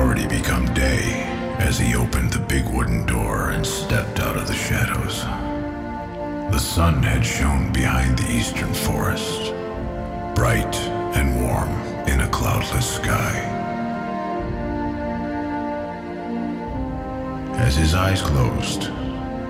[0.00, 1.02] Already become day
[1.58, 5.20] as he opened the big wooden door and stepped out of the shadows.
[6.50, 9.52] The sun had shone behind the eastern forest,
[10.34, 10.74] bright
[11.14, 11.68] and warm
[12.08, 13.34] in a cloudless sky.
[17.58, 18.84] As his eyes closed,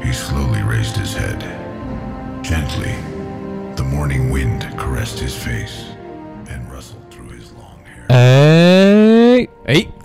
[0.02, 1.40] he slowly raised his head.
[2.42, 2.96] Gently,
[3.76, 5.84] the morning wind caressed his face
[6.48, 8.06] and rustled through his long hair.
[8.10, 8.89] 哎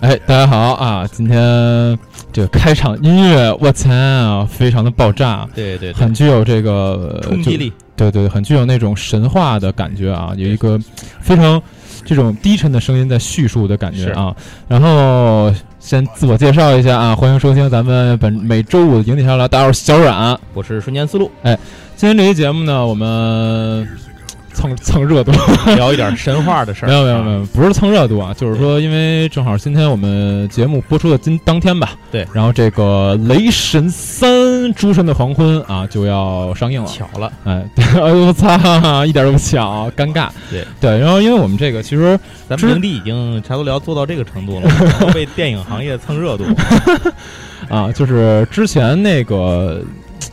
[0.05, 1.07] 哎，哎，大家好啊！
[1.11, 1.97] 今天
[2.31, 7.73] 这个开场音乐，我操啊，非常的爆炸，对对对，很具有这个冲击力。
[7.95, 10.79] 对对，很具有那种神话的感觉啊，有一个
[11.19, 11.59] 非常
[12.05, 14.35] 这种低沉的声音在叙述的感觉啊。
[14.67, 21.31] 然后先自我介绍一下啊，欢迎收听咱们本每周五的营地上聊，大家好，小阮，我是瞬间思路。
[21.41, 21.57] 哎，
[21.95, 23.87] 今天这期节目呢，我们。
[24.55, 25.31] 蹭蹭热度，
[25.75, 26.87] 聊一点神话的事儿。
[26.87, 37.63] 没有没有没有，不是蹭热度啊，就是说，因为正好今天我们节目播出的今当天吧，对，然后这个《雷神三：诸神的黄昏》啊就要上映了，巧了，哎，
[38.01, 40.29] 哎呦我操，一点都不巧，尴尬。
[40.49, 42.17] 对对，然后因为我们这个其实
[42.47, 46.45] 咱们营地已经差不多聊做到这个程度了，都被电影行业蹭热度
[47.69, 49.81] 啊，就是之前那个。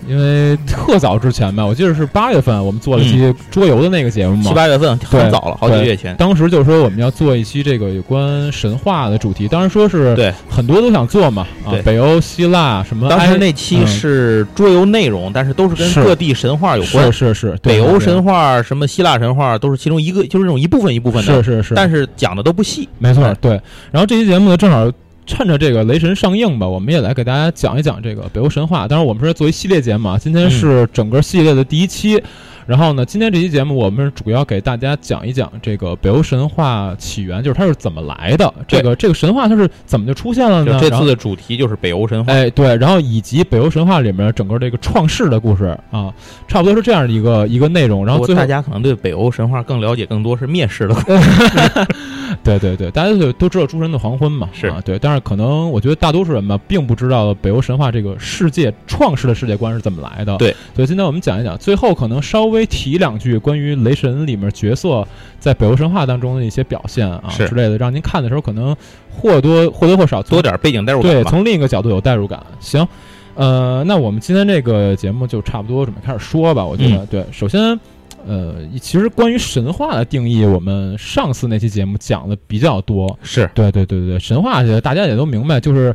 [0.09, 4.43] 因为特早之前吧，我记得是八月份，我们做了一期桌游的那个节目嘛。
[4.45, 6.15] 七八月份很早了，好几个月前。
[6.17, 11.47] 当时就说我们要做一期这个有关神话的主题，当时说是对很多都想做嘛。
[11.65, 13.09] 啊，北欧、希腊什么。
[13.09, 17.13] 当时那期是桌游内容，但是都是跟各地神话有关。
[17.13, 21.43] 是是是，北欧神话、什么希腊神话都是其中一个，就是那种一部分一部分的。
[21.43, 22.89] 是是是，但是讲的都不细。
[22.99, 23.53] 没错，对。
[23.91, 24.91] 然后这期节目呢，正好。
[25.27, 28.89] 趁着这个雷神上映吧，我们也来给大家讲一讲这个北欧神话。
[28.89, 32.23] 当然，我们是作为系列节目啊，今天是整个系列的第一期。
[32.67, 38.53] 然后呢，今天这期节目我们主要给大家讲一讲这个北欧神话起源，就是它是怎么来的。
[38.69, 40.79] 这个这个神话它是怎么就出现了呢？
[40.81, 42.33] 这次的主题就是北欧神话。
[42.33, 46.13] 哎，对，然后以及北欧神话里面整个这个创世的故事啊，
[46.49, 48.05] 差不多是这样的一个一个内容。
[48.05, 51.87] 然后最后大家可能对北欧神话更了解，更多是灭世的故事。
[52.43, 54.99] 对对对，大家都都知道诸神的黄昏嘛，是啊，对。
[54.99, 60.37] 但是可能我觉得大多数人吧，并不知道北欧神话这个世界创世的世界观是怎么来的。
[60.39, 65.07] 对，所以今天我们讲一讲，最后可能稍微提两句关于雷神里面角色
[65.39, 68.77] 在北欧神话当中的一些表现啊之类的，让您看的时候可能
[69.11, 71.13] 或多或多或少多点背景代入感。
[71.13, 72.45] 对，从另一个角度有代入感。
[72.61, 72.87] 行，
[73.35, 76.65] 呃，那我们今天这个节目就差不多准备开始说吧。
[76.65, 77.79] 我觉得，对，首先。
[78.25, 83.19] 呃，其实关于神话的定义，我们上次那期节目讲的比较多。
[83.21, 85.93] 是对对对对对，神话大家也都明白，就是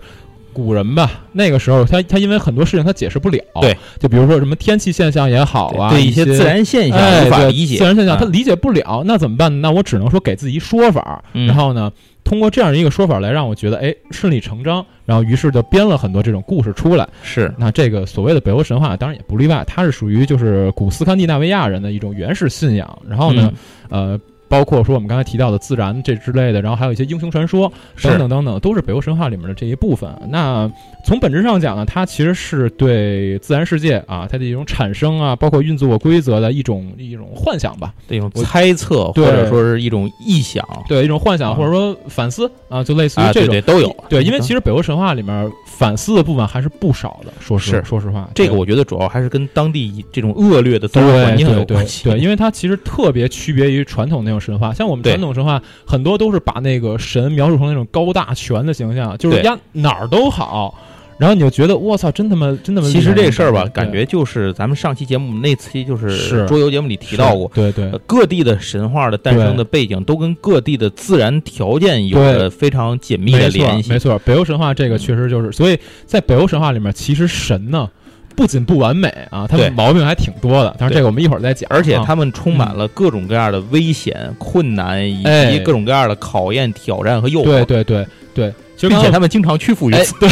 [0.63, 3.40] 古人吧，那个时候他他因为很多事情他解释不了。
[3.62, 9.62] 对，就比如说什么天气现象也好啊，对一些自然现象无法理解，自然现象他理解不了，那怎么办？
[9.62, 11.91] 那我只能说给自己一说法，然后呢？
[12.23, 17.07] 通过这样一个说法来让我觉得，哎，顺理成章，然后于是就编了很多这种故事出来。
[17.23, 23.00] 是，那这个所谓的北欧神话，当然也不例外，它是属于就是古斯堪的纳维亚人的一种原始信仰。
[23.07, 23.53] 然后呢，
[23.88, 24.19] 呃。
[24.50, 27.72] 包括说我们刚才提到的自然这之类的，然后还有一些英雄传说
[28.02, 30.09] 等等等等，都是北欧神话里面的这一部分。
[30.30, 30.69] 那
[31.06, 43.96] 从本质上讲呢，它其实是对自然世界啊，它的一种产生啊，包括运作规则的一种一种幻想吧，一种猜测或者说是一种臆想，对一种幻想或者说反思啊，就类似于这种都有。
[44.09, 47.31] 对，因为其实北欧神话里面反思的部分还是不少的。
[47.40, 52.03] 说是说实话，这个我觉得主要还是跟当地这种恶劣的自然环境有关系。
[52.03, 60.77] 对，因为它其实特别区别于传统那种神话，像我们传统神话很多都是把那个神描述成那种高大全的形象，就是呀哪儿都好，
[61.17, 62.87] 然后你就觉得我操，真他妈真他妈。
[62.87, 73.91] 其实这事儿吧，感觉就是咱们上期节目那期就是桌游节目里提到过，对对，各地的神话的诞生的背景都跟各地的自然条件有着非常紧密的联系。
[73.91, 77.90] 没错，北欧神话这个确实就是，所以在北欧神话里面，其实神呢。
[78.37, 80.75] 不仅不完美啊，他们毛病还挺多的。
[80.78, 81.67] 但是这个我们一会儿再讲。
[81.72, 87.45] 而且他们充满了各种各样的危险、困难以及各种各样的考验、挑战和诱惑。
[87.45, 88.53] 对对对对，
[88.87, 90.13] 并且他们经常屈服于此。
[90.19, 90.29] 对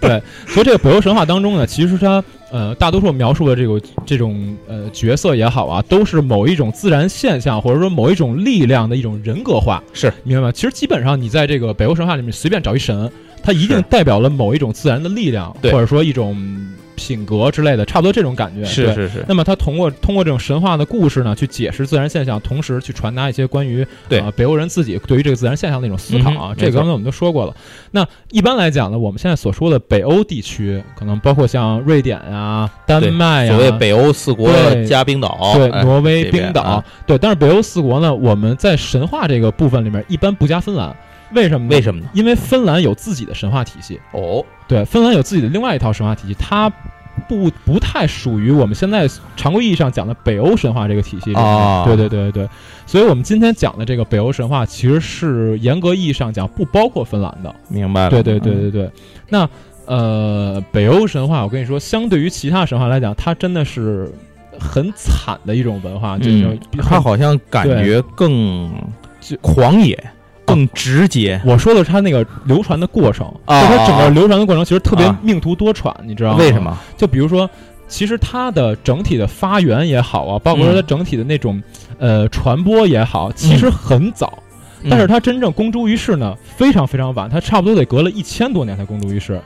[0.00, 0.22] 对，
[0.52, 9.80] 所以这个北欧神话当中呢，其实它呃大多数描述的这个这种呃角色也好啊，都是某一种自然现象或者说某一种力量的一种人格化。
[9.92, 10.52] 是，明白吗？
[10.52, 13.08] 其实基本上你在这个北欧神话里面随便找一神，
[13.40, 16.36] 它一定代表了某一种自然的力量，或者说一种。
[16.96, 18.64] 品格之类的，差不多这种感觉。
[18.64, 19.24] 是是是。
[19.28, 26.54] 那么他通过通过这种神话的故事呢，去解释自然现象，同时去传达一些关于对北欧人自己对于这个自然现象的一种思考啊。
[26.56, 27.54] 这个刚才我们都说过了。
[27.90, 34.50] 那一般来讲呢，我们现在所说的北欧地区，可能包括像瑞典啊、丹麦啊，所谓北欧四国
[34.86, 37.18] 加冰岛，对，挪威、冰岛，对。
[37.18, 40.94] 但是北欧四国呢，我们在神话这个部分里面一般不加芬兰。
[41.34, 41.68] 为什么？
[41.68, 42.08] 为什么呢？
[42.14, 44.00] 因为芬兰有自己的神话体系。
[44.12, 46.70] 哦，对，芬兰有自己的另外一套神话体系，它
[47.28, 51.34] 不不太属于我们现在常规意义上讲的北欧神话这个体系。
[51.34, 52.48] 啊，对对对对，
[52.86, 57.54] 所以我们今天讲的这个北欧神话，其实是严格意义上讲不包括芬兰的。
[57.68, 58.10] 明白了。
[58.10, 58.90] 对对对对对，
[59.28, 59.48] 那
[59.86, 64.10] 呃，北欧神话，我跟你说，相对于其他神话来讲，它真的是
[64.58, 68.70] 很惨的一种文化，就是它好像感觉更
[69.42, 70.02] 狂野。
[70.54, 76.38] 更直接，我说的是它那个流传的过程，就它整个流传的过程其实特别命途多舛，你知道吗？
[76.38, 76.78] 为什么？
[76.96, 77.48] 就比如说，
[77.88, 81.62] 其实它的整体的发源也好啊，包括说它整体的那种
[81.98, 84.38] 呃传播也好，其实很早，
[84.88, 89.40] 但是它真正公诸于世呢，非常非常晚，它差不多得隔了一千多年才公诸于世。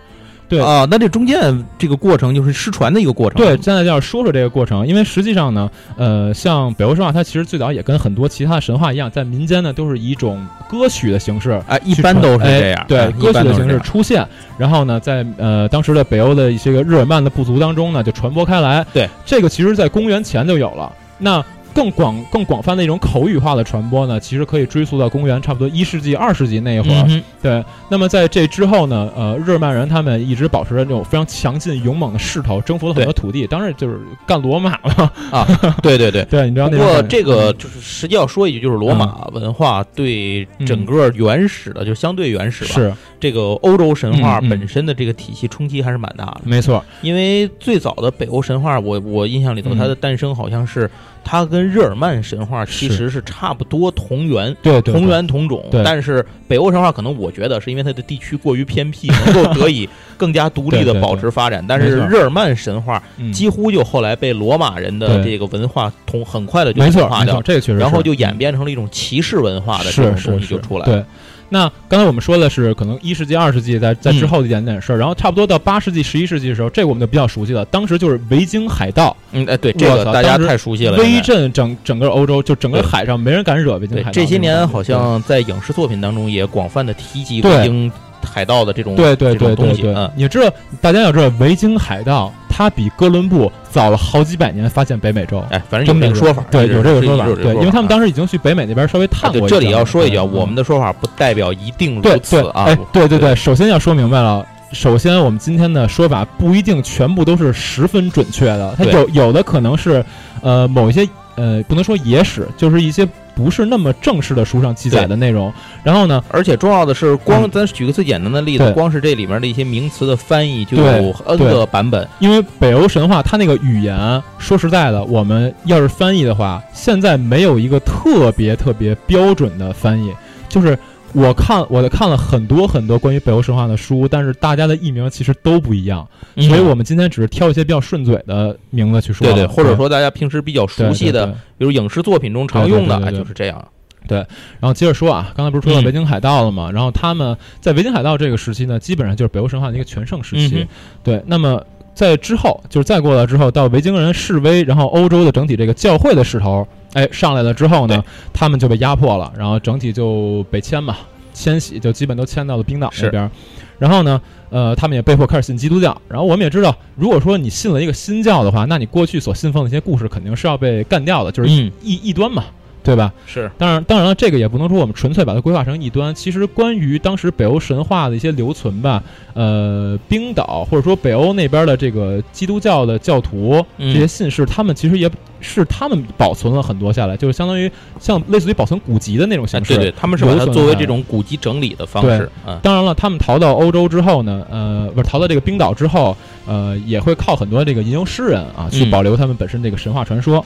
[0.48, 3.36] 对啊，那这中间这个过程就是失传的一个过程。
[3.36, 18.84] 对，现在就要说说这个过程，因为实际上呢，呃，像北欧神话，它其实最早也跟很多其他的神话一样，在民间呢都是以一种歌曲的形式，哎，一般都是这样，对，歌曲的形式出现，然后呢，在呃当时的北欧的一些个日耳曼的部族当中呢，就传播开来。
[18.92, 20.90] 对，这个其实在公元前就有了。
[21.18, 21.44] 那
[21.78, 27.22] 更广、更广泛的一种口语化的传播呢，其实可以追溯到公元差不多一世纪、二世纪那一会儿。
[27.40, 33.46] 对，那么在这之后呢，呃，日耳曼人他们一直保持着这种非常强劲、勇猛的势头，征服了很多土地。
[33.46, 35.46] 当然就是干罗马了啊！
[35.80, 36.68] 对对对 对，你知道。
[36.68, 46.40] 不过这个就是实际要说一句，就是罗马文化对整个原始的，就相对原始吧，是这个欧洲神话本身的这个体系冲击还是蛮大的。
[46.42, 50.90] 没错，因为最早的北欧神话，我我印象里头，它的诞生好像是。
[51.22, 53.22] 它跟日耳曼神话其实是。
[53.28, 55.62] 差不多同源，对同源同种。
[55.84, 59.86] 但是北欧神话可能我觉得是因为它的地区过于偏僻，能够得以
[60.16, 61.62] 更加独立的保持发展。
[61.68, 71.06] 但是日耳曼神话几乎就后来被罗马人的这个文化同很快的就同化掉，这个确实，然后就演变成了一种骑士文化的这种东西就出来了。
[71.50, 77.64] 那刚才我们说的是可能一世纪、二世纪在在之后的一点点事儿，然后差不多到八世纪、十一世纪的时候，这个我们就比较熟悉了。
[77.66, 84.10] 当时就是维京海盗，嗯，哎，对，这个大家太熟悉了，威震整整个欧洲，就整个海上没人敢惹维京海盗。
[84.12, 87.90] 这些年好像在影视作品当中也广泛的提及维京
[88.22, 89.94] 海盗的这种对对对对对。
[89.94, 90.50] 嗯，你知道，
[90.80, 92.32] 大家要知道维京海盗。
[92.58, 99.48] 他比哥伦布早了好几百年发现北美洲，哎，反正有这个说法，对，有这个说法，对，因为他们当时已经去北美那边稍微探过。
[99.48, 110.04] 这里要说一句啊，我们的说法不代表一定如此啊，哎，对对对，首先要说明白了，首先我们今天的说法不一定全部都是十分准确的，它有有的可能是
[110.40, 113.08] 呃某一些呃不能说野史，就是一些。
[113.38, 115.52] 不是那么正式的书上记载的内容，
[115.84, 122.04] 然后呢，而且重要的是，光咱举个最简单的例子，光是这里面的一些名词的翻译就有 N 个版本。
[122.18, 130.12] 因为北欧神话它那个语言，说实在的，我们要是翻译的话，现在没有一个特别特别标准的翻译，
[130.48, 130.76] 就是。
[131.14, 136.06] 我看我看了很多很多关于北欧神话的书，但是大家的译名其实都不一样，
[136.36, 139.26] 所以我们今天只是挑一些比较顺嘴的名字去说。
[139.26, 141.26] 对对，或者说大家平时比较熟悉的，
[141.56, 143.66] 比如影视作品中常用的，就是这样。
[144.06, 144.18] 对，
[144.60, 146.70] 然后接着说啊，刚才不是说到维京海盗了吗？
[146.72, 150.66] 然后他们在维京海盗这个时期呢，基本上就是北欧神话的一个全盛时期。
[151.02, 151.62] 对，那么
[151.94, 156.66] 在之后，就是再过了之后，到维京人示威，然后欧洲的整体这个教会的势头。
[156.94, 158.02] 哎，上来了之后呢，
[158.32, 160.96] 他们就被压迫了，然后整体就被迁嘛，
[161.34, 163.30] 迁徙就基本都迁到了冰岛那边。
[163.78, 165.96] 然后呢，呃，他们也被迫开始信基督教。
[166.08, 172.44] 然后我们也知道，如果说你信了一个新教的话，那你过去所信奉的一些故事肯定是要被干掉的，就是异异端嘛。
[172.88, 173.12] 对吧？
[173.26, 176.14] 是，当然，当然了，这个也不能说我们纯粹把它规划成异端。
[176.14, 179.02] 其实，关于当时北欧神话的一些留存吧，
[179.34, 189.74] 呃，冰岛或者说北欧那边的这个基督教的教徒这些信士，他们其实也是他们保存了很多下来，就是相当于像类似于保存古籍的那种形式。
[189.74, 192.30] 对对，他们是把它作为这种古籍整理的方式。
[192.46, 196.16] 嗯，当然了，他们逃到欧洲之后呢，呃，不是逃到这个冰岛之后，
[196.46, 200.42] 呃，也会靠很多这个吟游诗人啊，去保留他们本身这个神话传说。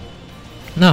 [0.74, 0.92] 那。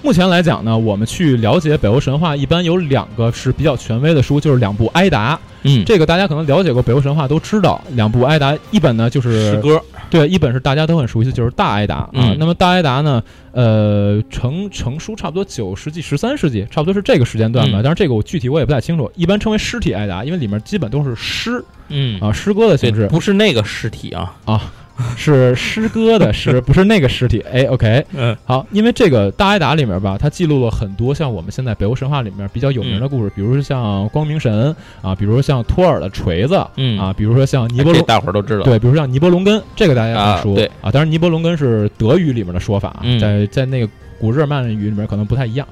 [0.00, 5.34] 目前来讲呢，我们去了解北欧神话，一般有两个是比较权威的书，就是两部《埃达》。
[5.64, 7.82] 嗯，这个大家可能了解过北欧神话都知道。
[7.94, 12.34] 两部《埃达》，一本呢就是诗歌，对，一本是大家都很熟悉，就是《大埃达》啊。
[12.38, 17.80] 那么《大埃达》呢，呃，成成书差不多九世纪、十三世纪，差不多是这个时间段吧。
[17.82, 19.10] 但是，这个我具体我也不太清楚。
[19.16, 24.72] 一般称为尸体《埃达》，因为里面基本都是诗，嗯啊，诗歌的形式，不是那个尸体啊啊。
[25.16, 27.40] 是诗歌的诗，不是那个尸体。
[27.52, 36.98] 哎，OK，嗯，好，因为这个大埃达里面吧，它记录了很多像我们现在北欧神话里面比较有名的故事，比如说像光明神啊，比如说像托尔的锤子，嗯。
[36.98, 40.70] 啊，比如说像尼伯龙， 大伙儿都知道，对，比如像尼伯龙根，这个大家很熟，对。
[40.80, 43.88] 啊，当然尼伯龙根是德语里面的说法，在在那个
[44.18, 45.66] 古日耳曼语里面可能不太一样，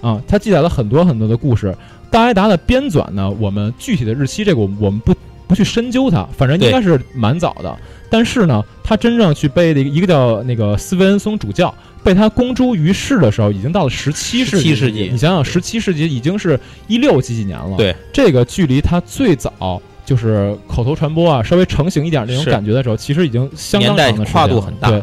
[0.00, 1.74] 啊，它记载了很多很多的故事。
[2.10, 5.14] 大埃达的编纂呢，我们具体的日期这个我我们不
[5.50, 7.76] 不去深究它，反正应该是蛮早的。
[8.08, 14.76] 但是呢，他真正去背的一个叫那个斯维恩松主教被他公诸于世的时候，已经到了十七世纪。
[14.76, 17.76] 世纪，你想想，十七世纪已经是一六几几年了。
[17.76, 24.88] 对，这个距离他最早就是口头传播啊，稍微成型一点那种感觉的时候，其实已经相当长的跨度很大。
[24.88, 25.02] 对。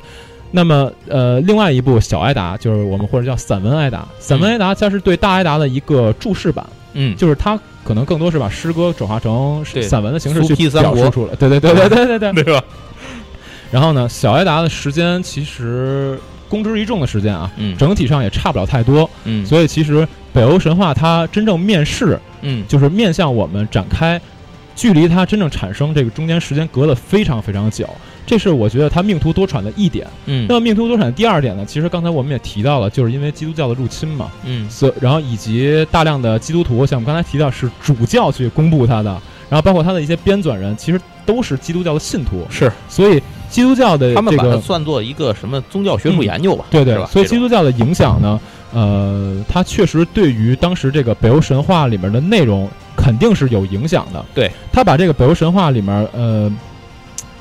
[0.49, 6.65] 那么，呃，另外一部小埃达，就是我们或者叫散文埃达，散文埃达，它是对大埃达的一个注释版。
[6.93, 11.33] 嗯，就是它可能更多是把诗歌转化成散文的形式去表述出来。
[11.35, 12.61] 对对对对对对对， 对吧？
[13.71, 19.09] 然后呢，小艾达的时间其实公之于众的时间啊，嗯，整体上也差不了太多。
[19.23, 24.19] 嗯，所以其实北欧神话它真正面世，嗯，就是面向我们展开，
[24.75, 27.89] 距离它真正产生这个中间时间隔得非常非常久。
[28.27, 30.05] 这是我觉得他命途多舛的一点。
[30.25, 31.65] 嗯，那么命途多舛的第二点呢？
[31.65, 34.29] 其实刚才我们也提到了，就是因为基督教的入侵嘛。
[34.43, 39.09] 嗯，所然后以及大量的基督徒，像我们刚才提到是主教去公布他的，
[39.49, 42.45] 然后包括他的一些编纂人，其实都是基督教的信徒。
[42.49, 46.65] 是，所以基督教的他们把它算作一个什么宗教学术研究吧？
[46.69, 48.37] 对对，所以基督教的影响呢，
[48.73, 54.25] 呃，它确实对于当时这个北欧神话里面的内容肯定是有影响的。
[54.35, 56.51] 对，他把这个北欧神话里面，呃。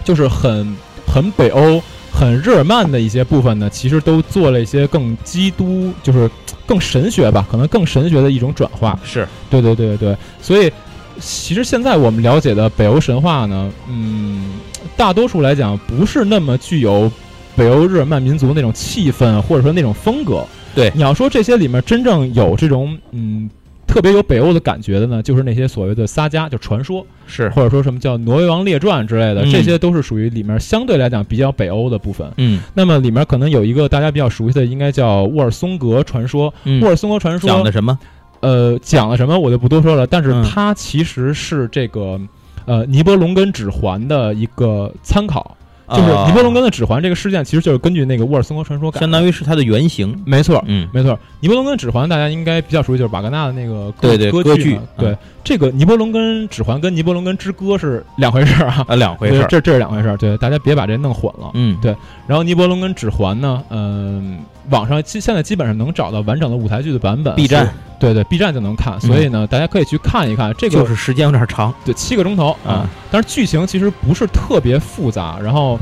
[0.06, 1.82] 就是很很北欧、
[2.12, 6.30] 很日耳曼的一些部分呢，其实都做了一些更基督，就是
[6.64, 8.96] 更神学吧，可能更神学的一种转化。
[9.02, 10.72] 是对对对对对，所以
[11.18, 14.52] 其实现在我们了解的北欧神话呢，嗯，
[14.96, 17.10] 大多数来讲不是那么具有
[17.56, 20.46] 北欧日耳曼民族那种气氛，或者说那种风格。
[20.72, 23.50] 对，你要说这些里面真正有这种嗯。
[23.96, 32.30] 特别有北欧的感觉的呢，就是那些所谓的撒加，就传说，是或者说什么叫《挪威王列传》之类的，这些都是属于里面相对来讲比较北欧的部分。
[32.36, 36.52] 嗯，那么里面可能有一个大家比较熟悉的，应该叫沃尔松格传说。
[36.82, 37.98] 沃尔松格传说讲的什么？
[38.40, 40.06] 呃，讲了什么我就不多说了。
[40.06, 42.20] 但是它其实是这个
[42.66, 45.56] 呃尼伯龙根指环的一个参考。
[45.88, 50.20] 就是尼伯龙根的指环这个事件，其实就是根据那个沃尔森格传说改，相当于是它的原型。
[50.26, 51.18] 没错，嗯，没错。
[51.40, 54.78] 尼伯龙根指环大家应该比较熟悉，就是瓦格纳的那个对对歌剧。
[54.98, 59.46] 对，这个尼伯龙根指环跟尼伯龙根之歌是两回事啊，啊，两回事。
[59.48, 61.50] 这这是两回事，对，大家别把这弄混了。
[61.54, 61.94] 嗯，对。
[62.26, 64.40] 然后尼伯龙根指环呢，嗯，
[64.70, 67.72] 网上基现在基本上能找到完整的舞台剧的版本，B 站。
[67.98, 70.54] 对对，B 站就能看，所以呢，大家可以去看一看。
[70.58, 72.88] 这个就是时间有点长，对，七个钟头啊。
[73.10, 75.78] 但是剧情其实不是特别复杂，然后。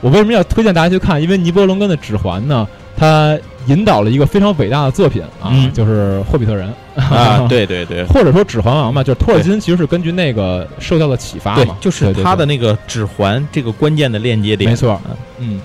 [0.00, 1.22] 我为什么要推荐大家去看？
[1.22, 2.66] 因为尼伯龙根的指环呢，
[2.96, 15.00] 它引导了一个非常伟大的作品啊，就是《霍比特人》啊，对对对，或者说《指环王》嘛，就是托尔金其实是根据那个受到了启发嘛，就是他的那个指环这个关键的链接点，没错，
[15.38, 15.60] 嗯，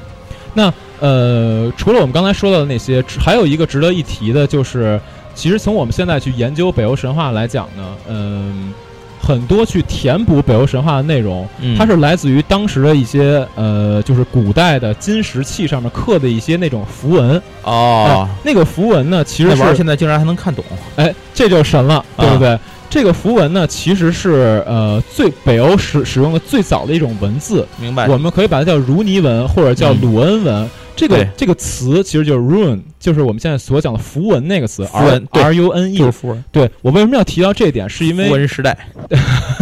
[0.54, 5.02] 那呃，除了我们刚才说到的那些，还有一个值得一提的，就是
[5.38, 8.74] 其实从我们现在去研究北欧神话来讲呢，嗯。
[9.20, 11.46] 很多去填补北欧神话的内容，
[11.78, 18.26] 它是来自于当时的一些呃，就是古代的金石器上面刻的一些那种符文哦。
[18.42, 20.64] 那个符文呢，其实是现在竟然还能看懂，
[20.96, 22.58] 哎，这就神了，对不对？
[22.90, 28.08] 这个符文呢，其实是呃最北欧使使用的最早的一种文字，明白？
[28.08, 30.70] 我们可以把它叫如尼文或者叫鲁恩文。
[30.96, 34.84] 这个这个词其实就是 rune，就是我们现在所讲的符文那个词。
[34.86, 36.44] 符文，r u n e，就是符文。
[36.52, 37.88] 对我为什么要提到这点？
[37.88, 38.76] 是因为符文时代。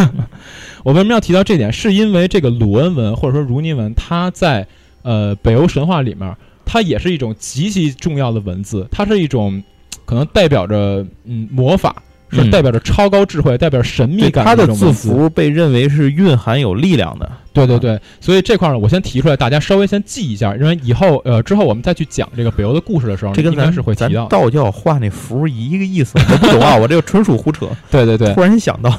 [0.84, 1.74] 我为什么要提到这点？
[1.74, 4.66] 是因为这个鲁恩文或者说如尼文，它在
[5.02, 8.88] 呃北欧神话里面，它也是一种极其重要的文字。
[8.90, 9.62] 它是一种
[10.06, 12.02] 可能代表着嗯魔法。
[12.44, 14.44] 是代表着超高智慧，代表神秘感。
[14.46, 17.32] 它的字符被认为是蕴含有力量的。
[17.54, 24.28] 对对对，所以这块呢，我先提出来，大家稍微先记一下，因为以后呃之后我们再去讲这个北欧的故事的时候，这应该是会提到。
[24.28, 27.70] 道教画那符一个意思，我不懂啊， 我这个纯属胡扯。
[27.90, 28.94] 对对对，突然想到，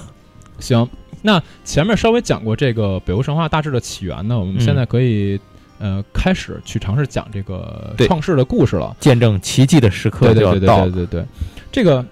[0.58, 0.88] 行，
[1.20, 5.38] 那前面稍微讲过这个北欧神话大致的起源呢，我们现在可以
[5.78, 10.84] 呃开始去尝试讲这个创世的故事了，见证奇迹的时刻就要到。
[10.84, 11.24] 对对对对，
[11.70, 12.02] 这个。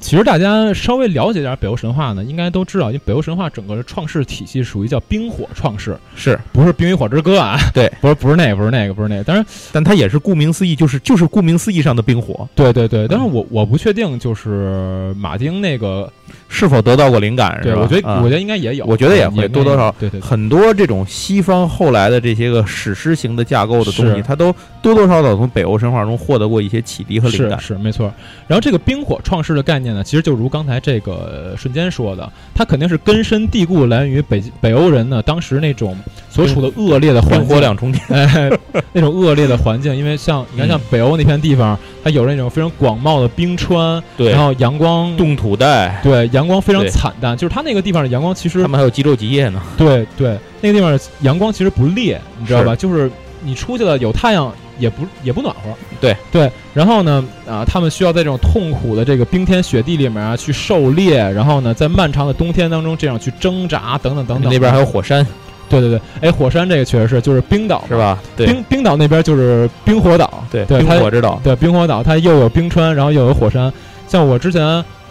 [0.00, 7.58] 其实大家稍微了解点北欧神话呢，应该都知道，因为北欧神话整个的创世体系属于叫冰火创世，是不是《冰与火之歌》啊？
[7.74, 9.24] 对，不是不是那个，不是那个，不是那个。
[9.24, 12.48] 当然，但它也是顾名思义，就是就是顾名思义上的冰火。
[12.54, 16.10] 对对对，但是我我不确定，就是马丁那个。
[16.48, 17.58] 是否得到过灵感？
[17.62, 18.84] 对，我觉得，我觉得应该也有。
[18.86, 19.94] 我觉得也会多多少。
[19.98, 27.60] 对对，很多这种西方后来的这些个史诗型的架构的东西，它都多多少少从北欧神话中获得过一些启迪和灵感。
[27.60, 28.12] 是是没错。
[28.46, 35.96] 然后这个冰火创世的概念呢，其实就如刚才这个瞬间说的，它肯定是根深蒂固来源于北北欧人呢当时那种
[36.30, 38.50] 所处的恶劣的环境，火两重天， 哎，
[38.92, 39.94] 那种恶劣的环境。
[39.94, 41.78] 因为像你看，像北欧那片地方，
[42.08, 52.74] 它它有那种非常广袤的冰川，对，然后阳光冻土带，对，阳光非常惨淡，就是它那个地方的阳光其实他们还有极昼极夜呢，对对，那个地方阳光其实不烈，你知道吧？
[52.74, 53.10] 就是
[53.42, 54.50] 你出去了有太阳。
[54.78, 55.62] 也不也不暖和，
[56.00, 56.16] 对。
[56.30, 64.52] 对，然后呢，啊，他们需要在这种痛苦的这个冰天雪地里面啊去狩猎，然后呢，在漫长的冬天当中这样去挣扎，等等等等。
[64.52, 65.26] 那边还有火山，
[65.68, 68.18] 对对对，哎，火山这个确实是，就是冰岛是吧？
[68.36, 73.72] 冰冰岛那边就是冰火岛，对对，冰火之岛，对冰火岛，它又有冰川，然后又有火山。
[74.06, 74.62] 像我之前，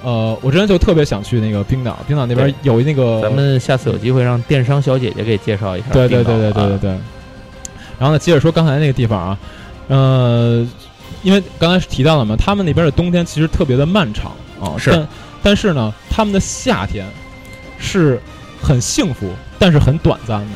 [0.04, 5.88] 呃，我之前就特别想去那个冰岛，冰岛那边有那个，咱们下次有机会让电商小姐姐给介绍一下。
[5.94, 6.90] 对对对对对对对。
[8.00, 9.38] 然后呢，接着说刚才那个地方啊。
[9.90, 10.68] 呃，
[11.24, 15.08] 因为刚才是提到了嘛，他们那边的冬天其实特别的漫长啊，是，
[15.42, 17.06] 但是呢，他们的夏天
[17.80, 18.20] 是
[18.62, 20.48] 很幸福，但是很短暂的。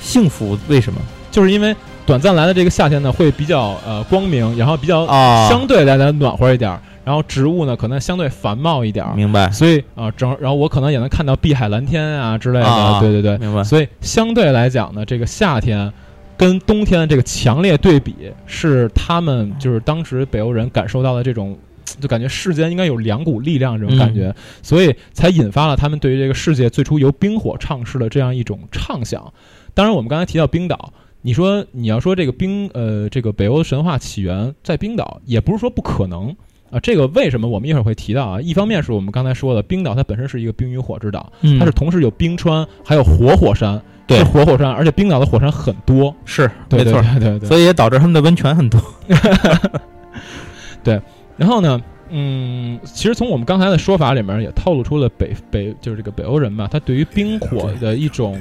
[0.00, 1.00] 幸福为什么？
[1.30, 1.74] 就是因为
[2.06, 5.06] 短暂来的这个夏天呢，会比较呃光明，然后比较
[5.48, 9.06] 相对来讲暖和一点，然后植物呢可能相对繁茂一点。
[9.16, 9.50] 明白。
[9.50, 13.00] 所以啊，正然后我可能也能看到碧海蓝天啊之类的。
[13.00, 13.64] 对对对，明白。
[13.64, 15.92] 所以相对来讲呢，这个夏天。
[16.36, 18.12] 跟冬天的这个强烈对比，
[18.44, 21.56] 是他们就是当时北欧人感受到的这种，
[22.00, 29.32] 就感觉世间应该有两股力量这种感觉，所以才引发了他们对于这个世界最初由冰火创世的这样一种畅想。
[29.74, 36.34] 当然，我们刚才提到冰岛，你说你要说这个冰，呃，这个北欧神话起源在冰岛，也不是说不可能
[36.70, 36.80] 啊。
[36.80, 38.40] 这个为什么我们一会儿会提到啊？
[38.40, 43.80] 一方面是我们刚才说的，冰岛它本身是一个冰与火之岛，它是同时有冰川还有活火山。
[44.06, 48.78] 对活火山，而且冰岛的火山很多，是没错，对对，所以也导致他们的温泉很多。
[50.84, 51.00] 对，
[51.36, 58.38] 然后呢，嗯，其实从我们刚才的说法里面也透露出了北北就是这个北欧人嘛，他对于冰火的一种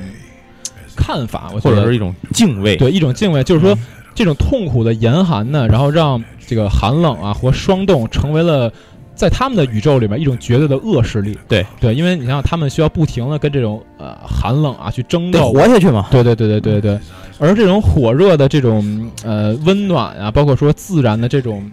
[0.96, 3.78] 看法，或者是一种敬畏，对，一种敬畏，就是说
[4.14, 8.72] 这种痛苦的严寒呢，然后让这个寒冷啊和霜冻成为了。
[9.16, 11.38] 在他们的宇宙里面，一种绝对的恶势力。
[11.48, 16.08] 对对，因为你像他们需要不停的跟这种呃寒冷啊去争斗，活下去嘛。
[16.10, 17.00] 对对对对对对。
[17.38, 21.72] 而这种火热的这种呃温暖啊，包括说自然的这种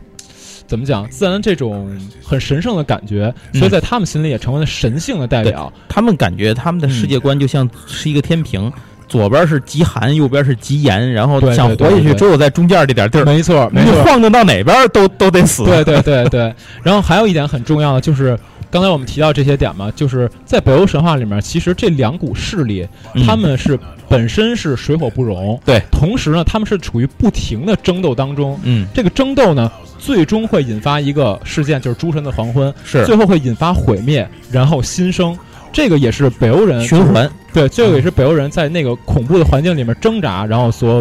[0.71, 1.91] 怎么讲，自然这种
[2.23, 5.71] 很神圣的感觉，所以在他们心里也成为了神性的代表。
[5.89, 8.73] 他们感觉他们的世界观就像是一个天平。
[9.09, 13.25] 左边是极寒，右边是极炎，然后想活下去，只有在中间这点地儿。
[13.25, 15.65] 没错，没错，晃荡到哪边都都得死。
[15.65, 16.55] 对对对对。
[16.85, 18.39] 然后还有一点很重要的就是，
[18.71, 22.87] 刚才我们提到这些点嘛，就是在北欧神话里面，其实这两股势力，
[23.27, 23.77] 他们是
[24.09, 25.61] 本身是水火不容。
[25.65, 25.83] 对。
[25.91, 28.61] 同时呢，他们是处于不停的争斗当中。
[28.63, 28.87] 嗯。
[28.95, 32.73] 这个争斗呢，最终会引发一个事件，就是诸神的黄昏。
[32.85, 33.05] 是。
[33.05, 35.39] 最后会引发毁灭，然后新生。
[35.73, 41.01] 这个也是北欧人循环，对，这个也是北欧人在那个恐怖的环境里面挣扎，然后所，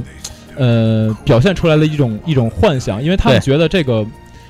[0.56, 4.06] 呃，表现出来的一种一种幻想，因为他们觉得这个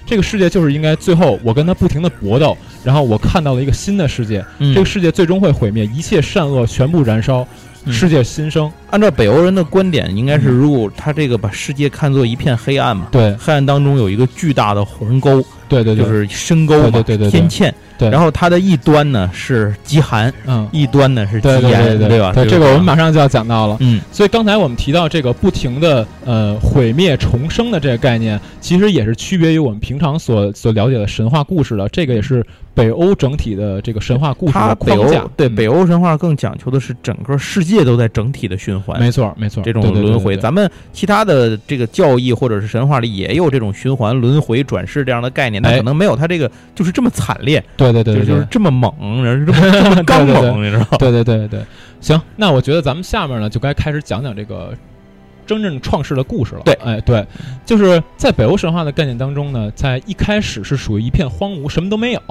[0.06, 7.48] 这个世界就是应该最后我跟他不停的搏斗，然后我看到了一个新的世界，这个世界最终会毁灭，一切善恶全部燃烧，
[7.88, 8.72] 世界新生。
[8.92, 17.72] 按照北欧人的观点，应该是如果他这个把世界看作一片黑暗嘛，对，黑暗当中有一个巨大的鸿沟，对对，就是深沟嘛，对对对，天堑。
[18.00, 22.32] 对，然后它的一端呢是极寒，嗯，一端呢是极炎，对吧？
[22.34, 32.42] 对，这个我们马上就要讲到了，嗯，所以刚才我们提到这个不停的呃毁灭重生的这个概念，其实也是区别于我们平常所所了解的神话故事的，这个也是
[32.80, 35.24] 北欧整体的这个神话故事的框架。
[35.38, 40.36] 对，北欧神话更讲求的是整个世界都在整体的循环，没错，没错，这种轮回。
[40.36, 47.64] 咱们其他的这个教义或者是神话里也有这种循环、轮回、转世这样的概念，但可能没有它这个就是这么惨烈。
[47.78, 48.70] 对对对，就是这么。
[48.80, 50.98] 猛，人这么刚猛， 你知道？
[50.98, 51.60] 对对对对对，
[52.00, 54.74] 行，那我觉得咱们下面呢就该开始讲讲这个
[55.50, 56.62] 真正创世的故事了。
[56.64, 57.26] 对，哎，对，
[57.66, 62.22] 就是在北欧神话的概念当中呢，在一开始是属于一片荒芜，什么都没有。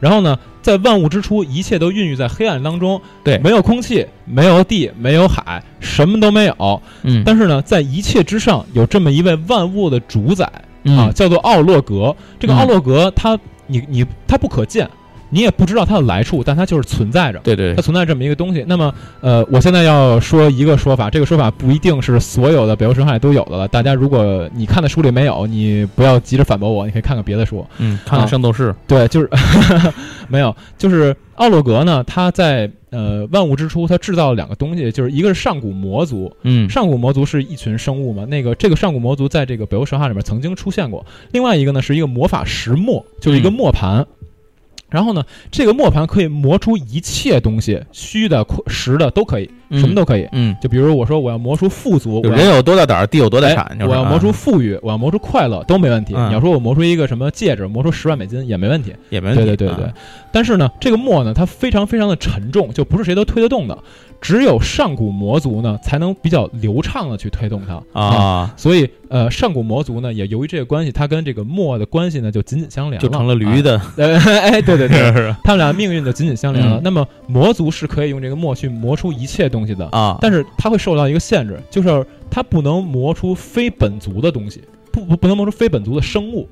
[0.00, 3.00] 然后呢，在万物之初，一切都孕育在黑暗当中。
[3.22, 6.82] 对，没有空气，没有地，没有海，什么都没有。
[7.04, 10.50] 嗯，但是呢，在一切之上有这么一位万物的主宰
[10.84, 12.14] 啊，叫做奥洛格。
[12.40, 14.90] 这个奥洛格，他，你你，他不可见。
[15.30, 17.40] 你也不知道它的来处，但它就是存在着。
[17.40, 18.64] 对对，它存在这么一个东西。
[18.68, 23.66] 那么，呃，我现在要说一个说法，这个说法不一定是所有的北欧神话里都有的了。
[23.68, 27.66] 大家如果你看的书里没有，你不要急着反驳我，你可以看看别的书。
[27.78, 28.70] 嗯，看看《圣斗士》。
[28.86, 29.28] 对，就是
[30.28, 36.34] 没有，就是奥洛格呢，他在呃万物之初，他制造了两个东西，就是一个是上古魔族。
[36.42, 38.24] 嗯，上古魔族是一群生物嘛？
[38.26, 41.04] 那个这个上古魔族在这个北欧神话里面曾经出现过。
[41.32, 44.06] 另外一个呢，是一个魔法石磨，就是一个磨盘。
[44.90, 49.50] 然后呢，这个磨盘可以磨出一切东西，虚的、实的都可以。
[49.70, 50.28] 什么都可以。
[50.30, 53.76] 嗯，就比如我说我要磨出富足，人有多大胆，地有多大产。
[53.80, 56.14] 我要磨出富裕，我要磨出快乐都没问题。
[56.14, 59.44] 你要说我磨出一个什么戒指，磨出十万美金也没问题，也没问题。
[59.44, 59.92] 对对对对。
[60.30, 63.76] 但是呢，这个磨呢，它非常非常的沉重，就不是谁都推得动的。
[64.24, 68.54] 只有上古魔族呢，才能比较流畅的去推动它啊。
[68.56, 73.78] 所以，呃，上古魔族呢，也由于这个关系，它跟这个墨的关系呢，就紧紧相连，就成了驴的。
[73.98, 75.12] 哎，对对对，
[75.44, 76.80] 他们俩命运就紧紧相连了。
[76.82, 86.48] 那么，魔族是可以用这个墨去磨出一切东西的啊，但是它会受到一个限制，就是它不能磨出非本族的东西，不不不能磨出非本族的生物。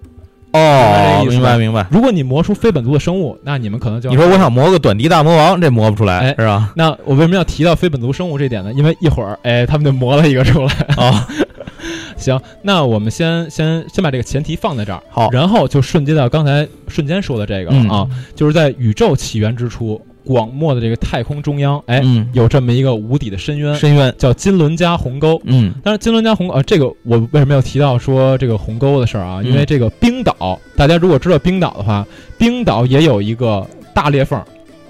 [0.52, 1.86] 哦，明白明白。
[1.90, 6.72] 如果你磨出非本族的生物，那你们可能就你说我想磨个短笛大魔王，这磨不出来，是吧？
[6.76, 8.72] 那我为什么要提到非本族生物这点呢？
[8.72, 10.72] 因为一会儿，哎，他们就磨了一个出来。
[10.98, 11.24] 哦，
[12.16, 20.00] 行，那我们先先先把这个前提放在这儿，好，然后就瞬间到刚才瞬间说的这个啊，就是在宇宙起源之初。
[20.24, 25.40] 广漠的这个太空中央，哎，有这么一个无底的深渊，深渊叫金轮加鸿沟。
[25.44, 29.42] 嗯，但是金轮加鸿呃，这个我为什么要提到说这个鸿沟的事儿啊？
[29.42, 32.06] 因为这个冰岛，大家如果知道冰岛的话，
[32.38, 34.42] 冰岛也有一个大裂缝。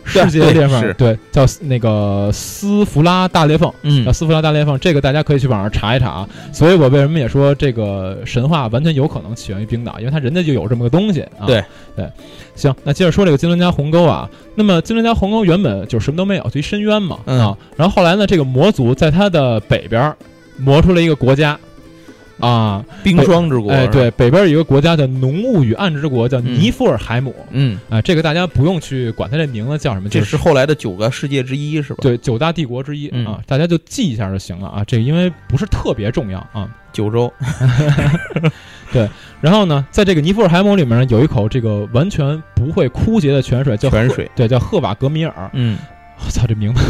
[0.05, 6.29] 世界的裂缝对，叫那个斯弗拉大裂缝，嗯，叫斯弗拉大裂缝，这个大家可以去网上查一查啊。
[6.53, 11.47] 所以我为什么也说这个神话完全有可能起源于冰岛，因为它人家就有这么个东西啊。
[11.47, 11.65] 对
[11.97, 12.11] 对，
[12.55, 14.29] 行，那接着说这个金轮加鸿沟啊。
[14.55, 17.57] 那么金轮加鸿沟原本就什么都没有，就一深渊嘛啊。
[17.77, 20.15] 然后后来呢，这个魔族在它的北边
[20.59, 21.59] 磨出了一个国家。
[22.43, 27.33] 啊，冰霜之国，哎，对，北边有一个国家叫浓雾与暗之国，叫尼夫尔海姆。
[27.53, 31.99] 嗯，啊，这个大家不用去管它这名字叫什么，这是后来的九个世界之一，是吧？
[32.03, 34.83] 对，九大帝国之一啊，大家就记一下就行了啊。
[34.85, 36.69] 这个因为不是特别重要啊。
[36.93, 37.33] 九州，
[38.93, 39.09] 对。
[39.41, 45.51] 然后呢，在这个尼夫尔海姆里面呢，有一口这个完全不会枯竭的泉水，叫泉水，对，叫赫瓦格米尔。
[45.55, 45.79] 嗯。
[46.27, 46.83] 我操，这名字，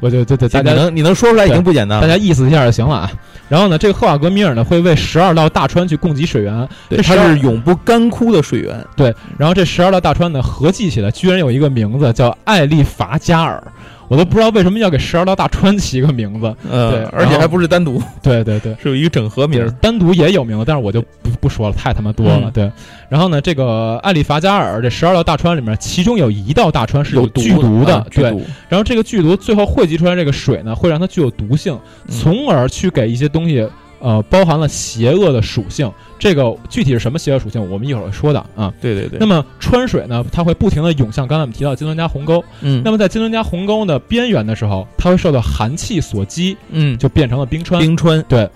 [0.00, 3.10] 我就就就大家能你能说出来已经不简单了，大家意思一下就行了啊。
[3.48, 8.84] 然后呢，这个赫瓦格米尔呢会为十二道大川去供给水源，对，它是永不干枯的水源。
[8.96, 13.62] 对，然后这十二道大川呢合计起来居然有一个名字叫艾利法加尔。
[14.08, 22.70] 我都不知道为什么要给十二道大川起一个名字，对，而且还不是单独， 对对对， 是有一个整合名，单独也有名字，但是我就不不说了，太他妈多了，对。
[23.08, 28.24] 然后呢，这个艾利法加尔这十二道大川里面，其中有一道大川是有剧毒的，对。
[28.68, 33.68] 然后这个剧毒最后汇集出来这个水呢，会让它具有毒性，从而去给一些东西。
[34.00, 38.72] 呃，包含了邪恶的属性，这个具体是什么邪恶属性，我们一会儿会说的啊。
[38.80, 39.18] 对对对。
[39.18, 42.44] 那么川水呢，它会不停的涌向刚才我们提到金轮加鸿沟。
[42.60, 42.82] 嗯。
[42.84, 47.80] 那么在金轮加鸿沟的边缘的时候，它会受到寒气所击，嗯，就变成了冰川。
[47.80, 48.22] 冰川。
[48.28, 48.48] 对。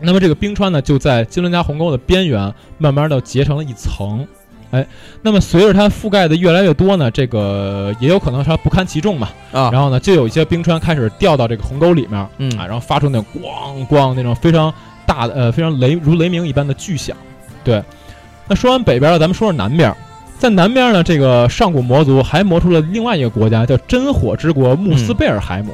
[0.00, 4.26] 那么这个冰川呢，就在金轮加鸿沟的边缘，慢慢的结成了一层。
[4.70, 4.86] 哎，
[5.22, 9.28] 那么随着它覆盖的越来越多呢，这个也有可能它不堪其重嘛。
[9.50, 12.50] 啊，然后呢，就有一些冰川开始掉到这个鸿沟里面，嗯。
[12.58, 14.72] 啊，然后发出那种咣咣那种非常
[15.06, 17.16] 大的呃非常雷如雷鸣一般的巨响。
[17.64, 17.82] 对，
[18.46, 19.94] 那说完北边了，咱们说说南边，
[20.38, 25.72] 在南边呢，这个上古魔族还磨出了另外一个国家，叫真火之国穆斯贝尔海姆。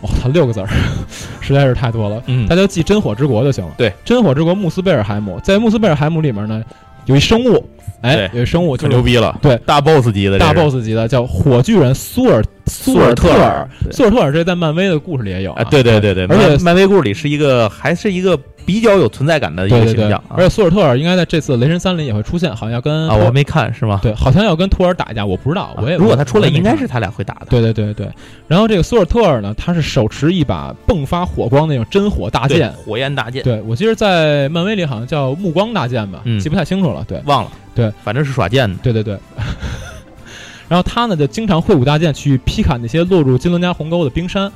[0.00, 0.68] 哇，它六个字儿，
[1.42, 3.72] 实在是太多了，嗯，大家记真火之国就行了。
[3.76, 6.62] 对，真火之国穆斯贝尔海姆，在穆斯贝尔海姆里面呢，
[7.06, 7.64] 有一生物。
[8.02, 18.34] 哎，有一生物就牛逼了，对，大 boss 级的，大 boss 级的叫火巨人苏尔苏尔特尔，苏尔特尔这在漫威的故事里也有，啊，对对对对，而且漫威故事里是一个还是一个
[18.70, 23.98] 比较有存在感的一个形象，而且苏尔特尔应该在这次雷神三里也会出现，好像要跟啊我没看是吗？
[24.00, 28.08] 对，好像要跟托尔打一架，我不知道，我也如果他出来，应该是他俩会打的，对对对对。
[28.46, 37.50] 然后这个苏尔特尔呢，他是手持一把迸发火光那种真火大剑，火焰大剑，对我记得在漫威里好像叫目光大剑吧，记不太清楚了，对，忘了。
[37.74, 38.76] 对，反正是耍剑的。
[38.82, 39.18] 对对对。
[40.68, 44.52] 然后他呢，就经常挥舞大剑去劈砍那些落入金轮家鸿沟的冰山，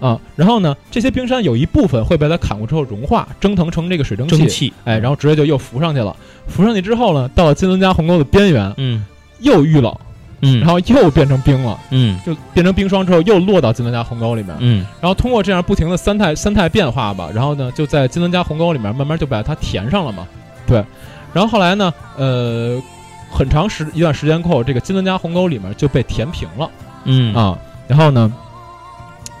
[0.00, 6.14] 啊，然后呢，这些冰山有一部分会被它砍过之后融化，蒸腾成这个水蒸气，哎，然后直接就又浮上去了。
[6.46, 9.04] 浮上去之后呢，到了金伦加鸿沟的边缘，嗯，
[9.40, 9.94] 又遇冷，
[10.40, 20.26] 嗯，然后又变成冰了，嗯，就变成冰霜之后又落到金伦加鸿沟里面，嗯，然后通过这样不停的三态三态变化吧，然后呢，就在金伦加鸿沟里面慢慢就把它填上了嘛，
[20.66, 20.84] 对，
[21.32, 22.82] 然后后来呢，呃。
[23.30, 26.70] 很长时一段时间后，这个金伦加鸿沟里面就被填平了，
[27.02, 28.32] 嗯啊，然后呢，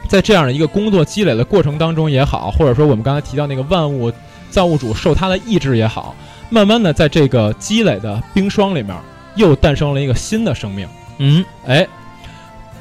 [0.08, 4.12] 在这样的一个工作积累的过程当中也好，或者说我们刚才提到那个万物
[4.50, 6.14] 造物主受他的意志也好，
[6.50, 8.94] 慢慢的在这个积累的冰霜里面
[9.36, 10.86] 又诞生了一个新的生命，
[11.18, 11.86] 嗯，哎。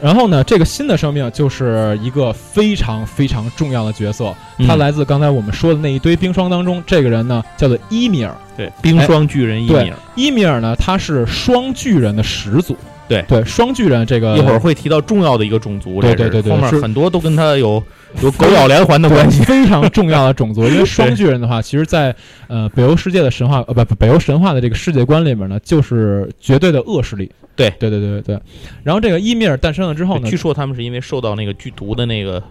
[0.01, 4.35] 然后呢，这个新的生命就是一个非常非常重要的角色，
[4.67, 6.83] 他来自刚才我们说的那一堆冰霜当中。
[6.85, 9.95] 这个人呢，叫做伊米尔，对，冰霜巨人伊米尔。
[10.15, 12.75] 伊米尔呢，他是双巨人的始祖，
[13.13, 17.81] 对对，双巨人这个一会儿会提到重要的一个种族，对对对对，后面很多都跟他有
[18.23, 20.63] 有狗咬连环的关系，非常重要的种族。
[20.65, 22.15] 因为 双巨人的话，其实，在
[22.47, 27.31] 呃北欧世界的神话呃不不北欧神话的这个世界观里面呢，就是绝对的恶势力。
[27.55, 28.39] 对对对对对。
[28.83, 32.41] 然后这个伊米尔诞生了之后呢，据说他们是因为受到那个剧毒的那个。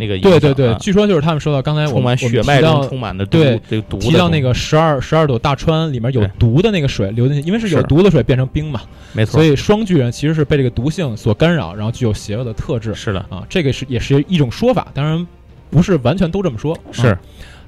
[0.00, 8.80] 那个对对对，据说就是他们说到刚才充满血脉中充满的对这个毒，提到那个十二十二朵大川里面有毒的那个水流进去，因为是有毒的水变成冰嘛，
[9.12, 9.34] 没错。
[9.34, 12.94] 所以双巨人其实是被这个毒性所干扰，然后具有邪恶的特质。
[12.94, 15.26] 是的啊，这个是也是一种说法，当然
[15.70, 16.76] 不是完全都这么说。
[16.90, 17.16] 是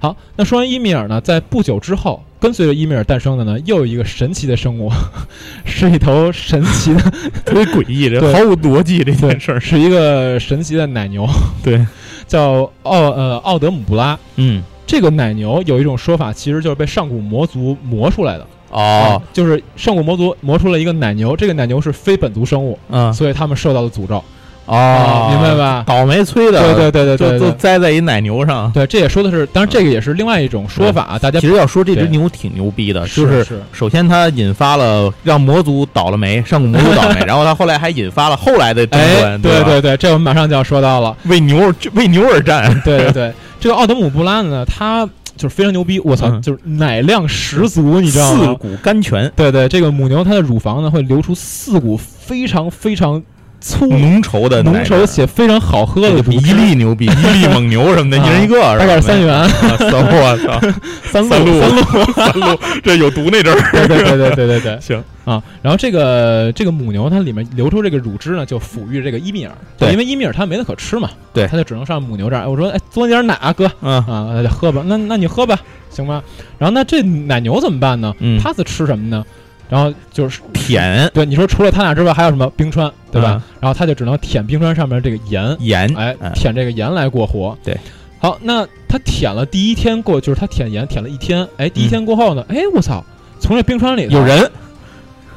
[0.00, 4.90] 好，那说完伊米尔呢，在不久之后，跟随着伊米尔诞生的呢，又有一个神奇的生物，
[5.64, 7.00] 是一头神奇的、
[7.44, 11.24] 特别诡异、的、 毫无逻辑这件事儿，是一个神奇的奶牛。
[11.62, 11.86] 对。
[12.32, 18.46] 叫奥呃奥德姆布拉，嗯，这个奶牛有一种说法，其实就是被上古魔族磨出来的。
[18.70, 24.24] 哦，就是上古魔族磨出了一个奶牛，这个奶牛是非本族生物，嗯，所以他们受到了诅咒。
[24.66, 25.82] 哦，明白吧？
[25.86, 28.70] 倒霉催的，对对对对，就就栽在一奶牛上。
[28.72, 31.18] 对，这也说的是，当然这个也是另外一种说法。
[31.20, 39.42] 大家其实要说这只牛挺牛逼的，就是首先它引发了让魔族倒了霉，上古魔族倒霉， 然后它后来还引发了后来的争端。
[39.42, 42.80] 对对对，这我们马上就要说到了，为牛为牛而战。
[42.84, 45.04] 对对对，这个奥德姆布拉呢，他
[45.36, 48.46] 就是非常牛逼，我操，就是奶量十足，你知道吗？
[48.46, 49.30] 四股甘泉。
[49.34, 53.20] 对对，这个母牛它的乳房呢会流出四股非常非常。
[53.62, 59.48] 粗浓稠的浓稠且非常好喝的，一粒牛逼，一粒蒙牛什么的， 一人一个，大概三元。
[59.80, 60.60] 我操，
[61.10, 63.70] 三路三路三路， 这有毒那阵儿。
[63.72, 65.42] 对对对对对对对，行啊。
[65.62, 69.52] 然后这个这个母牛它里面流出这个乳汁呢，就抚育这个伊米尔。
[69.78, 72.48] 对，因为伊米尔它没得可吃嘛，对，它就只能上母牛这儿。
[72.50, 74.82] 我说，哎，多点奶啊，哥，嗯啊，喝吧。
[74.86, 75.56] 那那你喝吧，
[75.88, 76.22] 行吧。
[76.58, 78.12] 然后那这奶牛怎么办呢？
[78.18, 79.24] 嗯，它是吃什么呢？
[79.72, 83.42] 然后就是舔，对你说除了他俩之外还有什么冰川，对吧？
[83.58, 87.56] 然后他就只能舔冰川上面这个盐，盐，哎，舔这个盐来过活。
[87.64, 87.74] 对，
[88.18, 93.02] 好，那他舔了第一天过，就是他舔盐舔了一天，哎，第一天过后呢，哎，我操，
[93.40, 94.46] 从这冰川里有人。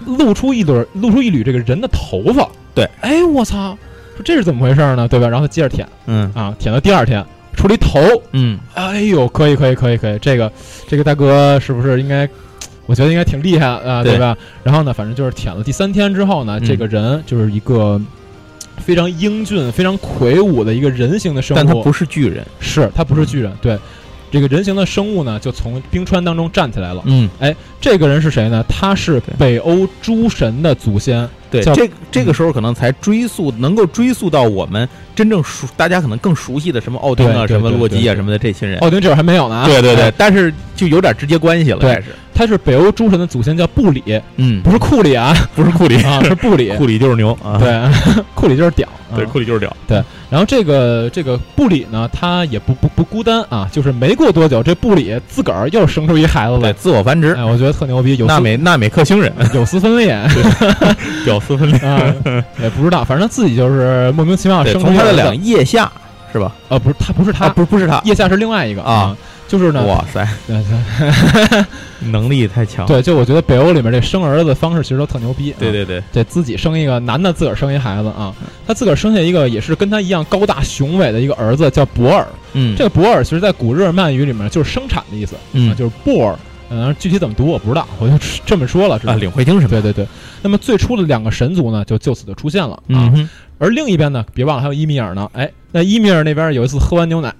[0.06, 2.46] 露出一缕，露出一缕这个人的头发。
[2.76, 3.76] 对，哎，我操，
[4.18, 5.08] 说这是怎么回事呢？
[5.08, 5.30] 对吧？
[5.30, 6.30] 然后他接着舔，嗯。
[6.36, 8.02] 啊，舔到第二天出了一头，
[8.34, 10.52] 嗯，哎呦，可以可以可以可以，这个
[10.90, 12.28] 这个大哥是不是应该？
[12.86, 14.38] 我觉得应该挺厉害啊，对吧？
[14.64, 18.00] 然后呢，反正就是舔了第三天之后呢，这个人就是一个
[18.78, 23.52] 非常英俊、非常魁梧的一个人形的生物，但他不是巨人，是他不是巨人。
[23.62, 23.78] 对，
[24.32, 27.02] 这个人形的生物呢，就从冰川当中站起来了。
[27.06, 28.64] 嗯，哎，这个人是谁呢？
[28.70, 31.28] 他是北欧诸神的祖先。
[31.50, 38.80] 对，这这个时候可能才追溯，能够追溯到我们真正熟，大家可能更熟悉的什么奥丁啊、什么洛基啊什么的这些人。
[38.80, 39.64] 奥丁这会儿还没有呢。
[39.66, 41.80] 对对对，但是就有点直接关系了。
[41.80, 42.02] 对，
[42.34, 44.04] 他是北欧诸神的祖先，叫布里。
[44.38, 46.70] 嗯，不是库里啊，不是库里 啊，是布里。
[46.78, 47.58] 库里就是牛啊。
[47.58, 47.82] 对，
[48.36, 48.88] 库里就是屌。
[49.16, 49.74] 对，库里就是屌。
[49.88, 57.34] 对，然后这个这个布里呢，他也不不不孤单啊，就是没过多久，这布里自个儿又生出一孩子来，自我繁殖。
[57.34, 58.18] 哎，我觉得特牛逼。
[58.18, 60.20] 有纳美纳美克星人，有丝分裂，
[61.38, 62.14] 屌丝分裂啊。
[62.62, 65.92] 也不知道，反正自己就是莫名其妙生出他的两腋下
[66.32, 66.54] 是吧？
[66.70, 69.16] 呃，不是，他不是他，不是不是他，腋下是另外一个啊。
[69.48, 70.28] 就是呢，哇塞，
[72.12, 72.84] 能力太强。
[72.88, 75.54] 对，就我觉得北欧里面这生儿子的方式其实都特牛逼。
[75.60, 78.34] 对对对，对自己生一个男的，自个儿生一孩子啊。
[78.66, 82.26] 他自个儿生下一个也是跟他一样高大雄伟的一个儿子，叫博尔。
[82.54, 86.36] 嗯，这个博尔其实在古日耳曼语里面就是生产的意思，嗯，就是 bor。
[86.70, 89.00] 嗯，具体怎么读我不知道，我就这么说了。
[89.06, 89.70] 啊，领会精神。
[89.70, 90.08] 对对对。
[90.42, 93.14] 那么最初的两个神族呢，就就此就出现了啊。
[93.58, 95.30] 而另一边呢，别忘了还有伊米尔呢。
[95.34, 97.34] 哎，那伊米尔那边有一次喝完牛奶，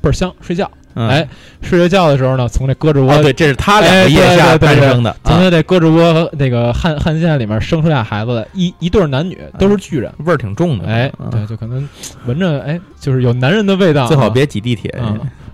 [0.00, 0.70] 倍儿香，睡觉。
[0.94, 1.26] 哎，
[1.62, 10.86] 睡着觉的时候呢，从这胳肢窝，对，这是他两个腋下诞生的，从他这胳肢窝那个汗汗腺里面生出俩孩子来，一一对男女都是巨人，味儿挺重的。
[10.88, 11.88] 哎，对，就可能
[12.26, 14.08] 闻着，哎，就是有男人的味道。
[14.08, 14.92] 最好别挤地铁。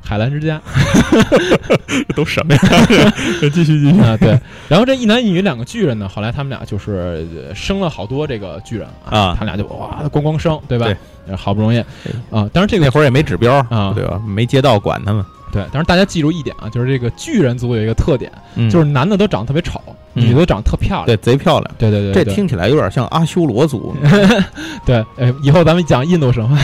[0.06, 0.60] 海澜之家，
[2.14, 2.60] 都什么呀？
[3.52, 4.16] 继续继续啊！
[4.16, 4.38] 对，
[4.68, 10.86] 然后这一男一女两个巨人呢，后来他们俩就是生了好多这个巨人啊，他俩就哇咣咣生，对吧？
[11.26, 11.78] 对，好不容易
[12.30, 12.48] 啊！
[12.52, 14.20] 当然这个那会儿也没指标啊，对吧？
[14.24, 15.24] 没街道管他们。
[15.52, 18.30] 对，但是大家记住一点啊，就是这个巨人族有一个特点，
[18.70, 19.80] 就是男的都长得特别丑，
[20.12, 21.70] 女的长得特漂亮，对，贼漂亮。
[21.78, 23.94] 对对对，这听起来有点像阿修罗族。
[24.84, 26.56] 对，呃，以后咱们讲印度神话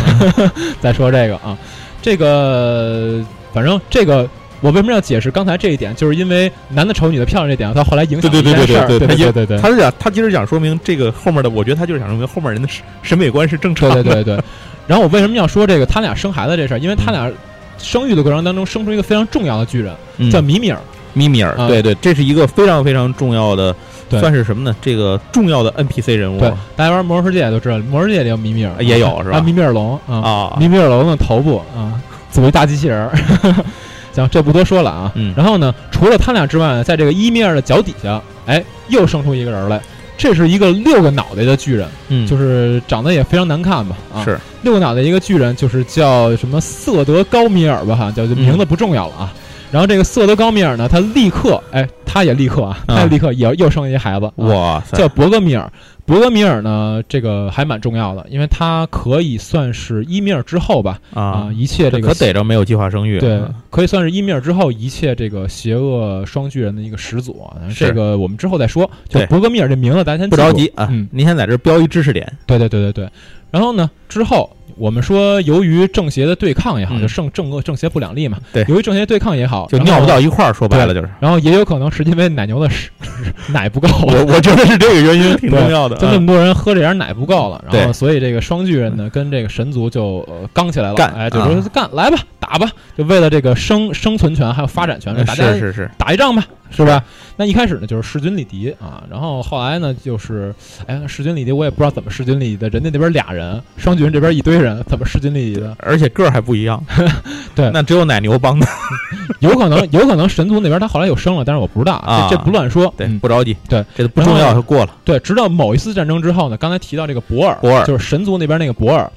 [0.81, 1.57] 再说这个啊。
[2.03, 4.29] 这个反正这个，
[4.61, 5.95] 我为什么要解释刚才这一点？
[5.95, 12.69] 就是因为男的丑，女的漂亮这点，他后来影响对对对对对对对对，他是想他其实想说明这个后面的，我觉得他就是想说明后面人的
[13.03, 14.03] 审美观是正常的。
[14.03, 14.45] 对对对对。
[14.87, 16.79] 然后我为什么要说这个他俩生孩子这事儿？
[16.79, 17.33] 因为他俩
[17.79, 19.95] 生育的过程当中生出一个非常重要的巨人，
[20.31, 20.79] 叫米米尔。
[21.13, 23.75] 米米尔，对对，这是一个非常非常重要的
[24.11, 24.75] 算是什么呢？
[24.81, 26.39] 这个重要的 NPC 人物。
[26.39, 29.41] 对，大家玩魔兽世界都知道，魔兽世界里有米米尔，也有是吧？
[29.41, 33.09] 米米尔龙啊，米米尔龙的头部啊，作为大机器人。
[34.15, 35.11] 行，这不多说了啊。
[35.15, 35.33] 嗯。
[35.35, 39.81] 然后呢，除了他俩之外，在这个伊米尔的脚底下，哎，又生出一个人来。
[40.19, 43.97] 这是一个六个脑袋的巨人，嗯，就是长得也非常难看吧？
[44.15, 47.97] 啊，是六个脑袋一个巨人，就是叫什么瑟德高米尔吧？
[47.97, 49.33] 哈，叫名字不重要了啊。
[49.73, 55.73] 然后这个瑟德高米尔呢，他立刻，哎，他也立刻啊，他也立刻也又生一孩子，哇塞，叫伯格米尔。
[56.05, 67.43] 伯格米尔呢，这个还蛮重要的，因为他可以算是伊米尔之后吧，啊，一切这个可逮着没有计划生育，对，可以算是伊米尔之后一切这个邪恶双巨人的一个始祖。
[67.75, 68.91] 这个我们之后再说。
[69.09, 72.31] 就伯格米尔这名字，咱先不着急啊，您先在这标一知识点。
[72.47, 73.09] 对对对对对。
[73.51, 74.55] 然后呢，之后。
[74.83, 78.37] 我们说，由于正邪的对抗也好，就正正恶正邪不两立嘛。
[78.53, 80.53] 对，由于正邪对抗也好，就尿不到一块儿。
[80.53, 81.09] 说白了就是。
[81.21, 82.69] 然后也有可能是因为奶牛的
[83.55, 85.97] 奶不够，我我觉得是这个原因 挺重要的。
[85.99, 90.95] 就那么多人喝这点奶不够了，然后所以这个双巨人呢跟这个神族就刚起来了。
[90.97, 92.69] 干，哎，就说干来吧，打吧，
[92.99, 96.45] 就为了这个生生存权还有发展权，大家是是是打一仗吧。
[96.73, 97.05] 是吧？
[97.37, 100.55] 那一开始呢，就是势均力敌啊，然后后来呢，就是，
[100.87, 102.69] 哎，势均力敌，我也不知道怎么势均力敌的。
[102.69, 105.77] 人家那边俩人，双巨人这边一堆人，怎么势均力敌的？
[105.79, 106.83] 而且个儿还不一样。
[107.55, 108.67] 对，那只有奶牛帮的，
[109.41, 112.93] 有可能，有可能神族那边他后来又生了，但是我不知道啊，这不乱说。
[112.97, 113.57] 对，不着急。
[113.69, 114.97] 对，这不重要，就过了。
[115.05, 119.11] 对，直到某一次战争之后呢，刚才提到这个博尔，博尔就是神族那边那个博尔。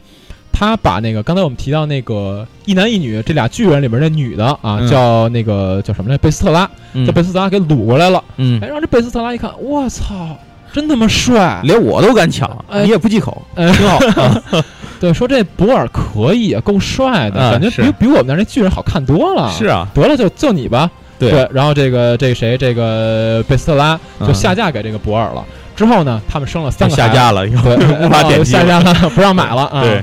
[0.58, 6.18] 他把那个刚才我们提到那个一男一女这俩巨人里边那女的啊，叫那个叫什么来？
[6.18, 6.66] 贝斯特拉，
[7.06, 8.24] 叫贝斯特拉给掳过来了。
[8.38, 10.38] 嗯，哎，让这贝斯特拉一看，我操，
[10.72, 12.50] 真他妈帅，连我都敢抢，
[12.84, 14.00] 你也不忌口，挺好。
[14.98, 19.52] 对，说这博尔可以啊，够帅的，感觉比比我们那那巨人好看多了。
[19.52, 20.90] 是啊，得了，就就你吧。
[21.20, 25.44] 对，然后这个这个谁，这个贝斯特拉就下嫁给这个博尔了。
[25.76, 27.76] 之后呢，他们生了三个下架了，对，
[28.08, 29.82] 无法点击下架了，不让买了啊。
[29.82, 30.02] 对。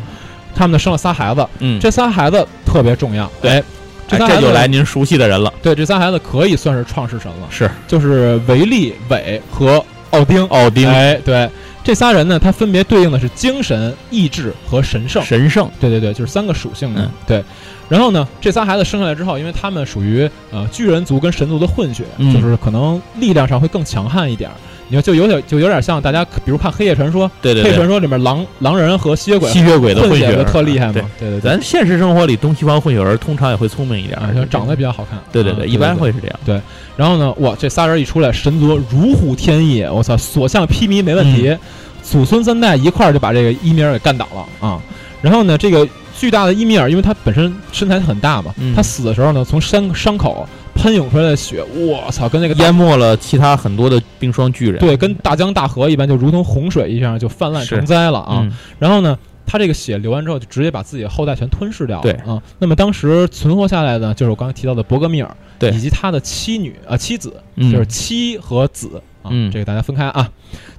[0.54, 3.62] 他们呢生了仨孩子，嗯，这仨孩子特别重要，对，
[4.08, 11.48] 这仨孩子就来您熟悉的人了，对，这仨孩子可以算是创世神了，是，就是维利、韦和奥丁，奥丁，哎，对，
[11.82, 17.42] 这仨人呢，他分别对应的是精神、意志和神圣，神圣，对对对，就是三个属性的，对，
[17.88, 24.50] 然后呢，这仨孩子生下来之后，因为他们属于呃巨人族跟神族的混血，就是可能力量上会更强悍一点。
[24.92, 30.92] 你看，就有点就有点像大家，比如看《黑夜传说》，对对，《黑夜传说》里面狼狼人和吸血鬼、吸血鬼的混血特厉害嘛？
[31.18, 35.18] 对对对，咱现实生活里东西方混血儿通常也会聪明一点，长得比较好看。
[35.33, 36.40] 对对对，一般会是这样。
[36.44, 36.61] 对，
[36.94, 41.57] 然后呢，哇，这仨人一出来，神族如虎添翼，我操，所向披靡没问题，
[42.02, 44.78] 祖孙三代一块儿就把这个伊米尔给干倒了啊！
[45.22, 50.46] 然后呢，这个巨大的伊米尔，因为他本身身材很大嘛，他死的时候呢，从伤伤口。
[50.83, 54.81] 喷涌出来的血，我操，跟那个淹没了其他很多的冰霜巨人。
[54.81, 58.45] 对，跟大江大河一般，就如同洪水一样，就泛滥成灾了啊！
[58.81, 59.16] 然后呢，
[59.47, 62.03] 他这个血流完之后，就直接把自己的后代全吞噬掉了。
[62.03, 69.01] 对啊，那么当时存活下来的，就是我刚才提到的伯格米尔，对，以及他的妻女啊妻子，就是妻和子。
[69.30, 70.28] 嗯，这个大家分开啊，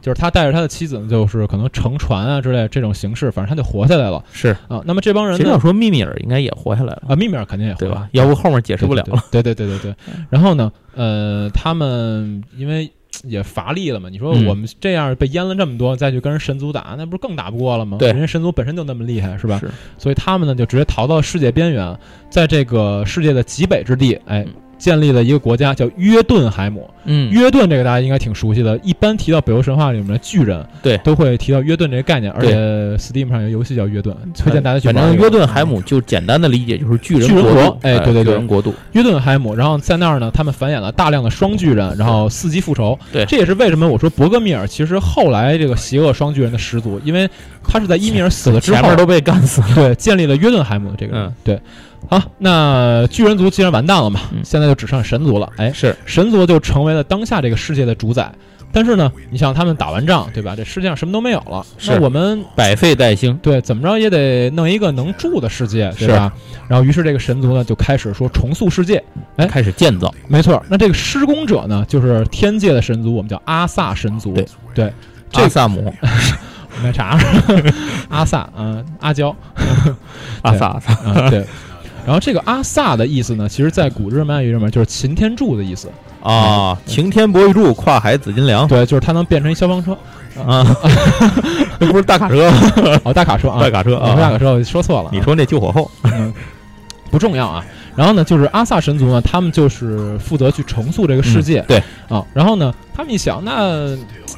[0.02, 4.24] 就是他带着他的妻子呢，就是可能乘船啊之类这种形式，反正他就活下来了。
[4.32, 8.08] 是啊，那么这帮人，其实要说密米尔应该也活下来了啊，密米尔肯定也对吧？
[8.12, 9.24] 要不后面解释不了了。
[9.32, 9.96] 对对对对对。
[10.30, 12.92] 然后呢，呃，他们因为
[13.24, 17.98] 也乏力了嘛，你说我们这样被淹了这么多，再去跟人神族打，那不是更打不过了吗？
[18.00, 19.60] 对，人家神族本身就那么厉害，是吧？
[19.60, 19.70] 是。
[19.98, 21.98] 所以他们呢，就直接逃到世界边缘，
[22.30, 24.46] 在这个世界的极北之地，哎。
[24.78, 26.90] 建立了一个国家叫约顿海姆。
[27.06, 28.80] 嗯，约顿这个大家应该挺熟悉的。
[28.82, 32.32] 一般提到北欧神话里面的巨人，对，都会提到约顿这个概念。
[32.32, 32.56] 而且
[32.98, 34.96] Steam 上有游戏叫约顿，推荐大家去玩。
[34.96, 37.78] 反正约顿海姆就简单的理解就是巨人巨人国。
[37.82, 38.74] 哎，对对对，巨人国度。
[38.94, 42.98] 约顿海姆，然后在那儿呢，他们繁衍了大量的双巨人，然后伺机复仇。
[43.12, 47.30] 对，这也是为什么我说伯格米尔其实后来这个邪恶双巨人的始祖，因为
[47.68, 49.68] 他是在伊米尔死了之后都被干死了。
[49.76, 51.34] 对，建立了约顿海姆的这个人。
[51.44, 51.60] 对。
[52.10, 55.50] 好，那巨人族既然完蛋了嘛，现在就只剩神族了。
[55.58, 58.32] 哎，是神族就成为了当下这个世界的主宰。
[58.76, 60.56] 但是呢，你像他们打完仗，对吧？
[60.58, 66.34] 这世界上什么都没有了，那我们百废待兴，对，怎么着也得弄一个能住的世界，对吧？
[66.68, 69.04] 然后，于是这个神族呢就开始说重塑世界，
[69.36, 70.12] 哎，开始建造。
[70.28, 74.34] 没错，那这个施工者呢，就是天界的神族，我们叫阿萨神族。
[74.34, 74.94] 对对，
[75.34, 75.94] 阿萨姆
[76.82, 77.16] 奶茶，
[78.10, 79.36] 阿萨，嗯，阿娇，
[80.42, 81.46] 阿萨，阿萨，对。
[82.06, 85.90] 然后这个阿萨的意思呢，其实，在古日漫语里面就是擎天柱的意思
[86.22, 88.68] 啊，擎天博玉柱，跨海紫金梁。
[88.68, 89.98] 对，就是它能变成一消防车
[90.46, 90.66] 啊，
[91.80, 92.52] 这不是大卡车
[93.04, 95.10] 哦，大卡车啊，大卡车啊，大卡车，我说错了。
[95.14, 95.90] 你说那救火后，
[97.12, 97.66] 不重要啊。
[97.96, 102.26] 然后呢，就是阿萨神族呢，他们就是负责去重塑这个世界，对啊。
[102.34, 103.96] 然后呢，他们一想，那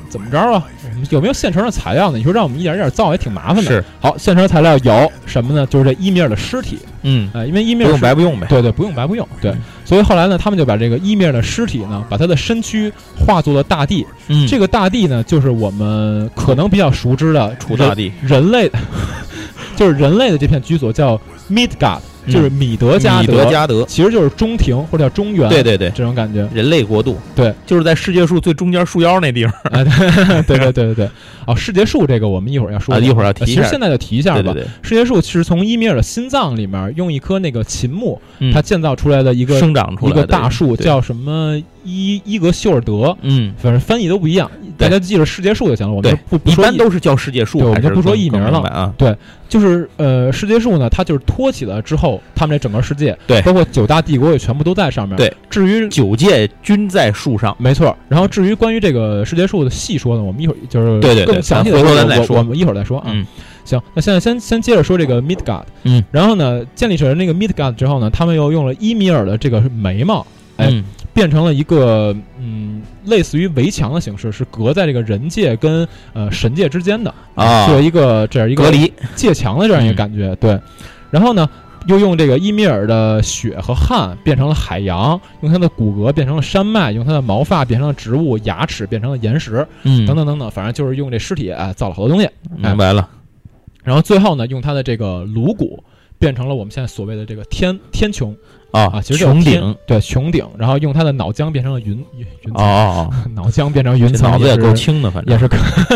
[0.10, 0.64] 怎么着啊？
[1.10, 2.18] 有没有现成的材料呢？
[2.18, 3.64] 你说让我们一点一点造也挺麻烦的。
[3.64, 5.66] 是，好，现成材料有什么呢？
[5.68, 6.80] 就是这伊米尔的尸体。
[7.04, 8.48] 嗯，呃，因为伊米尔不用白不用呗。
[8.50, 9.28] 对对，不用白不用。
[9.42, 9.54] 对，
[9.84, 14.06] 所以后来呢，他们就把这个伊米尔的尸体呢，把他的身躯化作了大地。
[14.28, 18.70] 嗯，这个大地呢，就是我们可能比较熟知的楚大地，人类，
[19.76, 22.00] 就是人类的这片居所叫 Midgard。
[22.28, 26.48] 就是米德加德，米德加德其实就是中庭或者叫中原，对对对，这种感觉。
[26.54, 29.54] 人类国度，对，就是在世界树最中间树腰那地方。
[30.48, 31.10] 对对对对对。
[31.46, 33.46] 哦，世界树这个我们一会儿要说，一会儿要提。
[33.46, 34.56] 其实现在就提一下吧。
[34.82, 38.20] 世界树是从伊米尔的心脏里面用一棵那个秦木，
[38.52, 43.16] 它建造出来的一个生长出来一个大树，叫什么伊伊格修尔德。
[43.22, 45.94] 嗯，反正翻译都不一样，大家记着世界树就行了。
[45.94, 48.94] 我们不一般都是叫世界树，我们就不说艺名了啊。
[48.98, 49.16] 对，
[49.48, 55.16] 就是呃，世界树呢，它就是托起了之后，他们这整个世界，对，包括九大帝国也全部都在上面。
[55.16, 57.96] 对，至于九界均在树上，没错。
[58.10, 63.08] 然后至于关于这个世界树的细说呢，我们一会儿就是对对更详细的说，我我们一会儿再说啊。
[63.10, 63.26] 嗯，
[63.64, 65.64] 行，那现在先先接着说这个 Midgard。
[65.84, 70.26] 嗯，然后呢，建立起来那个 Midgard 之后呢，他们又用了伊米尔的这个眉毛，
[70.58, 70.84] 哎，
[71.16, 80.36] 变成了一个嗯，类似于围墙的形式，是隔在这个人界跟呃神界之间的啊，做一个这样一个隔离界墙的这样一个感觉。
[80.36, 80.60] 对，
[81.10, 81.50] 然后呢。
[81.88, 93.08] 又用这个伊米尔的血和汗变成了海洋，用它的骨骼变成了山脉，用它的毛发变成了植物，牙齿变成了岩石，嗯，等等等等，反正就是用这尸体哎造了好多东西，明白了。
[93.84, 95.84] 然后最后呢，用它的这个颅骨
[96.18, 98.36] 变成了我们现在所谓的这个天天穹
[98.72, 105.50] 啊啊，其实穹顶对穹顶，然后用它的脑浆变成了云云哦， 脑浆变成云层，脑子也够轻的，反正也是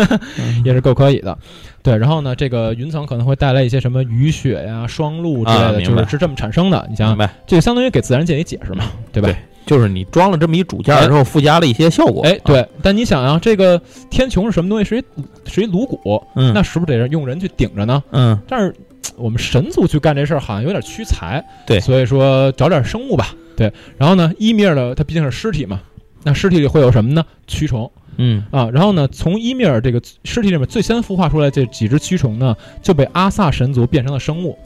[0.64, 1.36] 也是够可以的。
[1.82, 6.86] 对，然后呢，这个云层可能会带来一些什么雨雪呀、霜露之类的，就是是这么产生的。
[6.90, 9.28] 你想想，这个相当于给自然界一解释嘛，对吧？
[9.28, 12.22] 对，就是你装了这么一主件之后，附加了一些效果。
[12.22, 12.66] 哎，对。
[12.82, 14.84] 但你想啊，这个天穹是什么东西？
[14.84, 15.04] 是一
[15.46, 18.02] 是一颅骨，嗯，那是不是得用人去顶着呢？
[18.10, 18.38] 嗯。
[18.46, 18.74] 但是
[19.16, 21.80] 我们神族去干这事儿好像有点屈才，对。
[21.80, 23.72] 所以说找点生物吧，对。
[23.96, 25.80] 然后呢，伊米尔的它毕竟是尸体嘛，
[26.22, 27.24] 那尸体里会有什么呢？
[27.48, 27.90] 蛆虫。
[28.22, 34.58] 嗯啊，然后呢，从伊米尔这个尸体里面最先孵化出来这几只蛆虫呢，就被阿萨神族变成了生物，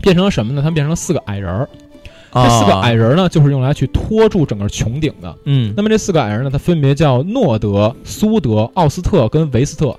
[0.00, 0.62] 变成了什么呢？
[0.62, 1.68] 他们变成了四个矮人儿。
[2.32, 5.34] 这四个矮人呢，就是用来去托住整个穹顶的。
[5.46, 9.98] 嗯，那么这四个矮人呢，它分别叫诺德、苏德、奥斯特跟维斯特，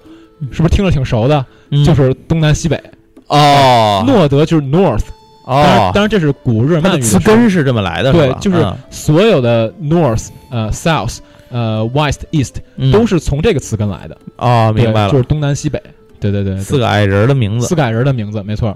[0.50, 1.46] 是不是听着挺熟的？
[1.86, 2.82] 就是东南西北。
[3.32, 5.04] 哦，诺德就是 North。
[5.46, 11.18] 哦，当然这是古日耳曼语词根是这么来的，对，就是所有的 North、呃 South。
[11.54, 12.56] 呃，West East
[12.94, 14.18] 都是从这个词根来的。
[14.38, 15.82] 啊，明白了，就是东南西北，
[16.18, 18.74] 对对对，四个矮人的名字，四个矮人的名字，没错。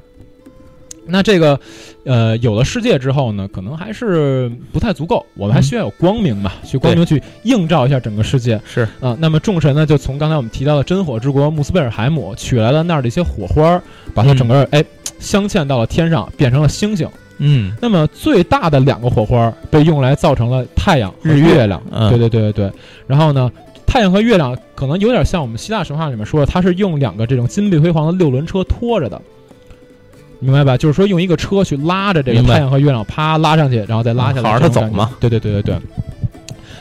[1.07, 1.59] 那这个，
[2.03, 8.59] 呃，有了世界之后呢，可能还是不太足够，我们还需要有光明嘛，去光明去映照一下整个世界。
[8.65, 13.81] 是啊，那么众神呢，就从刚才我们提到的真火之国穆斯贝尔海姆取来了那儿的一些火花，
[14.13, 14.83] 把它整个哎
[15.19, 17.07] 镶嵌到了天上，变成了星星。
[17.37, 21.81] 嗯，那么最大的两个火花被用来造成了太阳、日月亮。
[22.09, 22.71] 对对对对对。
[23.05, 23.51] 然后呢，
[23.85, 29.21] 太阳和月亮可能有点像我们希腊神话里面说的，它是用两个这种金碧辉煌的六轮车拖着的，
[30.39, 30.77] 明白吧？
[30.77, 35.11] 就是说用一个车去拉着这个太阳和月亮，啪拉上去，然后再拉下来，好它走嘛。
[35.19, 35.79] 对对对对对。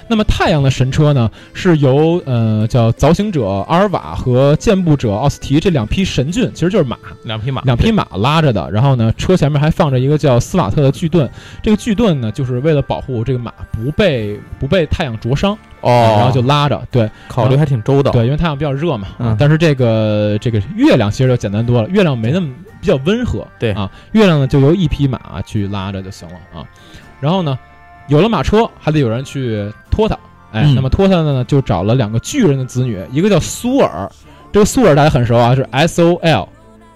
[0.07, 8.71] 那么太阳的神车呢，是由呃叫凿行者阿尔瓦和健步者奥斯提这两匹神骏，其实就是马，两匹马，两匹马拉着的。
[8.71, 11.27] 然后呢，车前面还放着一个叫斯瓦特的巨盾，
[11.63, 16.83] 这个巨盾呢，就是为了保护这个马不被不被太阳灼伤哦，然后就拉着。
[16.91, 18.11] 对，考虑还挺周到。
[18.11, 19.09] 对，因为太阳比较热嘛。
[19.19, 19.37] 嗯。
[19.39, 22.49] 但是这个这个月亮其实就简单多了，月亮没那么
[22.81, 23.47] 比较温和。
[23.59, 26.65] 对啊，月亮呢就由一匹马去拉着就行了啊。
[27.21, 27.59] 然后呢，
[28.09, 30.19] 有了马车，还得有人去拖它。
[30.53, 34.09] 哎，那么拖它的呢，就找了两个巨人的子女，一个叫苏尔，
[34.53, 36.49] 这个苏尔大家很熟啊，是 S O L，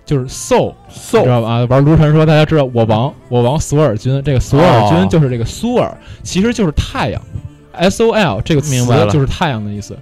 [0.04, 0.74] 就是 Soul，
[1.10, 1.66] 知道吧？
[1.68, 7.20] 玩卢传说大家知道我王，我王索尔君，这个索尔君就是这个苏尔，其实就是太阳
[7.78, 8.74] ，S O L 这个词
[9.10, 9.96] 就是太阳的意思。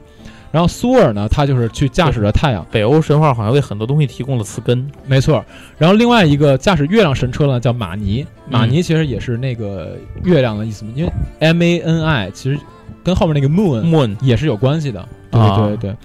[0.51, 2.65] 然后苏尔呢，他就是去驾驶着太阳。
[2.71, 5.45] 北欧神话好像为很多东西提供了词根，没错。
[5.77, 12.59] 然后另外一个驾驶月亮神车呢，叫马尼，马尼其实也是那个月亮的意思，因为 M A N I 其实。
[13.05, 15.97] 跟后面那个 moon moon 也是有关系的，对对对对。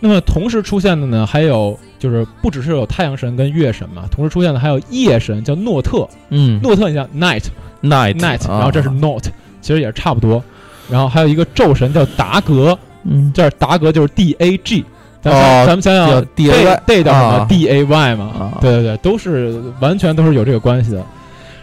[0.00, 6.08] 那么同时出现的呢，还有就是不只是有太阳神跟月神嘛，同时出现的还有夜神，叫诺特。
[6.30, 7.42] 嗯，诺特你像 night
[7.82, 9.22] night night，然后这是 not，
[9.60, 10.42] 其实也是差不多。
[10.90, 14.84] 然后还有一个宙神叫达格，嗯，这达格就是 D A G。
[15.22, 18.54] 咱哦，咱们想想 D A day 叫什么 D A Y 嘛？
[18.60, 21.04] 对对对，都是完全都是有这个关系的。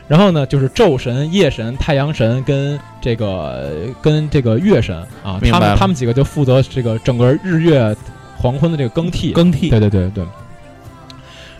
[0.08, 3.66] 然后呢，就是昼神、夜神、太阳神跟这个
[4.00, 7.96] 跟这个月神啊，他们他们几个就负责这个整个日月
[8.38, 9.32] 黄昏的这个更替。
[9.32, 10.24] 更替，对对对对。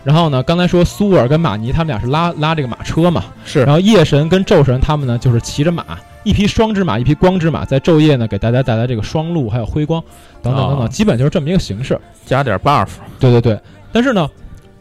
[0.07, 3.63] 然后呢，刚才说苏尔跟马尼他们俩是拉拉这个马车嘛，是。
[3.65, 5.83] 然后夜神跟昼神他们呢，就是骑着马，
[6.23, 10.01] 一匹双之马，一匹光之马，在昼夜呢给大家带来这个双路还有辉光
[10.41, 12.87] 等等等等，基本就是这么一个形式，加点 buff。
[13.19, 13.59] 对对对，
[13.91, 14.29] 但是呢。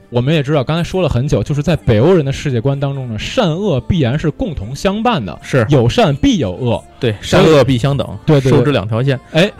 [0.08, 5.66] 我们也知道，刚才说了很久，就是在北欧人的世界观当中呢，善恶必然是共同相伴的，是。
[5.68, 9.50] 有善必有恶，对，善恶必相等，对，收支两条线，哎，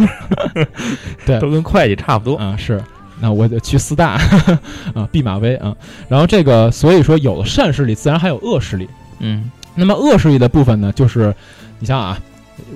[1.26, 2.38] 对， 都跟会计差不多。
[2.38, 2.56] 啊。
[2.56, 2.82] 是，
[3.20, 4.20] 那我得去四大
[4.94, 5.74] 啊，弼马威啊。
[6.08, 8.88] 然后这个，所以说有了善势力，自然还有恶势力。
[9.20, 11.34] 嗯，那么恶势力的部分呢，就是
[11.78, 12.18] 你想啊，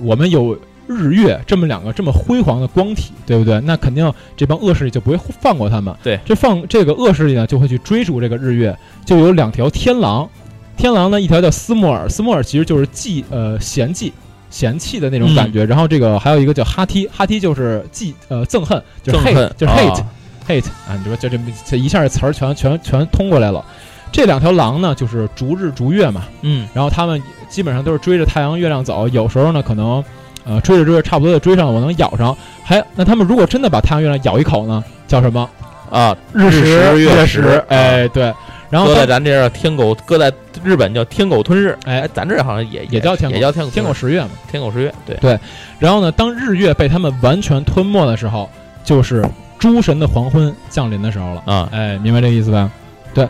[0.01, 0.57] 我们有。
[0.87, 3.61] 日月这么两个这么辉煌的光体，对不对？
[3.61, 5.95] 那肯定这帮恶势力就不会放过他们。
[6.03, 8.77] 对，这放这个恶势力呢，就会去追逐这个日月。
[9.05, 10.27] 就有两条天狼，
[10.75, 14.11] 天狼呢一条叫斯莫尔，斯莫尔其实就是忌呃嫌忌
[14.49, 15.63] 嫌弃的那种感觉。
[15.63, 20.03] 然后这个还有一个叫哈梯，哈梯就是忌呃憎恨，就是 hate，就是 hate
[20.47, 20.97] hate 啊！
[20.97, 23.63] 你说就这这一下这词儿全全全通过来了。
[24.11, 30.03] 这两条狼呢，就是逐日逐月嘛，嗯，然后他们基本上都是追着太阳月亮走，有时候呢可能。
[30.43, 32.35] 呃，追着追着，差不多就追上了，我能咬上。
[32.63, 34.83] 还那他们如果真的把太阳月亮咬一口呢？
[35.07, 35.47] 叫什么
[35.91, 36.17] 啊？
[36.33, 37.63] 日食月食。
[37.67, 38.33] 哎，对。
[38.71, 40.33] 然后搁在咱这天狗，搁在
[40.63, 41.77] 日本叫天狗吞日。
[41.83, 44.29] 哎，咱这好像也也叫天也叫天狗天狗食月嘛。
[44.49, 45.39] 天狗食月，对对。
[45.77, 48.49] 然后呢，当日月被他们完全吞没的时候，
[48.83, 49.23] 就是
[49.61, 51.43] 诸神的黄昏降临的时候了。
[51.45, 52.69] 啊，哎，明白这个意思吧？
[53.13, 53.25] 对，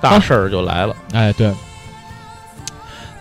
[0.00, 0.96] 大事儿就来了。
[1.12, 1.52] 哎，对。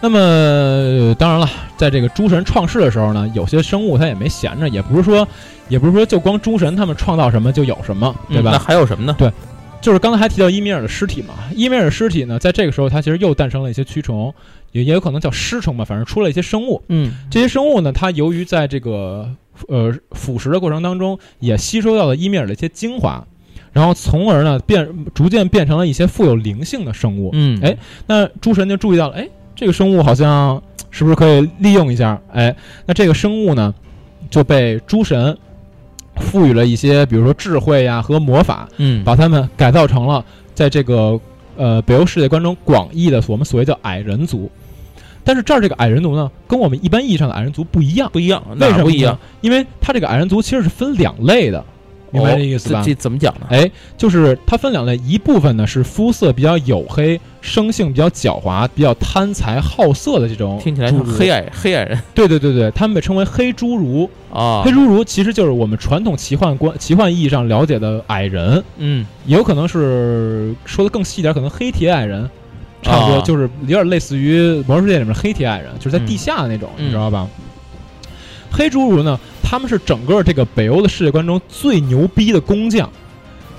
[0.02, 5.28] 那么当然了，在这个诸神创世的时候呢，有些生物它也没闲着，也不是说，
[5.68, 8.52] 也不是说就光诸神他们创造什么就有什么，对吧？
[8.52, 9.16] 那还有什么呢？
[9.18, 9.32] 对，
[9.82, 11.34] 就是刚才还提到伊米尔的尸体嘛。
[11.56, 14.32] 伊米尔的尸体呢，在这个时候它其实又诞生了一些蛆虫，
[14.74, 16.84] 也也有可能叫尸虫吧，反正出了一些生物。
[16.90, 19.28] 嗯，这些生物呢，它由于在这个
[19.68, 23.26] 呃腐蚀的过程当中，也吸收到了伊米尔的一些精华，
[23.74, 27.30] 然后从而呢变逐渐变成了一些富有灵性的生物。
[27.34, 27.78] 嗯，哎，
[28.08, 29.28] 那诸神就注意到了，哎。
[29.58, 32.22] 这个生物好像是不是可以利用一下？
[32.34, 32.54] 哎，
[32.86, 33.74] 那这个生物呢，
[34.30, 35.38] 就被诸神
[36.18, 41.18] 赋予了一些，比如说智慧呀和魔法，嗯，把他们改造成了在这个
[41.56, 44.52] 呃北欧世界观中广义的我们所谓叫矮人族。
[45.26, 49.18] 但是这儿这个矮人族呢，跟我们一般意义上的矮人族不一样，不一样，为什么不一样？
[49.42, 51.66] 因为它这个矮人族其实是分两类的。
[52.12, 52.82] 明白这意思吧？
[52.86, 53.48] 这怎么讲呢？
[53.50, 62.00] 哎，就是它分两类，一部分呢是肤色比较黝黑、生性比较狡猾、比较贪财好色的这种，听起来像黑矮黑矮人。
[62.14, 64.62] 对对对对，他们被称为黑侏儒啊。
[64.64, 68.64] 黑侏儒其实就是我们传统奇幻观、奇幻意义上了解的矮人。
[68.78, 72.30] 嗯，也有可能是说的更细一点，可能黑铁矮人，
[72.86, 77.28] 差不多就是有点类似于《魔兽世界》里面黑铁矮人，就是在地下的那种，你知道吧？
[78.52, 79.20] 黑侏儒呢？
[79.44, 82.90] 他们是整个这个北欧的世界观中最牛逼的工匠，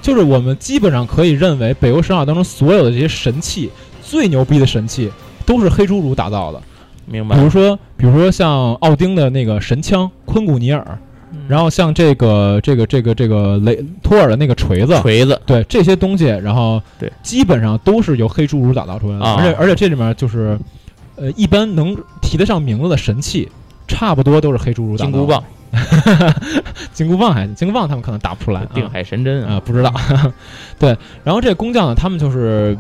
[0.01, 3.71] 就是我们基本上可以认为北欧神话当中所有的这些神器
[4.03, 5.11] 最牛逼的神器
[5.45, 6.61] 都是黑侏儒打造的。
[7.05, 7.37] 明白。
[7.37, 10.99] 比如说，比如说像奥丁的那个神枪昆古尼尔，
[11.49, 19.25] 然后像这个这个这个这个雷托尔的那个锤子，锤子，对这些东西，然后对，基本上都是由黑侏儒打造出来的。
[19.25, 20.59] 而且而且这里面就是，
[21.17, 23.49] 呃，一般能提得上名字的神器，
[23.87, 25.11] 差不多都是黑侏儒打造。
[25.11, 25.45] 金箍棒。
[26.95, 28.65] 金箍棒还金箍棒，他们可能打不出来。
[28.73, 29.93] 定海神针啊，不知道。
[30.79, 32.79] 对，然后这工匠呢，他们就是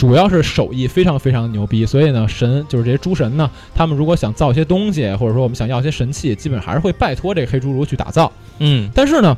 [0.00, 8.32] 主要是手艺非常非常牛逼，所以呢，神就是这些诸神呢，他们如果想造一些东西，或者说我们想要一些神器，基本还是会拜托这个黑侏儒去打造。
[8.60, 9.36] 嗯，但是呢，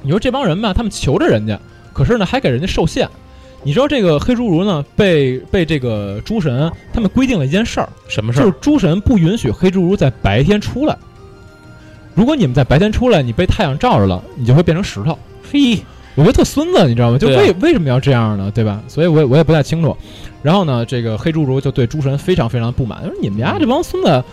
[0.00, 1.60] 你说这帮人吧，他们求着人家，
[1.92, 3.06] 可是呢，还给人家受限。
[3.62, 8.44] 你知道这个黑侏儒呢，被被这个诸神他们规定了一件事儿，什么事儿？
[8.44, 10.96] 就是诸神不允许黑侏儒在白天出来。
[12.14, 15.18] 如果你们在白天出来，你被太阳照着了，你就会变成石头。
[15.52, 15.84] 嘿，
[16.16, 17.18] 我觉得特孙子，你知道吗？
[17.18, 18.50] 就为为什么要这样呢？
[18.52, 18.82] 对吧？
[18.88, 19.96] 所以我也我也不太清楚。
[20.42, 24.24] 然后呢，这个黑侏儒就对诸神非常非常不满，说你们家这帮孙子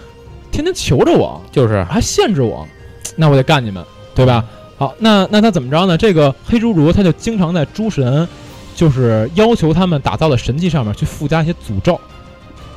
[0.51, 2.67] 天天求着我，就是还限制我，
[3.15, 3.83] 那我得干你们，
[4.15, 4.43] 对吧？
[4.77, 5.97] 好，那那他怎么着呢？
[5.97, 8.27] 这个黑侏儒他就经常在诸神
[8.75, 11.99] 就是要求他们打造的神器上面去附加一些诅咒，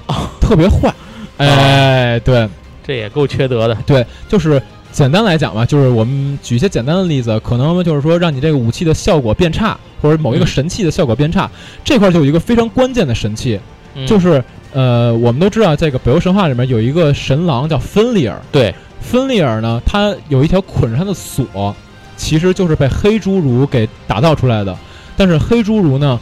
[0.06, 0.94] 啊特别坏。
[1.38, 2.48] 哎，对，
[2.86, 3.74] 这也够缺德的。
[3.86, 4.60] 对，就是。
[4.92, 11.50] 简单来讲吧，就是我们举一些简单的例子，可能就是说让你这个武器的效果变差，或者某一个神器的效果变差。
[11.84, 13.58] 这块就有一个非常关键的神器，
[14.06, 18.40] 就是呃，我们都知道这个北欧神话里面有一个神狼叫芬利尔。
[18.50, 21.74] 对，芬利尔呢，它有一条捆着它的锁，
[22.16, 24.76] 其实就是被黑侏儒给打造出来的。
[25.16, 26.18] 但是黑侏儒呢，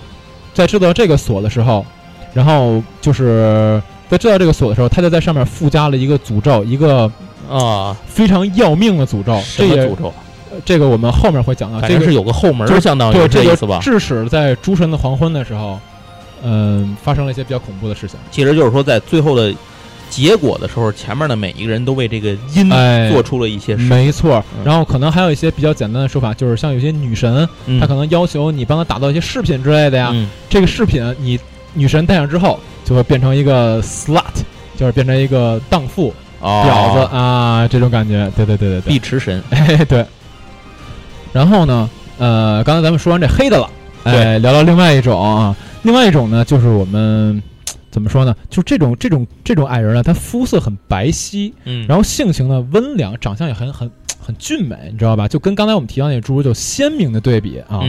[0.52, 1.84] 在制造这个锁的时候，
[2.34, 7.10] 然后就是在制造这个锁的时候，他就在上面附加了一个诅咒，一个
[7.48, 9.40] 啊非常要命的诅咒。
[9.56, 10.12] 这个诅咒？
[10.64, 11.80] 这个我们后面会讲到。
[11.86, 13.78] 这个是有个后门，就相当于对这个意思吧？
[13.82, 15.78] 致使在诸神的黄昏的时候，
[16.42, 18.18] 嗯，发生了一些比较恐怖的事情。
[18.30, 19.54] 其实就是说，在最后的
[20.10, 22.68] 结果的时候，前面的每一个人都为这个因
[23.12, 23.82] 做出了一些事。
[23.84, 24.42] 没错。
[24.64, 27.46] 然后可能还有一些比较简单的说法，就是像有些女神，
[27.78, 30.14] 她可能要求你帮她打造一些饰品之类的呀。
[30.48, 31.38] 这个饰品你
[31.74, 34.24] 女神戴上之后，就会变成一个 slut，
[34.76, 36.12] 就是变成一个荡妇、
[36.42, 38.30] 婊子啊，这种感觉。
[38.36, 38.92] 对对对对对。
[38.92, 39.42] 碧池神。
[39.50, 40.04] 哎，对。
[41.32, 43.70] 然后呢，呃，刚才咱们说完这黑的了，
[44.04, 47.42] 哎，聊聊另外一种啊，另外一种呢，就是我们
[47.90, 48.34] 怎么说呢？
[48.48, 55.28] 就这种这种这种矮人呢，他肤色很白皙，嗯，然后性情呢温良，长相也很很很俊美，你知道吧？
[55.28, 57.82] 就跟刚才我们提到那个侏儒就鲜明的对比啊，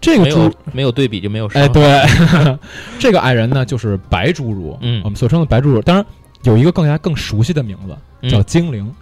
[0.00, 2.00] 这个猪没有对比就没有哎，对，
[2.98, 6.04] 这个矮人呢就是白侏儒，嗯，我们所称的白侏儒，当然
[6.42, 8.92] 有一个更加更熟悉的名字叫精灵。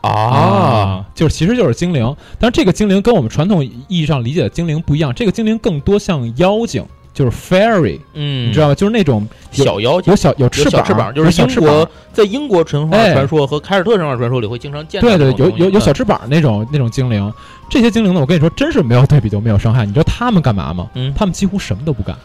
[0.00, 8.74] 啊，就是其实就是精灵，但是这个精灵跟我们传统意义上理解的精灵不一样，这个精灵更多像妖精，就是 fairy，嗯，你知道吧？
[8.76, 15.08] 就是那种小妖精，有小有翅膀，翅膀，就是英国在英国神话传说和凯尔特神话传说里会经常见到。
[15.08, 17.30] 对对，有有有小翅膀那种那种精灵，
[17.68, 19.84] 这些精灵呢，我跟你说，真是没有对比就没有伤害。
[19.84, 20.88] 你知道他们干嘛吗？
[20.94, 22.16] 嗯，他们几乎什么都不干。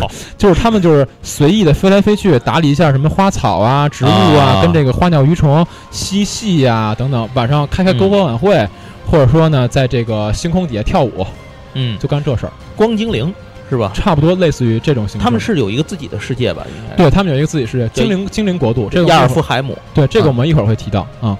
[0.00, 7.28] 好 就是他们就是随意的飞来飞去，打理一下什么花草啊、植物啊，跟这个花鸟鱼虫嬉戏呀等等。
[7.34, 8.68] 晚上开开篝火晚会，
[9.10, 11.26] 或者说呢，在这个星空底下跳舞，
[11.74, 12.52] 嗯，就干这事儿。
[12.76, 13.32] 光精灵
[13.70, 13.90] 是吧？
[13.94, 15.24] 差不多类似于这种形式。
[15.24, 16.62] 他们是有一个自己的世界吧？
[16.68, 18.88] 应该对他们有一个自己世界，精灵精灵国度。
[18.90, 19.76] 这个亚尔夫海姆。
[19.94, 21.36] 对，这个我们一会儿会提到啊。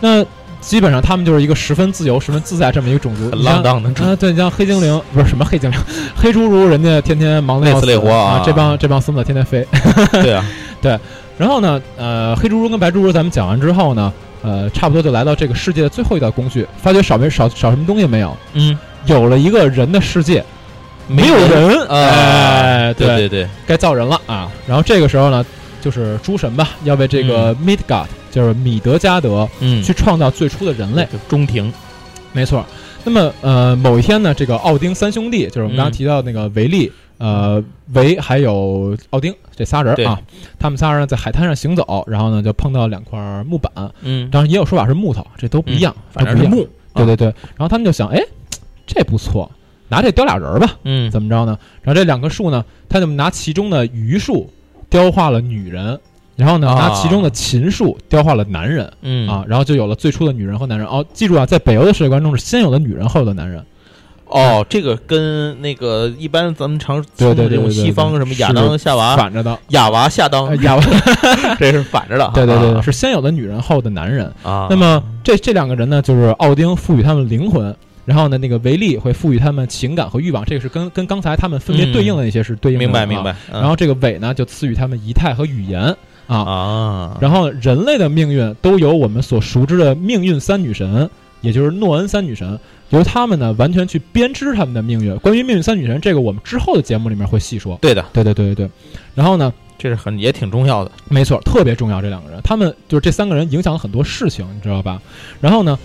[0.00, 0.24] 那。
[0.64, 5.78] 基本上他们就是一个十分自由、十分自在这么一个种族，浪荡的啊，对，像黑精灵 不是什么黑精灵，
[6.16, 9.66] 黑侏儒，人家天天忙得累死累活啊，这帮这帮孙子天天飞，
[10.22, 10.44] 对啊，
[10.80, 10.98] 对。
[11.36, 14.12] 然后呢，呃，黑侏儒跟白侏儒咱们讲完之后呢，
[14.42, 18.36] 呃，差不多就来到这个世界的最后一道工序，发觉少没少少什么东西没有？
[18.54, 20.42] 嗯，有了一个人的世界，
[21.08, 24.48] 没有人，哎，对对对，该造人了啊。
[24.66, 25.44] 然后这个时候呢，
[25.82, 28.06] 就是诸神吧，要为这个 Midgard。
[28.34, 31.72] 就是米德加德，嗯，去创造最初的人类，中庭，
[32.32, 32.66] 没错。
[33.04, 37.62] 那么，呃，某一天呢，这个奥丁三兄弟，就是我们刚刚提到那个维利，呃，
[37.92, 40.20] 维还有奥丁这仨人啊，
[40.58, 43.70] 他们仨人在海滩上行走，然后呢，就碰到两块木板，
[44.00, 47.26] 嗯，当然也有说法是木头，这都不一样，反正是木，对对对。
[47.26, 48.20] 然后他们就想，哎，
[48.84, 49.48] 这不错，
[49.88, 51.56] 拿这雕俩人吧，嗯，怎么着呢？
[51.82, 54.50] 然后这两棵树呢，他就拿其中的榆树
[54.90, 56.00] 雕画了女人。
[56.36, 60.86] 然后呢，拿其中的琴树雕画了男人，嗯啊，然后就有了最初的女人和男人。
[60.86, 63.64] 哦，记住啊，在北欧的世界观中是先有的女人，后有的男人。
[64.26, 70.82] 哦，这个跟那个一般咱们常对对这种西方什么亚当夏娃反着的，亚娃夏当亚娃，
[71.56, 72.28] 这是反着的。
[72.34, 74.66] 对对对，是先有的女人，后的男人啊。
[74.68, 77.72] 那么这这两个人呢，就是奥丁赋予他们灵魂，
[78.06, 80.44] 然后呢，那个维利会赋予他们情感和欲望。
[80.44, 82.84] 这个是跟跟刚才他们分别对应的那些是对应的。
[82.84, 83.36] 明白明白。
[83.52, 85.94] 然后这个伟呢，就赐予他们仪态和语言。
[86.26, 87.18] 啊啊！
[87.20, 91.08] 然后人类的命运都由我们所熟知的命运三女神，
[91.42, 92.58] 也就是诺恩三女神，
[92.90, 95.14] 由他们呢完全去编织他们的命运。
[95.18, 97.78] 关于命运三女神，这个我们之后的节目里面会细说。
[97.82, 98.70] 对的，对对对对对。
[99.14, 102.00] 然后呢，这是很也挺重要的，没错，特别重要。
[102.00, 105.00] 这两个人，他们就是这三个人影响了很多事情，你知道吧？
[105.40, 105.78] 然后呢，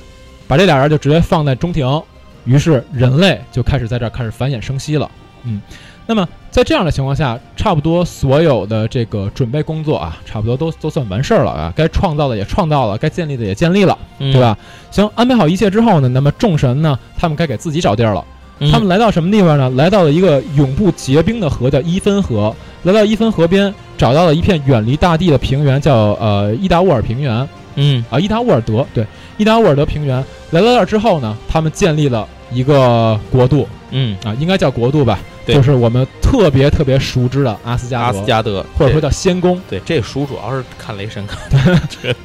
[0.47, 2.01] 把这俩人就直接放在中庭，
[2.45, 5.11] 于是人类就开始在这儿开始繁衍生息了。
[5.43, 5.61] 嗯。
[6.09, 11.71] 那么在这样的情况下，差不多所有的这个准备工作啊，差不多都都算完事儿了啊。
[11.75, 14.57] 该创造的也创造了，该建立的也建立了，对吧？
[14.89, 18.25] 行，安排好一切之后呢，那么众神呢，他们该给自己找地儿了。
[18.71, 19.69] 他们来到什么地方呢？
[19.75, 22.51] 来到了一个永不结冰的河，叫伊芬河。
[22.81, 27.47] 来到伊芬河边，找到了一片远离大地的平原，叫呃伊达沃尔平原。
[27.75, 29.05] 嗯啊，伊达沃尔德，对，
[29.37, 30.17] 伊达沃尔德平原。
[30.49, 33.67] 来到那儿之后呢，他们建立了一个国度。
[33.91, 35.19] 嗯啊，应该叫国度吧。
[35.53, 39.59] 就是我们特别特别熟知的阿斯加德，阿斯加德，或者说叫仙宫。
[39.69, 41.39] 对，这书主要是看雷神看。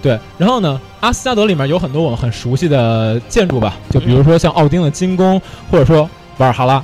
[0.00, 5.40] 对，然后呢，阿斯加德里面有很多我们很熟悉的建筑吧，就比如说像奥丁的金宫，
[5.70, 6.74] 或者说瓦尔哈拉。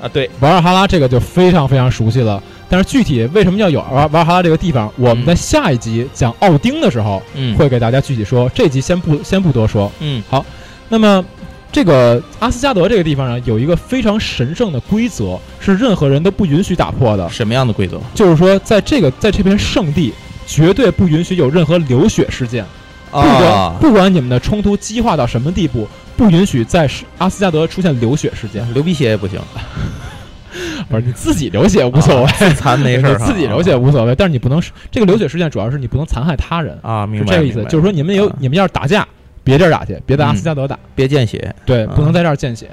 [0.00, 2.42] 啊，对，瓦尔哈拉这个就非常非常熟悉了。
[2.68, 8.48] 但是具体为什么要有瓦瓦尔哈拉这个地方，我们在下一集讲奥丁的时候，嗯，会给大家具体说。
[8.54, 9.90] 这集先不先不多说。
[10.00, 10.44] 嗯，好，
[10.88, 11.24] 那么。
[11.70, 17.28] 这个阿斯加德这个地方呢，有一个非常神圣的规则，是任何人都不允许打破的。
[17.28, 18.00] 什么样的规则？
[18.14, 20.12] 就是说，在这个在这片圣地，
[20.46, 22.64] 绝对不允许有任何流血事件。
[23.10, 29.38] 不管不管你们的冲突激化到什么地步，不允许在阿斯加德出现流血事件， 流鼻血也不行。
[30.88, 34.14] 不是你自己流血无所谓，残没事， 自己流血无所谓。
[34.14, 34.60] 但是你不能
[34.90, 37.34] 这个流血事件主要是你不能残害他人啊，明白？
[37.34, 39.06] 这个意思，就是说你们有你们要是打架，
[39.48, 42.70] 别地儿打去，别在阿斯加德打，别见血，对，不能在这儿见血，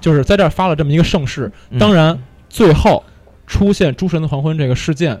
[0.00, 1.50] 就是在这儿发了这么一个盛世。
[1.80, 2.16] 当然，
[2.48, 3.02] 最后
[3.46, 5.20] 出现诸神的黄昏这个事件，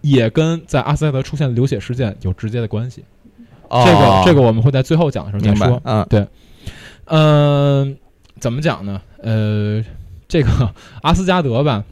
[0.00, 3.04] 也跟在阿斯加德出现的流血事件有直接的关系。
[3.70, 5.80] 这个这个我们会在最后讲的时候再说。
[5.84, 6.26] 嗯，对，
[7.04, 7.96] 嗯，
[8.40, 9.00] 怎么讲呢？
[9.22, 9.84] 呃，
[10.26, 10.50] 这个
[11.02, 11.84] 阿斯加德吧，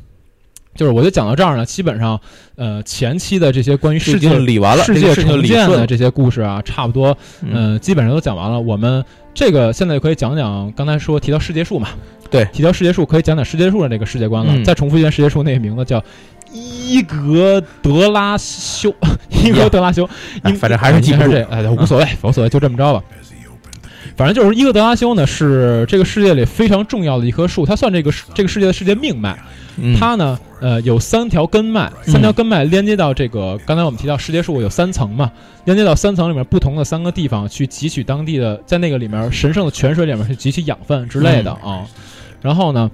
[0.75, 1.65] 就是我就讲到这儿呢。
[1.65, 2.21] 基本上，
[2.57, 8.61] 呃，前期的这些关于世界理完了，世界重建的这些故事啊，差不多，嗯，基本上都讲完了。
[8.61, 11.89] 我们这个现在可以讲讲刚才说提到世界树嘛？
[12.31, 14.65] 对，提到世界树可以讲讲世界树的这个世界观了。
[14.65, 16.03] 再重复一遍世界树那个名字叫
[16.53, 18.93] 伊格德拉修，
[19.31, 20.09] 伊格德拉修。
[20.59, 23.03] 反正还是记不住，哎，无所谓， 无所谓，就这么着吧。
[24.17, 29.37] 反正就是伊格德拉修呢，是这个世界里非常重要的一棵树，它算这个这个世界的世界命脉。
[29.99, 35.33] 它呢，呃，有三条根脉，三条根脉连接到这个刚才我们提到世界树有三层嘛，
[35.65, 41.85] 连接到三层里面不同的三个地方去汲取当地的，在那个里面神圣的泉水里面去汲取养分之类的啊。
[42.41, 42.89] 然后呢，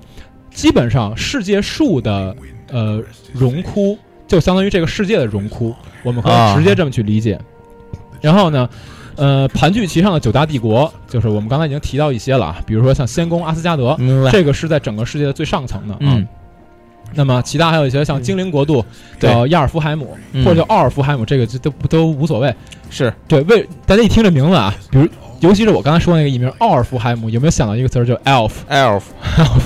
[0.50, 2.34] 基本上世界树的
[2.70, 3.02] 呃
[3.34, 7.38] 荣枯就相当于这个世界的荣枯，我们可以直接这么去理解。
[8.22, 8.66] 然后呢？
[9.20, 13.94] 呃，盘踞其上的九大帝国，就是我们刚才已经提到一些了啊，比如说像仙宫阿斯加德，
[14.32, 16.18] 这个是在整个世界的最上层的啊。
[17.12, 18.82] 那么其他还有一些像精灵国度，
[19.18, 22.54] 叫亚尔夫海姆或者叫奥尔夫海姆，这个就都都无所谓。
[22.88, 25.06] 是对，为大家一听这名字啊，比如
[25.40, 29.02] 尤其是我刚才说那个艺名奥尔夫海姆，有没有想到一个词儿叫 elf？elf，elf，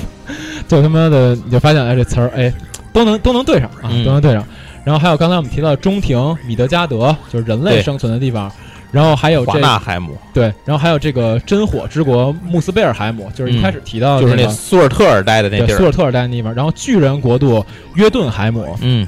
[0.67, 2.53] 就他妈的你就发现哎，这词儿哎
[2.93, 4.45] 都能都能对上啊，都能对上。
[4.83, 8.51] 然后还有刚才我们提到的中庭米德加德，就是人类生存的地方。
[8.95, 16.55] 然后还有华纳海姆，对，然后还有这个真火之国穆斯贝尔海姆，就是一开始提到就是那苏尔特尔待的那地儿，苏尔特尔待的地方。
[16.55, 17.67] 然后巨人国度
[17.97, 19.05] 约顿海姆，嗯，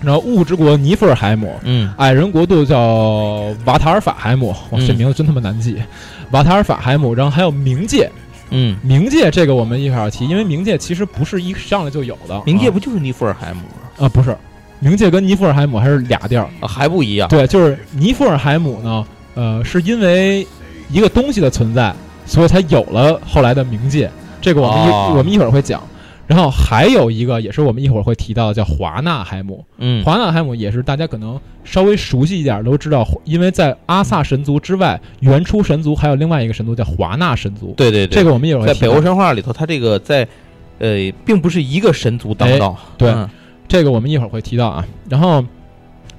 [0.00, 5.82] 然后雾之国尼弗尔海姆，嗯，矮人国度叫瓦塔尔法海姆，哇，这名字真他妈难记，
[6.30, 7.12] 瓦塔尔法海姆。
[7.12, 8.08] 然后还有冥界，
[8.50, 13.62] 嗯，冥界这个我们一会儿要提，因为冥界其实不是一上来就有的，冥界不就是尼弗尔海姆
[13.98, 14.08] 啊？
[14.08, 14.36] 不是，
[14.80, 17.28] 冥界跟尼弗尔海姆还是俩地儿啊，还不一样。
[17.28, 19.04] 对，就是尼弗尔海姆呢。
[19.34, 20.46] 呃，是因为
[20.90, 21.94] 一个东西的存在，
[22.26, 24.10] 所以才有了后来的冥界。
[24.40, 25.82] 这个我们一我们一会儿会讲。
[26.26, 29.62] 然后还有一个也是我们一会儿会提到的，叫华纳海姆。
[29.76, 37.74] 嗯，华纳海姆也是大家可能稍微熟悉一点都知道，因为在阿萨神族之外，原初神族还有另外一个神族叫华纳神族。
[37.76, 40.26] 对对对，这个我们一会儿在北欧神话里头，它这个在
[40.78, 42.74] 呃，并不是一个神族当道。
[42.96, 43.14] 对，
[43.68, 44.82] 这个我们一会儿会提到啊。
[45.10, 45.44] 然后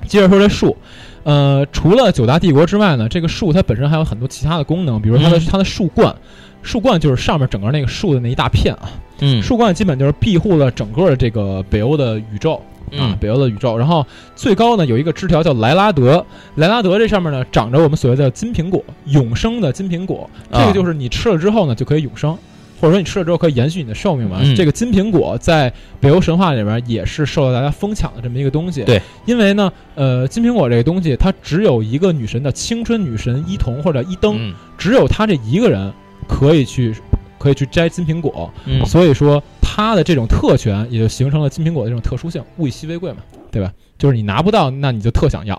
[0.06, 0.78] 接着说这树。
[1.26, 6.16] 呃，除了九大帝国之外呢，这个树它本身还有很多其他的功能，比如它的它的树冠，
[6.62, 8.90] 树冠就是上面整个那个树的那一大片啊。
[9.22, 12.62] 嗯，树冠基本就是庇护了整个的这个北欧的宇宙
[12.96, 13.76] 啊，北欧的宇宙。
[13.76, 14.06] 然后
[14.36, 16.24] 最高呢有一个枝条叫莱拉德，
[16.58, 22.38] 莱拉德这上面呢长着我们所谓的金苹果，永生的金苹果，这个就是你吃了之后呢就可以永生。
[22.80, 24.42] 或者说你吃了之后可以延续你的寿命嘛？
[24.56, 28.84] 这个金苹果在北欧神话里边也是受到大家疯抢的这么一个东西。
[28.84, 35.92] 对，因为呢，呃，金苹果这个东西它只有一个女神的青春女神伊童或者伊登，只有她这一个人
[36.28, 36.94] 可以去
[37.38, 38.52] 可以去摘金苹果。
[38.86, 43.18] 所以说她的这种特权也就形成了金苹果的这种特殊性，物以稀为贵嘛，
[43.52, 43.72] 对吧？
[43.98, 45.58] 就是你拿不到，那你就特想要。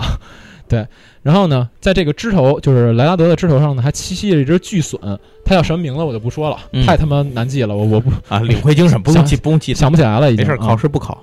[0.68, 0.86] 对，
[1.22, 11.22] 然后呢，在这个枝头，就是莱拉德的枝头上呢，还栖息着一只巨隼，它叫什么名字我就不说了，太他妈难记了，我我不啊，领会精神不用记，不用记，想不起来了，已经没事，考试不考。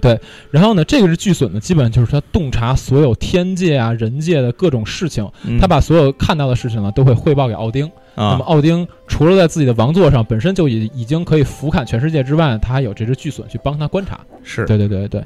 [0.00, 0.18] 对，
[0.50, 7.88] 然后呢，这个是巨隼呢，基本就是它洞察所有天界啊、人界的各种事情，他把所有看到的事情呢，都会汇报给奥丁。
[8.14, 14.20] 那么奥丁除了在自己的王座上本身就已已经可以俯瞰全世界之外，他还有这只巨隼去帮他观察。
[14.42, 15.22] 是对对对对。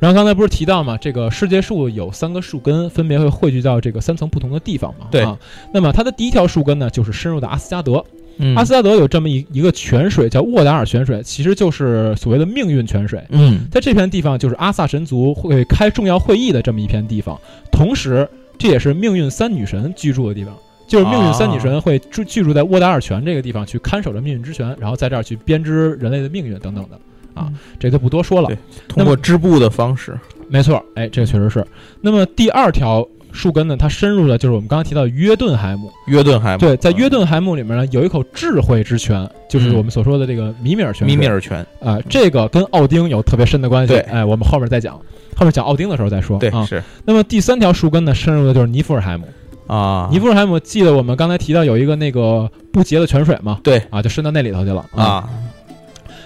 [0.00, 5.06] 然后刚才不是提到嘛，这个世界树有三个树根，分别会汇聚到这个三层不同的地方嘛？
[5.10, 5.26] 对。
[5.72, 8.04] 那么它的第一条树根呢，就是深入的阿斯加德。
[8.36, 8.54] 嗯。
[8.54, 13.20] 阿斯加德有这么一一个泉水叫沃达尔泉水，其实就是所谓的命运泉水。
[13.30, 13.66] 嗯。
[13.72, 17.36] 在这片地方，就是阿萨神族会开重要会议的这么一片地方，
[17.72, 20.54] 同时这也是命运三女神居住的地方，
[20.86, 26.96] 就是命运三女神会住居住在沃达尔泉这个地方去看守着命运之泉，然后在这儿去编织人类的命运等等的。
[27.38, 28.50] 啊，这就不多说了。
[28.88, 30.18] 通过织布的方式，
[30.48, 31.66] 没错，哎，这个确实是。
[32.00, 35.90] 那么第二条树根呢，它深入的就是我们刚刚提到的约顿海姆。
[36.06, 41.06] 约顿海姆对，在约顿海姆里面呢，有一口智慧之泉，就是我们所说的这个米米尔泉。
[41.06, 43.92] 米米尔泉啊，这个跟奥丁有特别深的关系。
[43.92, 44.94] 对，哎，我们后面再讲，
[45.36, 46.38] 后面讲奥丁的时候再说。
[46.38, 46.82] 对，啊，是。
[47.04, 49.28] 那么第三条树根呢，深入的就是尼弗尔海姆
[49.66, 50.08] 啊。
[50.10, 53.60] 尼弗尔海姆，记得我们刚才提到有一个那个不洁的泉水吗？
[53.62, 55.28] 对，啊，就伸到那里头去了啊。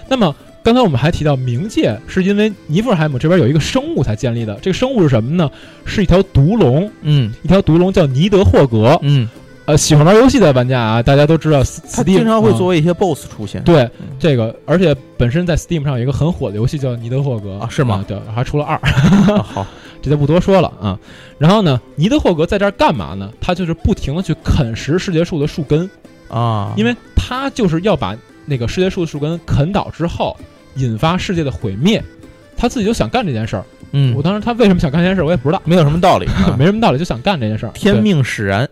[0.07, 0.33] 那么。
[0.63, 5.49] 刚才我们还提到冥界是因为尼弗尔海姆这边有一个生物才建立的，这个生物是什么呢？
[5.85, 9.27] 是一条毒龙，嗯，一条毒龙叫尼德霍格，嗯。
[9.65, 13.63] 呃，喜欢玩游戏的玩家啊，大家都知道，Steam 经常会作为一些 BOSS 出现。
[13.63, 13.89] 对，
[14.19, 18.03] 这个，而且本身在 Steam 上有一个很火的游戏叫《尼德霍格》啊，是吗？
[18.05, 18.77] 对，还出了二。
[19.41, 19.65] 好，
[20.03, 20.99] 这就不多说了啊。
[21.37, 23.31] 然后呢，尼德霍格在这儿干嘛呢？
[23.39, 25.89] 他就是不停的去啃食世界树的树根
[26.27, 28.13] 啊，因为他就是要把
[28.45, 30.35] 那个世界树的树根啃倒之后，
[30.75, 32.03] 引发世界的毁灭。
[32.55, 33.65] 他自己就想干这件事儿。
[33.91, 38.67] 嗯，我当时他为什么想干这件事儿，我也不知道，没有什么道理， 没什么道理，就想干这件事儿，天命使然。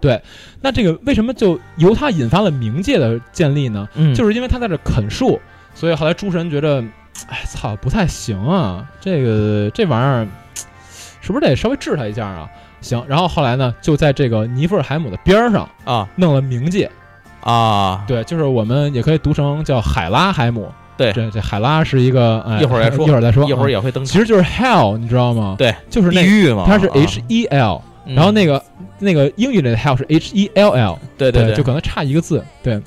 [0.00, 0.20] 对，
[0.60, 3.88] 那这个为什么就由他引发了冥界的建立呢？
[3.94, 5.40] 嗯，就是因为他在这啃树，
[5.74, 6.84] 所以后来诸神觉得，
[7.28, 10.28] 哎操，不太行啊，这个这玩意儿
[11.22, 12.48] 是不是得稍微治他一下啊？
[12.82, 16.90] 行，然后后来呢，就在这个尼弗尔海姆的边儿上啊，弄了冥界
[17.40, 20.70] 啊，对，就是我们也可以读成叫海拉海姆。
[20.96, 24.04] 对，这这海拉是一个，哎、一会儿再说，一会儿再说，一会儿也会登。
[24.04, 25.56] 其实就是 Hell，你知道吗？
[25.58, 27.80] 对，就是地狱嘛，它是 H E L。
[28.06, 28.62] 然后那个
[28.98, 32.44] 那个英语里的 hell 是 H E L L，对对对，就可能差一个字。
[32.62, 32.78] 对。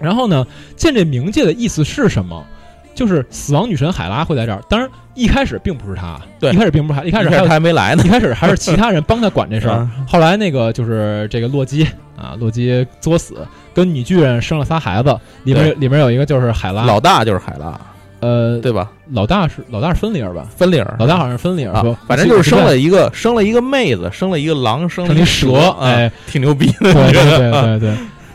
[0.00, 0.44] 然后呢，
[0.76, 2.44] 见这冥界的意思是什么？
[2.92, 4.60] 就是死亡女神海拉会在这儿。
[4.68, 8.02] 当然，一开始并不是他，对，一开始并不是他，一开始还还没来呢。
[8.06, 9.88] 一开始还是其他人帮他管这事儿。
[10.08, 11.86] 后来那个就是这个洛基
[12.16, 13.36] 啊，洛基作死，
[13.72, 17.78] 跟女巨人生了仨孩子，里面里面有一个就是海拉，老大就是海拉。
[18.20, 18.90] 呃，对吧？
[19.12, 20.46] 老大是老大是芬里尔吧？
[20.56, 21.74] 芬里尔，老大好像是芬里尔，
[22.08, 26.90] 反正就是生了一个生了一个妹子，生了一个狼，生了一蛇，哎，挺牛逼的。
[26.90, 27.94] 对对对对对。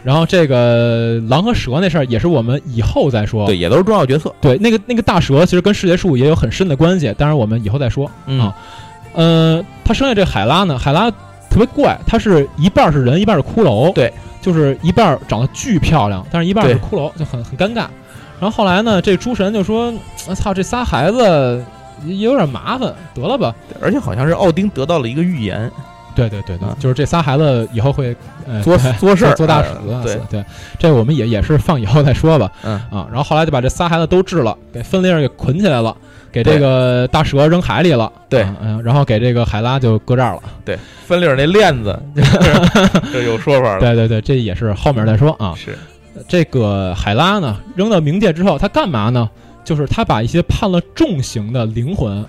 [0.10, 4.34] 然后这个狼和蛇那事儿也是我们以后再说，对，也都是重要角色。
[4.41, 8.51] 对，那个那个大蛇其实跟世界树也有很深的关系，当然我们以后再说啊。
[9.14, 17.86] 呃，他生下这海拉呢，海拉特别怪，他是一半是人，一半是骷髅，对，就是一半长得巨漂亮，但是一半是骷髅，就很很尴尬。
[18.39, 19.93] 然后后来呢，这诸神就说
[20.28, 21.64] ：“我操，这仨孩子
[22.03, 25.72] 也有点麻烦，得了吧。”而且好像是奥丁得到了一个预言，
[26.20, 28.16] 对对对对，就是这仨孩子以后会
[28.64, 29.70] 做做事做大事。
[30.04, 30.46] 对对，
[30.78, 32.52] 这我们也也是放以后再说吧。
[32.64, 35.96] 嗯啊，然后后来就把这仨孩子都治了，给芬利尔给捆起来了，
[36.32, 38.12] 给这个大蛇扔海里了。
[38.28, 40.42] 对，嗯，然后给这个海拉就搁这儿了。
[40.66, 41.98] 对，芬利尔那链子
[43.14, 43.80] 这有说法了。
[43.80, 45.54] 对对对，这也是后面再说啊。
[45.56, 45.78] 是。
[46.28, 49.30] 这个海拉呢，扔到冥界之后，他干嘛呢？
[49.64, 52.26] 就是他把一些判了重刑的灵魂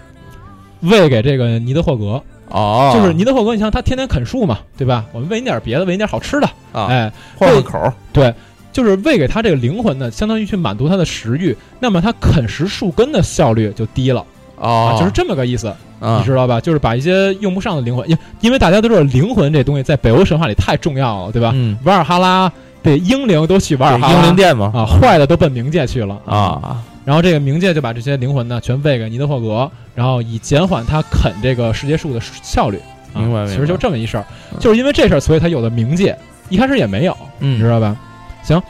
[0.81, 2.23] 喂给这个尼德霍格。
[2.51, 5.05] 哦，就是尼德霍格，你像他天天啃树嘛，对吧？
[5.13, 7.93] 我们喂你点别的，喂你点好吃的啊，哎，换个口。
[8.13, 8.35] 对，
[8.73, 11.57] 就是喂给他这个灵魂呢，相当于去满足他的食欲。
[11.79, 14.25] 那么他啃食树根的效率就低了。
[14.57, 16.61] 哦，就是这么个意思，你知道吧？
[16.61, 21.53] 就是把一些用不上的灵魂，因因为大家都知道灵魂这东西在北欧神话里太重要了，对吧？
[21.55, 22.53] 嗯，瓦尔哈拉。
[22.83, 26.83] 对，英灵都去瓦尔哈英灵殿嘛，啊，坏的都奔冥界去了啊。
[27.05, 29.71] 然后这个冥界就把这些灵魂呢全喂给尼德霍格，
[30.01, 32.81] 然后以减缓他啃这个世界树的效率。
[33.15, 34.25] 明白，其实就这么一事儿，
[34.59, 37.95] 就是因为这事儿，所以他有了冥界，一开始也没有，嗯你知道吧？
[38.43, 38.63] 行。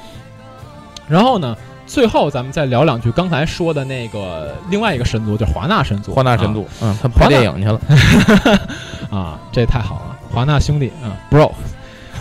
[1.06, 1.56] 然后呢，
[1.86, 6.12] 最后咱们再聊两句刚才说的那个另外一个神族，就是华纳神族。
[6.12, 7.80] 华纳神族，嗯，他拍电影去了
[9.16, 11.52] 啊，这太好了，华纳兄弟啊，Bro。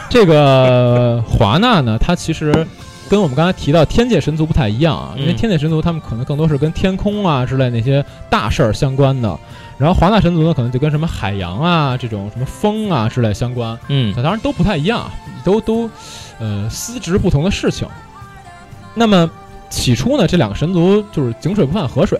[0.07, 2.68] 这个华纳呢，他其实
[3.10, 9.38] 跟我们刚才提到天界神族不太一样啊，因为天界神族他们可能更多是跟天空啊之类那些大事儿相关的，
[9.80, 15.10] 然后华纳神族呢可能就跟什么海洋啊这种什么风啊之类相关，嗯，当然都不太一样，
[15.43, 15.89] 都都
[16.39, 17.88] 呃司职不同的事情。
[18.93, 19.30] 那么
[19.70, 22.20] 起初呢，这两个神族就是井水不犯河水，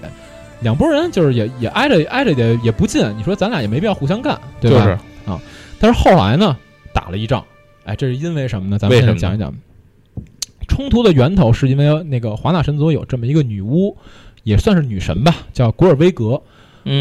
[0.62, 5.00] 两拨人就是也也挨着挨着也也不近，你说咱俩也没必要互相干，对吧？
[5.28, 5.40] 啊，
[5.80, 6.58] 但是后来呢，
[6.94, 7.44] 打了一仗。
[7.86, 8.78] 哎，这是因为什么呢？
[8.78, 9.54] 咱们现在讲一讲。
[10.70, 13.98] 冲突的源头是因为那个华纳神族有这么一个女巫，
[14.44, 16.42] 也算是女神吧，叫古尔威格。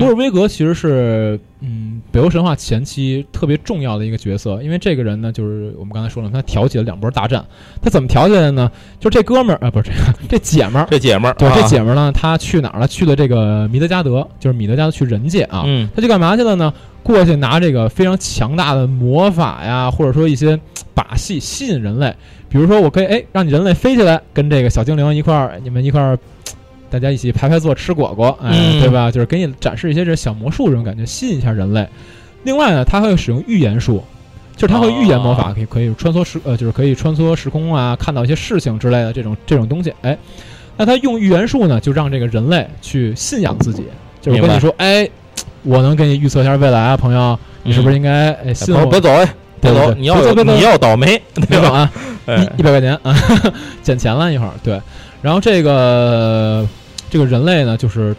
[0.00, 7.44] 古尔威格其实是嗯北欧神话前期特别重要的一个角色，因为这个人呢，就是我们刚才说了，他挑起了两波大战。
[7.80, 8.70] 他怎么挑起来的呢？
[9.00, 12.86] 就这哥们儿啊，不是这个这姐们儿，这姐们儿，对，这姐们儿呢，她去哪儿了？
[12.86, 15.62] 去了这个米德加德，就是米德加德去人界啊。
[15.66, 16.72] 嗯，他去干嘛去了呢？
[17.02, 20.58] 过去拿这个非常强大的魔法呀，或者说一些
[20.94, 22.14] 把戏吸引人类。
[22.50, 26.18] 比如说，我可以哎让你人类飞起来，跟这个小精灵一块儿，你们一块儿，
[26.90, 29.10] 大家一起排排坐吃果果，哎，对吧？
[29.10, 31.86] 就是给你展示一些这小魔术这种感觉，吸引一下人类。
[32.44, 34.02] 另外呢，他会使用预言术，
[34.56, 39.92] 就是他会预言魔法，可以可以穿梭时呃，就是可以穿梭时空啊，看到一些事情之类的这种这种东西。
[40.02, 40.16] 哎，
[40.76, 43.84] 那他用预言术呢，就让这个人类去信仰自己，
[44.20, 45.08] 就是跟你说，哎。
[45.64, 48.86] 我能给你预测一下未来啊，朋友，你是不是应该哎信我？
[48.86, 51.90] 别走哎，对对，你要你要倒霉，别走啊，
[52.28, 53.12] 一一百块钱啊，
[53.82, 54.52] 捡钱了一会儿。
[54.62, 54.80] 对，
[55.20, 56.66] 然后这个
[57.10, 58.14] 这个人类呢，就是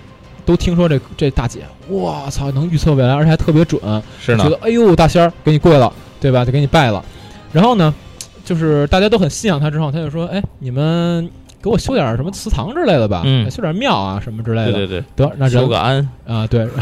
[0.45, 3.81] 都听说这这大姐，我操，能预测未来，而且还特别准，
[4.19, 4.43] 是呢。
[4.43, 6.43] 觉得哎呦，大仙儿给你跪了，对吧？
[6.43, 7.03] 就给你拜了。
[7.51, 7.93] 然后呢，
[8.43, 11.29] 就是大家都很信仰他，之后他就说，哎，你们
[11.61, 14.73] 给我修点什么祠堂之类的吧，修点庙啊什么之类的。
[14.73, 16.67] 对对对，得那修个安啊，对。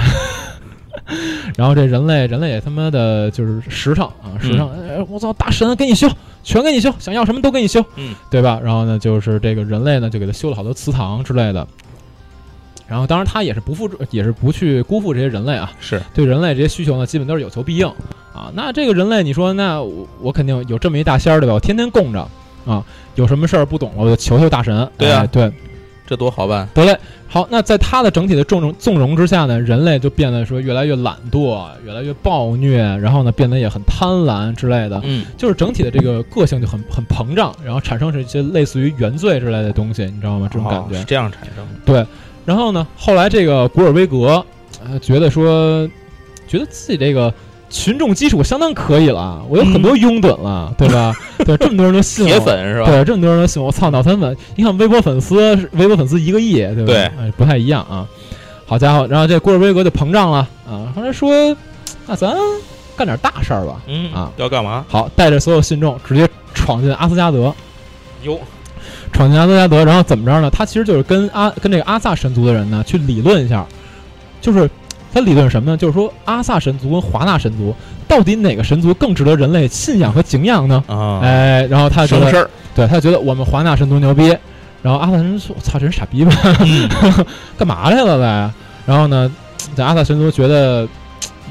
[1.55, 4.69] 然后这人类，人类也他妈的就是实诚啊，实诚！
[4.89, 6.09] 哎，我操，大神给你修，
[6.43, 8.59] 全给你修，想要什么都给你修，嗯，对吧？
[8.61, 11.65] 然后呢，就是这个人类呢，就给他修了好多祠堂之类的。
[12.87, 15.71] 然后，当然他也是不负，也是不去辜负这些人类啊。
[15.79, 17.87] 是对人类这些需求呢，基本都是有求必应
[18.33, 18.51] 啊。
[18.53, 21.53] 那这个人类，你说，那我我肯定有这么一大仙儿对吧？
[21.53, 22.27] 我天天供着
[22.65, 22.83] 啊，
[23.15, 24.89] 有什么事儿不懂了，我就求求大神。
[24.97, 25.51] 对啊，对。
[26.09, 26.65] 这多好办！
[26.73, 35.01] 得嘞，好，那在他的整体的纵容纵容之下呢，人类就变得说越来越懒惰，越来越暴虐，然后呢，变得也很贪婪之类的。
[35.03, 40.47] 嗯，就是整体的这个个性就很很膨胀，然后产生是一些类似于原罪之类的东西，你知道吗？
[40.49, 41.81] 这种感觉是这样产生的。
[41.85, 42.05] 对，
[42.47, 44.43] 然后呢，后来这个古尔威格，
[44.83, 45.85] 呃，觉得说，
[46.47, 47.33] 觉得自己这个。
[47.69, 51.13] 群众基础相当可以了，我有很多拥趸了，对吧？
[51.45, 52.85] 对，这么多人都信我，铁粉是吧？
[52.89, 53.69] 对，这么多人都信我。
[53.69, 54.33] 操，脑残粉！
[54.55, 56.85] 你看微博粉丝，微博粉丝一个亿，对吧？
[56.85, 58.07] 对，不太一样啊。
[58.65, 60.87] 好家伙，然后这古尔威格就膨胀了啊！
[60.95, 61.29] 后来说，
[62.05, 62.37] 那咱
[62.95, 63.81] 干点大事儿吧。
[63.85, 64.85] 嗯啊，要干嘛？
[64.87, 67.53] 好，带着所有信众直接闯进阿斯加德。
[68.23, 68.39] 哟，
[69.11, 70.49] 闯进阿斯加德，然后怎么着呢？
[70.49, 73.65] 他其实就是跟阿跟这个阿萨神族的人呢去理论一下，
[74.41, 74.69] 就是。
[75.13, 75.77] 他理论什么呢？
[75.77, 77.73] 就是说阿萨神族跟华纳神族
[78.07, 80.83] 到底哪个神族更值得人类信仰和敬仰呢？
[80.85, 84.27] 啊，哎，然后他觉得，对他觉得我们华纳神族牛逼，
[84.83, 86.31] 然后阿萨神族，我操，这人傻逼吧？
[87.57, 88.53] 干嘛来了呗？
[88.85, 89.31] 然后呢，
[89.73, 90.87] 在阿萨神族觉得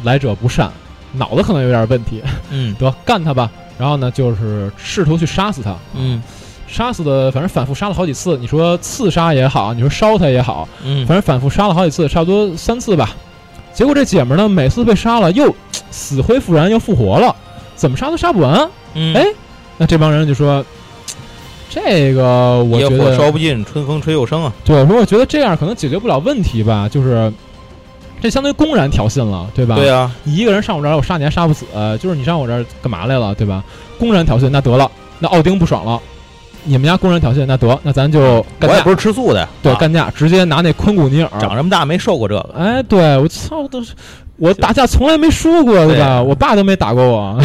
[0.04, 0.70] 来者不善，
[1.14, 3.50] 脑子可能有点问题，嗯，得干他吧。
[3.78, 6.22] 然后呢，就是试图去杀死他，嗯，
[6.66, 13.14] 杀死的反正反复杀了好几次，你说刺杀也好，你说烧他也好，嗯，反正反复杀了好几次，差不多三次吧。
[13.72, 15.54] 结果这姐们呢，每次被杀了又
[15.90, 17.34] 死灰复燃，又复活了，
[17.74, 18.68] 怎么杀都杀不完。
[19.14, 19.26] 哎，
[19.76, 20.64] 那这帮人就说
[21.68, 27.30] ：“这个我觉得烧不尽，春风吹又生啊。”对，说我觉得这样可能解决不了问题吧，就是
[28.20, 29.76] 这相当于公然挑衅了，对吧？
[29.76, 31.66] 对啊，你一个人上我这儿，我杀你还杀不死，
[32.00, 33.62] 就是你上我这儿干嘛来了，对吧？
[33.98, 36.00] 公然挑衅，那得了，那奥丁不爽了。
[36.66, 38.74] 你们家工人挑衅，那得，那咱就干架。
[38.74, 42.54] 我也不是吃素的，对，干架，直接拿那昆古尼尔，长这么大没受过这个。
[42.56, 43.94] 哎，对我操，都是
[44.36, 46.22] 我打架从来没输过，对吧？
[46.22, 47.40] 我爸都没打过我。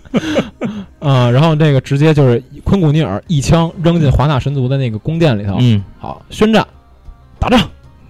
[1.00, 5.56] 啊，然后这个直接就是昆古尼尔一枪扔进华纳神族的那个宫殿里头。
[5.60, 6.66] 嗯，好，宣战，
[7.38, 7.60] 打仗。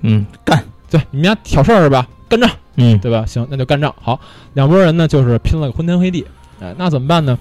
[0.03, 0.63] 嗯，干。
[0.91, 2.07] 对，你们家挑事儿是吧？
[2.29, 2.49] 干仗。
[2.77, 3.25] 嗯，对吧？
[3.27, 3.93] 行，那就干仗。
[4.01, 4.21] 好，
[4.53, 6.25] 两拨人呢就是拼了个昏天黑地。
[6.61, 7.37] 哎，那怎么办呢？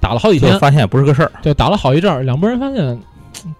[0.00, 1.32] 打了好几天，发现也不是个事儿。
[1.42, 2.98] 对，打了好一阵儿，两拨人发现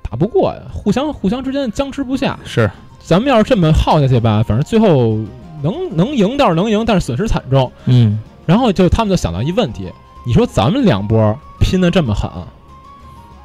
[0.03, 2.39] 打不过呀，互相互相之间僵持不下。
[2.45, 2.71] 是，
[3.01, 5.19] 咱们要是这么耗下去吧，反正最后
[5.63, 7.71] 能能赢倒是能赢，但是损失惨重。
[7.87, 8.19] 嗯。
[8.47, 9.93] 然后就他们就想到一问题：
[10.25, 12.31] 你说咱们两波拼的这么狠，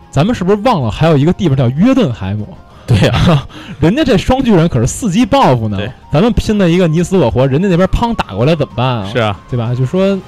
[0.09, 2.47] 咱们是不是忘了还有一个地方叫约顿海姆？
[2.87, 3.47] 对呀，
[3.79, 5.77] 人家这双巨人可是伺机报复呢。
[5.77, 9.09] 对，咱们拼的一个你死我活，人家那边砰打过来怎么办啊？
[9.09, 9.73] 是啊，对吧？
[9.73, 10.19] 就说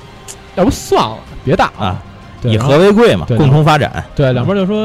[0.56, 2.02] 要不算了，别打了。
[2.46, 4.04] 以和为贵嘛，共同发展。
[4.16, 4.78] 对，两边就说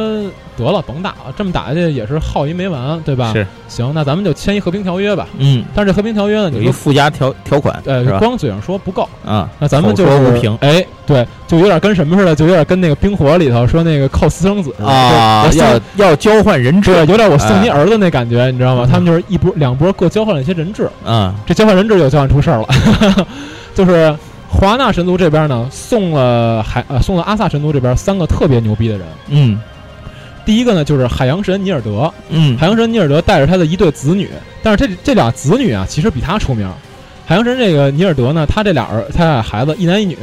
[0.57, 3.33] 得了，甭打了，这么打下去也是耗一没完，对吧？
[3.33, 5.27] 是，行，那咱们就签一和平条约吧。
[5.39, 9.49] 嗯，但是这和平条约呢，有一附加条条款，对，光嘴上说不够啊。
[9.59, 10.11] 那咱们就是
[10.61, 18.87] 哎，对，就有点跟什么似的，就有点跟那个冰火里头说那个靠私生子啊，要要交换人质，有点我送你儿子那感觉，你知道吗？
[18.91, 22.69] 他们就是一波两波各交换了一些人质啊，这交换人质就交换出事儿了，
[23.75, 24.15] 就是。
[24.53, 29.07] 华纳神族这边呢，送了海呃送了阿萨神族这边三个特别牛逼的人。
[29.29, 29.59] 嗯，
[30.45, 32.13] 第一个呢就是海洋神尼尔德。
[32.29, 34.29] 嗯，海洋神尼尔德带着他的一对子女，
[34.63, 36.69] 但是这这俩子女啊，其实比他出名。
[37.25, 40.19] 海洋神这个尼尔德呢，他这俩儿他俩孩子一男一女，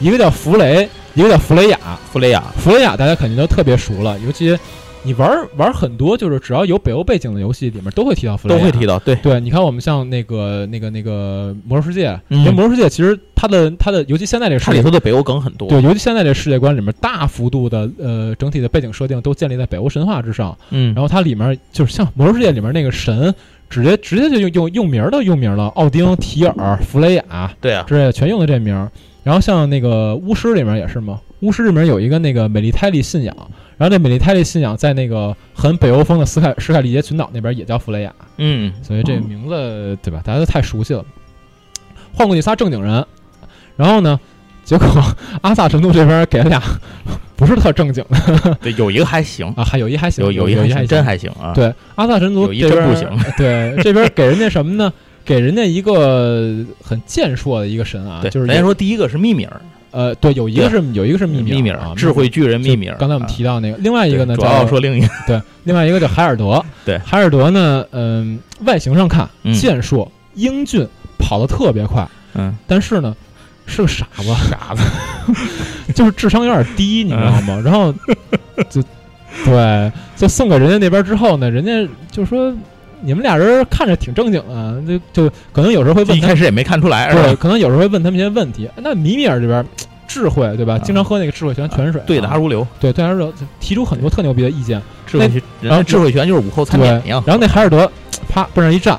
[0.00, 1.78] 一个叫弗雷，一个叫弗雷亚。
[2.12, 4.58] 弗雷亚，弗雷亚大家肯定都特别熟了，尤其。
[5.04, 8.98] 你玩玩很多，就是只要有北欧背景的游戏，里面都会提到弗雷都会提到。
[8.98, 15.68] 对对，你看我们像那个那个那个魔兽世界，因为魔兽世界其实它的它的，尤其现在这个，它里头的北欧梗很多。
[15.68, 20.56] 对，尤其现在这世界观里面，大幅度的呃整体的背景设定都建立在北欧神话之上。
[20.70, 23.34] 嗯，然后它里面就是像魔兽世界里面那个神，
[23.70, 28.74] 直接直接就用用用名的用名了，奥丁、提尔、弗雷亚，对啊，之类的全用的这名。
[29.22, 33.34] 然后像那个巫师里面也是嘛，巫师里面有一个那个美丽泰利信仰。
[33.78, 40.20] 然后这美丽泰利信仰在那个很北欧风的斯凯斯凯利杰群岛那边也叫弗雷亚，嗯，所以这个名字对吧？
[40.24, 41.04] 大家都太熟悉了。
[42.12, 43.06] 换过去仨正经人，
[43.76, 44.18] 然后呢，
[44.64, 44.86] 结果
[45.42, 46.60] 阿萨神都这边给了俩
[47.36, 51.52] 不是特正经的，对，有一个还行啊，还有一还行，有有一还真还行啊。
[51.54, 53.08] 对，阿萨神族有一真不行。
[53.36, 54.92] 对，这边给人家什么呢？
[55.24, 59.60] 给人家一个很健硕的一个神啊，就是人家说第一个是密米尔，
[59.90, 62.96] 呃，对，有一个是有一个是密米尔，智慧巨人密米尔。
[62.98, 66.64] 刚才我们提到那个，另外一个呢，主要说另一个， 对，另外一个叫海尔德。
[66.84, 70.86] 对，海尔德呢，嗯，外形上看健硕、英俊，
[71.18, 73.14] 跑得特别快，嗯，但是呢。
[73.70, 74.82] 是个傻子，傻子，
[75.92, 77.60] 就是智商有点低，你知道吗？
[77.62, 77.92] 然后
[78.70, 78.82] 就
[79.44, 82.50] 对，就送给人家那边之后呢，人家就说
[83.02, 84.82] 你们俩人看着挺正经的，
[85.12, 88.68] 就就可能有时候会问，一开始也没看出来，对，可能有时候会问他们一些问题。
[88.76, 89.64] 那米米尔这边
[90.06, 90.78] 智慧对吧？
[90.78, 94.80] 经常喝那个智慧泉泉水，对答如流，对对答如流，提出很多特牛逼的意见。
[95.06, 97.22] 智慧泉，然后智慧泉就是午后餐点一样。
[97.26, 97.90] 然后那海尔德
[98.28, 98.98] 啪奔上一站。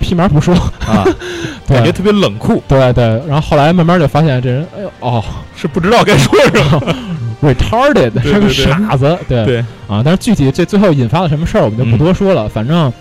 [0.00, 0.54] 屁毛不说
[0.86, 1.02] 啊，
[1.66, 2.62] 感觉特别冷酷。
[2.68, 5.24] 对对，然后后来慢慢就发现这人，哎呦哦，
[5.56, 6.94] 是不知道该说什么，
[7.40, 9.16] retarded，是个傻子。
[9.26, 12.46] 对对啊，但是具体这最后引发了什么事儿，我们就不多说了。
[12.46, 12.92] 反正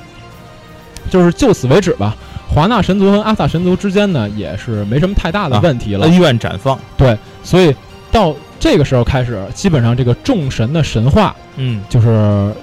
[1.10, 2.16] 就是就此为止吧。
[2.48, 6.80] 华纳神族和阿萨神族之间呢，也是没什么太大的问题了，恩怨绽放。
[6.98, 7.76] 对，所以
[8.12, 12.54] 到这个时候开始，基本上这个众神的神话，嗯，就是。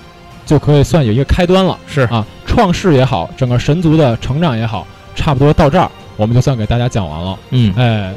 [0.47, 4.85] 就可以算有一个开端了，是啊，创世也好，整个神族的成长也好，
[5.15, 7.39] 差不多到这儿，我们就算给大家讲完了。
[7.51, 8.13] 嗯，哎，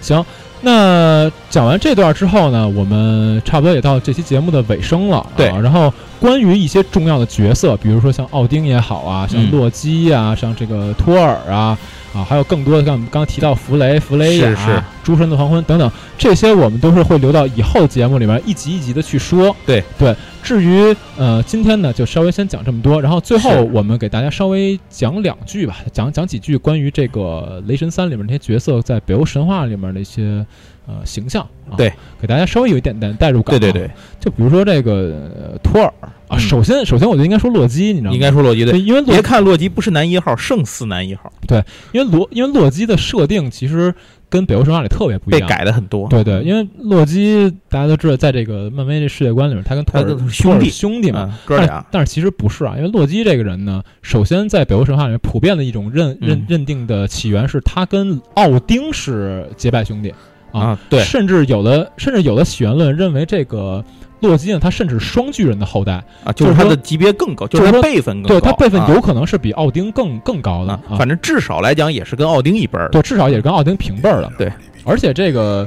[0.00, 0.24] 行，
[0.60, 5.26] 那讲完这段之后呢，我们差不多也到这期节目的尾声了。
[5.36, 11.76] 对，然后关于一些重要的角色，比如说像奥丁也好啊，像洛基啊，像这个托尔啊。
[12.12, 19.54] 啊，还有更多的像我们刚刚提到弗雷、弗雷亚、诸神的黄昏等等，这些我们都是会留到以后节目里面一集一集的去说。
[19.64, 20.12] 对对，
[20.42, 30.44] 至于呃今天呢，就稍微先讲这么多，然后最后我们给大家稍微讲两句吧，讲讲几句关于这个雷神三里面那些角色在北欧神话里面的一些
[30.86, 31.46] 呃形象。
[31.76, 33.58] 对，给大家稍微有一点点代入感。
[33.58, 35.92] 对对对，就比如说这个托尔。
[36.30, 38.14] 啊，首先，首先我就应该说洛基，你知道吗？
[38.14, 41.32] 应该说洛基，对，因为别看洛基不是男一号，胜似男一号。
[41.44, 41.60] 对，
[41.90, 43.92] 因为洛，因为洛基的设定其实
[44.28, 46.06] 跟北欧神话里特别不一样，被改的很多。
[46.08, 51.84] 对对，因为洛基大家都知道，在这个漫威这世界观里面，他跟托尔兄弟兄弟嘛，哥俩。
[51.90, 60.14] 但是其实不是啊，因为洛基这个人呢，首先在北欧神话里面普遍的一种认认认定的起源是他跟奥丁是结拜兄弟
[60.52, 63.84] 啊，对，甚至有的甚至有的起源论认为这个。
[64.20, 64.58] 洛基呢？
[64.60, 65.94] 他甚至是双巨人的后代
[66.24, 70.78] 啊，就是他的级别更高，就是他辈分更高，对他辈分有可能是比奥丁更更高的。
[70.98, 74.30] 反正至少来讲也是跟奥丁一辈儿，对，至少也是跟奥丁平辈儿的。
[74.36, 74.52] 对，
[74.84, 75.66] 而且这个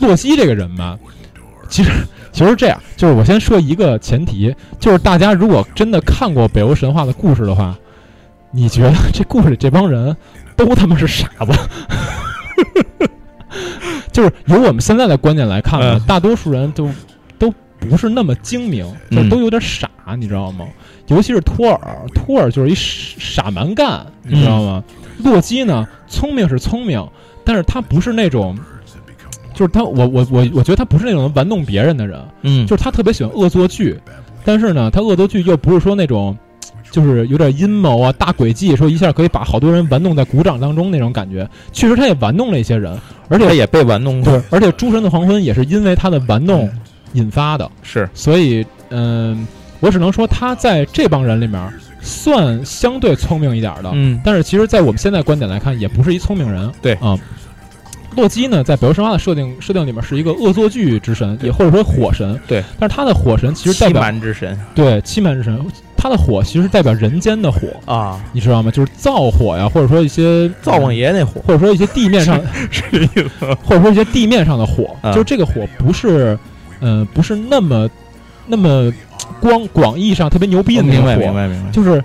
[0.00, 0.98] 洛基这个人吧，
[1.70, 1.90] 其实
[2.30, 7.74] 其实这样，就是我先说一个前提，就是大家如果真的看过北欧神话的故事的话，
[8.50, 10.14] 你觉得这故事里这帮人
[10.56, 11.52] 都他妈是傻子？
[14.12, 16.90] 就是由我们现在的观点来看呢，大多数人都
[17.38, 17.52] 都。
[17.90, 20.66] 不是那么精明，就都有点傻，你知道吗？
[21.08, 24.82] 尤其是托尔，托尔就是一傻蛮干，你知道吗？
[25.18, 27.06] 洛基呢，聪明是聪明，
[27.44, 28.56] 但是他不是那种，
[29.52, 34.00] 就是他，我我我我觉得他不是那种玩弄别人的人，嗯，就是他特别喜欢恶作剧，
[34.46, 36.34] 但是呢，他恶作剧又不是说那种，
[36.94, 41.48] 就是有点阴谋啊、大诡计，说一下可以把好多人玩弄在鼓掌当中那种感觉。
[41.72, 42.96] 确实，他也玩弄了一些人，
[43.28, 44.32] 而且他也被玩弄过。
[44.32, 46.70] 对，而且诸神的黄昏也是因为他的玩弄。
[47.14, 47.70] 引发的。
[47.82, 49.46] 是，所以，嗯，
[49.78, 56.94] 我只能说他在这帮人里面算相对聪明一点的，嗯，但是其实，在我们现在观点来看，也不是一聪明人，对。
[56.94, 57.18] 啊。
[58.16, 65.58] 洛基呢，在北欧神话的设定设定里面是一个恶作剧之神，也或者说火神，对，但是他的火神其实代表欺瞒之神，对，欺瞒之神，
[66.04, 68.70] 他的火其实代表人间的火啊，你知道吗？
[68.70, 72.38] 就是灶火呀，或者说一些灶王爷那火，或者说一些地面上
[72.70, 76.38] 是这意思，或者说一些地面上的火，就是这个火不是。
[76.80, 77.88] 嗯，不是那么，
[78.46, 78.92] 那么
[79.40, 82.02] 光广义上特别牛逼的那个火，明白明白，就是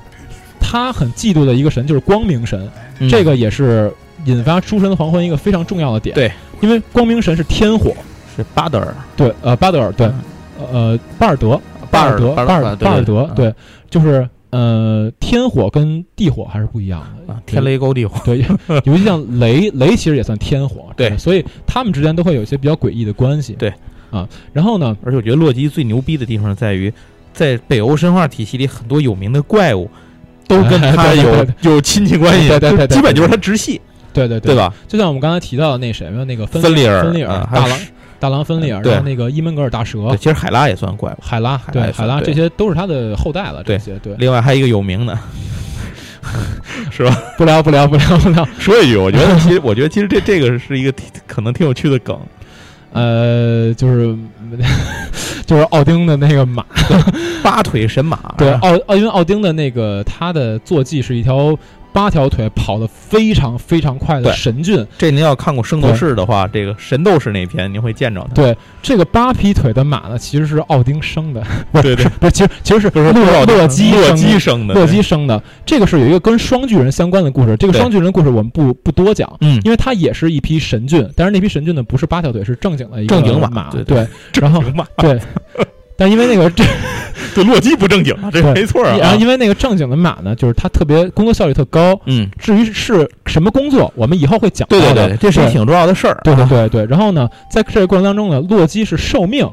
[0.57, 2.69] 他很嫉妒的一个神，就是光明神。
[3.09, 3.91] 这个也是
[4.23, 6.15] 引发诸神的黄昏一个非常重要的点。
[6.15, 6.31] 对，
[6.61, 7.93] 因为光明神是天火，
[8.37, 8.95] 是巴德尔。
[9.17, 10.09] 对，呃，巴德尔，对，
[10.71, 11.59] 呃，巴尔德，
[11.91, 13.53] 巴尔德，巴尔巴尔德，对，
[13.89, 18.19] 就是呃，天火跟地火还是不一样的啊，天雷勾地火。
[18.25, 18.39] 对，
[18.85, 20.87] 尤其像雷，雷其实也算天火。
[20.95, 23.53] 对，所以他们之间都会有一些比较诡异的关系。
[23.53, 23.73] 对。
[24.11, 24.97] 啊，然后呢？
[25.05, 26.91] 而且我觉得洛基最牛逼的地方在于，
[27.31, 29.87] 在北欧神话体系里，很多有名的怪物
[30.47, 33.79] 都跟 他有有亲戚关系，对对对，基本就是他直系，
[34.11, 34.73] 对对对吧？
[34.87, 37.77] 就像我们刚才提到的那谁，那个芬利尔，芬利尔大狼，
[38.19, 43.63] 大狼芬利尔，然后那个伊门格尔大蛇，其实海拉也算怪物，海拉，对海拉，这些都是他的后代了。
[43.63, 44.13] 这些对。
[44.17, 45.17] 另外还有一个有名的，
[46.91, 47.17] 是吧？
[47.37, 48.47] 不聊不聊不聊不聊。
[48.59, 50.93] 说一句， 我觉得其实 我觉得其实这这个是一个
[51.25, 52.19] 可能挺有趣的梗。
[52.91, 54.15] 呃，就是
[55.45, 56.65] 就是奥丁的那个马，
[57.41, 58.19] 八腿神马。
[58.37, 61.57] 对，奥奥因为奥丁的那个他的坐骑是一条。
[61.91, 68.33] 八条腿跑得非常非常快的神骏，这您要看过《圣斗士》的话，这个神斗士那篇您会见着他。
[68.33, 71.43] 对，这个八匹腿的马呢，其实是奥丁生的，
[71.73, 75.41] 对对， 不是，其实其实是洛洛基洛基生的，洛基生的。
[75.65, 84.07] 这个是有一个跟双巨人相关的故事，这个双巨人故事我们不不多讲，嗯，因为它也是一匹神骏，但是那匹神骏呢不是八条腿，是正经的一个正经马，对，
[84.39, 84.61] 然后
[84.97, 85.19] 对。
[85.99, 86.63] 但因为那个这，
[87.35, 88.95] 这洛基不正经啊， 这没错啊。
[88.97, 91.99] 然后因为那个正经的马呢，就是它特别工作效率特高。
[92.05, 94.65] 嗯，至于是什么工作，我们以后会讲。
[94.69, 96.17] 对对对，这是挺重要的事儿。
[96.23, 96.85] 对对对对。
[96.85, 99.45] 然后呢，在这个过程当中呢，洛基是受命，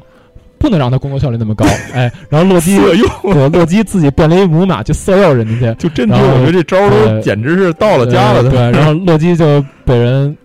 [0.57, 1.65] 不能让他工作效率那么高。
[1.93, 5.89] 哎，然后洛基色诱，对，洛基自己变了一母马，就色诱人家去。
[5.89, 8.49] 就真的，我觉得这招都简直是到了家了。
[8.49, 10.35] 对，然后洛基就被人。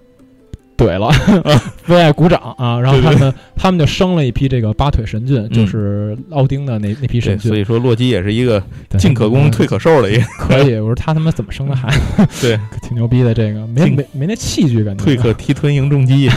[0.82, 1.10] 怼了，
[1.88, 2.80] 为爱鼓掌啊！
[2.80, 7.48] 然后他们他们就生了一批这个八腿神骏，就是奥丁的那那批神骏。
[7.48, 8.62] 所以说洛基也是一个
[8.98, 10.22] 进可攻退可守的一个。
[10.38, 11.88] 可以，我说他他妈怎么生的孩
[12.26, 12.26] 子？
[12.48, 13.32] 对，挺牛逼的。
[13.32, 15.04] 这个没没没那器具感觉。
[15.04, 16.28] 退可提臀迎重击，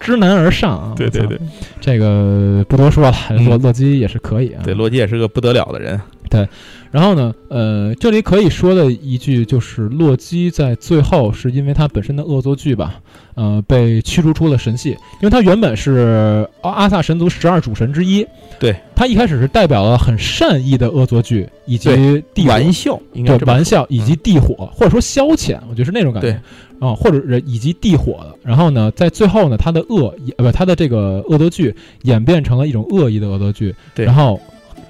[0.00, 0.94] 知难而上啊！
[0.96, 1.38] 对对对，
[1.80, 3.14] 这个不多说了。
[3.46, 4.62] 洛洛基也是可以啊。
[4.64, 6.00] 对，洛基也是个不得了的人。
[6.32, 6.48] 对。
[6.90, 13.00] 然后呢，呃，这里可以说的一句就是，洛基在最后是因为他本身的恶作剧吧，
[13.34, 18.26] 呃，被驱逐出了神系，因为他原本是阿阿萨神族十二主神之一，
[18.60, 26.38] 对他一开始是代表了很善意的恶作剧以及地玩笑，应该对玩笑以及地火或者说消遣，我觉得是那种感觉，
[26.78, 28.36] 啊，或者是以及地火的。
[28.44, 34.38] 然后呢，在最后呢，他的恶呃不，他的这个恶作剧演变成了一种恶意的恶作剧，对，然后。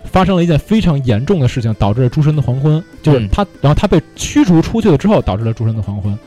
[0.04, 2.82] 发生了一件非常严重的事情，导致了诸神的黄昏。
[3.02, 6.18] 就是他，然后他被驱逐出去了之后，导致了诸神的黄昏，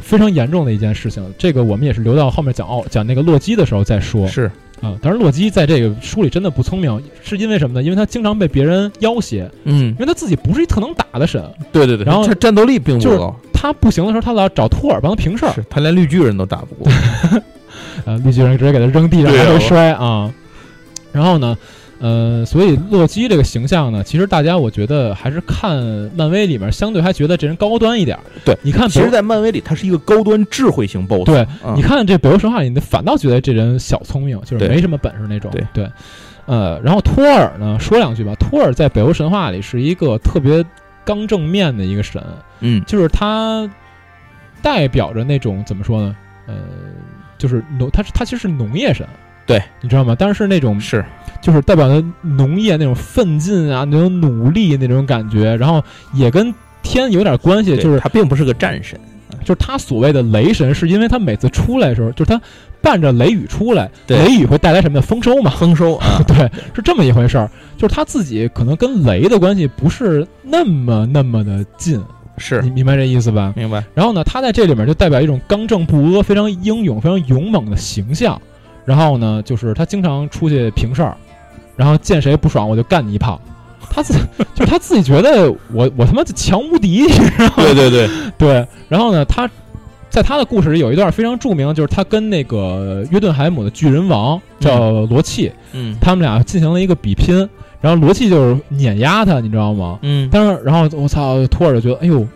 [0.00, 1.24] 非常严重的一件事情。
[1.36, 4.26] 这个我们也是留到后面讲奥讲那个洛基的时候再说。
[4.28, 4.50] 是
[4.80, 7.82] 啊，当然洛基在这个书里真的不聪明，是因为什么呢？
[7.82, 9.50] 因为他经常被别人要挟。
[9.64, 11.42] 嗯，因为他自己不是一特能打的神。
[11.72, 12.06] 对对对。
[12.06, 13.34] 然后他战斗力并不高。
[13.52, 15.52] 他不行的时候，他老找托尔帮他平事儿。
[15.68, 16.92] 他连绿巨人都打不过。
[18.06, 20.32] 呃，绿巨人直接给他扔地上，还会摔啊。
[21.10, 21.58] 然后呢？
[22.00, 25.76] 呃，所以洛基这个形象呢，其实大家我觉得还是看
[26.14, 28.16] 漫威里面相对还觉得这人高端一点。
[28.44, 31.26] 对，你看，其实，在漫威里他是一个高端智慧型 BOSS。
[31.26, 35.50] 对，你看这北欧神话里，你反倒觉得这人小聪明，就是没什么本事那种。
[35.50, 35.90] 对对，
[36.46, 38.32] 呃，然后托尔呢，说两句吧。
[38.36, 40.64] 托尔在北欧神话里是一个特别
[41.04, 42.22] 刚正面的一个神，
[42.60, 43.68] 嗯，就是他
[44.62, 46.16] 代表着那种怎么说呢？
[46.46, 46.54] 呃，
[47.36, 49.04] 就是农，他是他其实是农业神。
[49.46, 50.14] 对，你知道吗？
[50.18, 51.02] 但是那种是，
[51.40, 55.82] 就是代表的农业那种奋进啊，那种努力那种感觉，然后
[56.12, 56.52] 也跟
[56.82, 57.76] 天有点关系。
[57.76, 58.98] 就是他并不是个战神，
[59.44, 62.40] 就是他所谓的雷神，是因为他每次出来的时候，就是他
[62.80, 65.50] 伴着雷雨出来，雷雨会带来什么丰收嘛？
[65.50, 67.50] 丰收啊， 对，是这么一回事儿。
[67.76, 72.02] 就是他自己可能跟雷的关系不是那么那么的近，
[72.36, 73.52] 是你明白这意思吧？
[73.56, 73.84] 明白。
[73.94, 78.40] 然后呢，他在这里面就代表一种刚正不阿、非常英勇、非常勇猛的形象。
[78.84, 81.14] 然后呢，就是他经常出去平事儿，
[81.78, 83.40] 然后见谁不爽我就干你一炮。
[83.90, 84.12] 他自
[84.54, 88.66] 就是他自己觉得我我他妈强无敌，知道吗对对对 对。
[88.88, 89.48] 然后呢，他
[90.10, 97.48] 在他的故事里有一段非常著名，就是他跟那个约顿海姆的巨人王叫罗契，嗯，他们俩进行了一个比拼，
[97.80, 99.98] 然后罗契就是碾压他，你知道吗？
[100.02, 100.28] 嗯。
[100.30, 102.26] 但是然后我操，托尔就觉得，哎呦，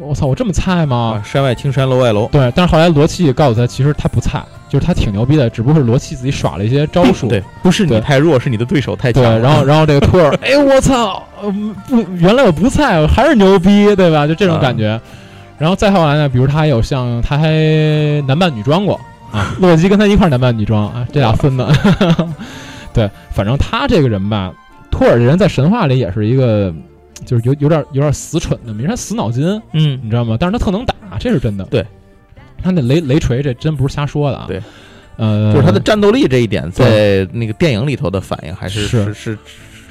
[0.00, 1.22] 我操，我这么菜吗？
[1.24, 2.28] 山外青山楼外楼。
[2.32, 4.42] 对，但是后来罗契告诉他，其实他不菜。
[4.68, 7.26] 就是他挺牛逼的，只不过是罗契自己耍了一些招数。
[7.26, 9.22] 对，不是你太弱，是你的对手太强。
[9.22, 11.26] 对，然后， 然后这个托尔，哎，我操，
[11.88, 14.26] 不，原来我不菜，我还是牛逼，对吧？
[14.26, 15.00] 就这种感觉。
[15.56, 17.50] 然后再后来呢，比如他还有像他还
[18.26, 19.00] 男扮女装过
[19.32, 21.66] 啊，洛基跟他一块男扮女装啊，这俩孙子。
[22.92, 24.52] 对，反正他这个人吧，
[24.90, 26.70] 托尔这人在神话里也是一个，
[27.24, 30.36] 就是有有点有点死蠢的，没啥死脑筋，嗯，你知道吗？
[30.38, 31.64] 但是他特能打，这是真的。
[31.64, 31.84] 对。
[32.60, 34.46] 他那雷雷锤，这真不是瞎说的啊！
[34.48, 34.60] 对，
[35.16, 39.38] 呃，就是他的战斗力这一点，在那个电影里头的反应还是是是，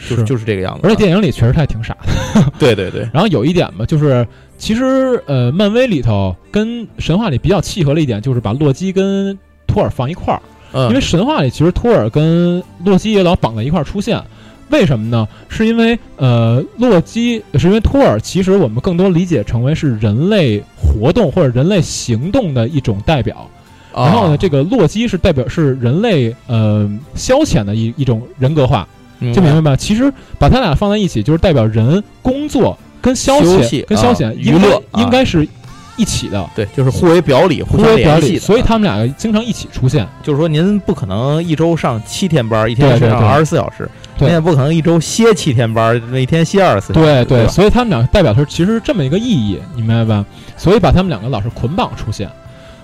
[0.10, 0.82] 就是就是这个样子。
[0.84, 2.52] 而且电影里确实他也挺傻的。
[2.60, 3.10] 对对对。
[3.14, 4.28] 然后有一点嘛，就是
[4.58, 4.84] 其实
[5.28, 10.42] 呃，漫威里头跟神话里比较契合的一点，就是把洛基跟托尔放一块儿。
[10.74, 10.90] 嗯。
[10.90, 14.22] 因为神话里其实托尔跟洛基也老绑在一块儿出现。
[14.70, 15.28] 为什么呢？
[15.48, 23.50] 是因为呃，洛基是因为托尔，其实我们更多理解成为是人类活动或者人类行动的一种代表。
[23.94, 28.88] 然后呢，这个洛基是代表是人类呃消遣的一一种人格化，
[29.34, 29.76] 就明白吧？
[29.76, 35.48] 其实把他俩放在一起，就是代表人工作跟消遣、跟消遣娱乐应该是
[35.96, 36.48] 一起的。
[36.56, 40.06] 对，就是互为表里、互为表里，所以他们俩经常一起出现。
[40.22, 43.84] 就是说，您不可能一周上七天班，一天上二十四小时；
[44.20, 46.94] 您也不可能一周歇七天班，一天歇二十四。
[46.94, 50.26] 对对，所以他们俩代表的是其实是这么一个意义，你明白吧？
[50.56, 52.30] 所以把他们两个老是捆绑出现。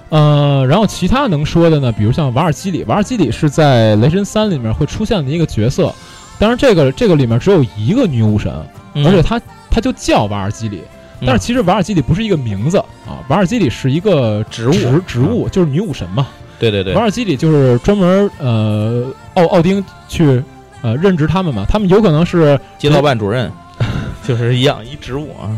[0.10, 5.91] 呃，然后其他能说的呢，比如像瓦尔基里，瓦尔基里是在《雷神三》里面会出现的一个角色。
[6.38, 8.51] 当然，这个这个里面只有一个女武神，
[8.95, 9.41] 而且她
[9.72, 10.81] 她就叫瓦尔基里。
[11.26, 12.77] 但是其实瓦尔基里不是一个名字
[13.07, 16.27] 啊，瓦尔基里是一个植物，植物就是女武神嘛。
[16.60, 19.05] 对对对，瓦尔基里就是专门呃
[19.35, 20.43] 奥奥丁去
[20.84, 23.51] 呃任职他们嘛，他们有可能是街道办主任，
[24.23, 25.57] 就是一样一职务啊，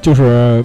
[0.00, 0.64] 就是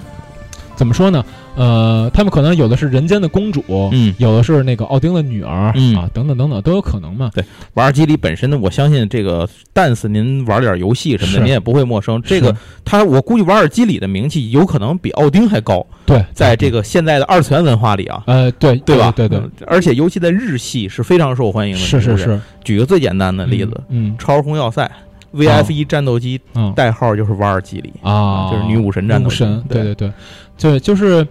[0.76, 1.26] 怎么说呢？
[1.56, 7.32] 呃，他们可能有的是人间的公主，嗯，有的是那个奥丁的女儿，嗯啊，等等等等都有可能嘛。
[7.34, 7.44] 对，
[7.76, 12.22] 玩机里本身呢，我相信这个但是您玩点游戏什么的，您也不会陌生。
[12.22, 15.86] 这个他，我估计瓦尔基里的名气有可能比奥丁还高。
[16.06, 19.14] 对，在这个现在的二次元文化里啊，呃，对，对吧？
[19.16, 21.80] 对对，而且尤其在日系是非常受欢迎的。
[21.80, 22.40] 是是是。
[22.64, 24.90] 举个最简单的例子，嗯，超时空要塞。
[25.34, 26.40] VF 一战斗机，
[26.76, 29.46] 代号就是瓦尔基里啊，就是女武神战斗机。
[29.70, 30.12] 对对对，
[30.58, 31.26] 对就是。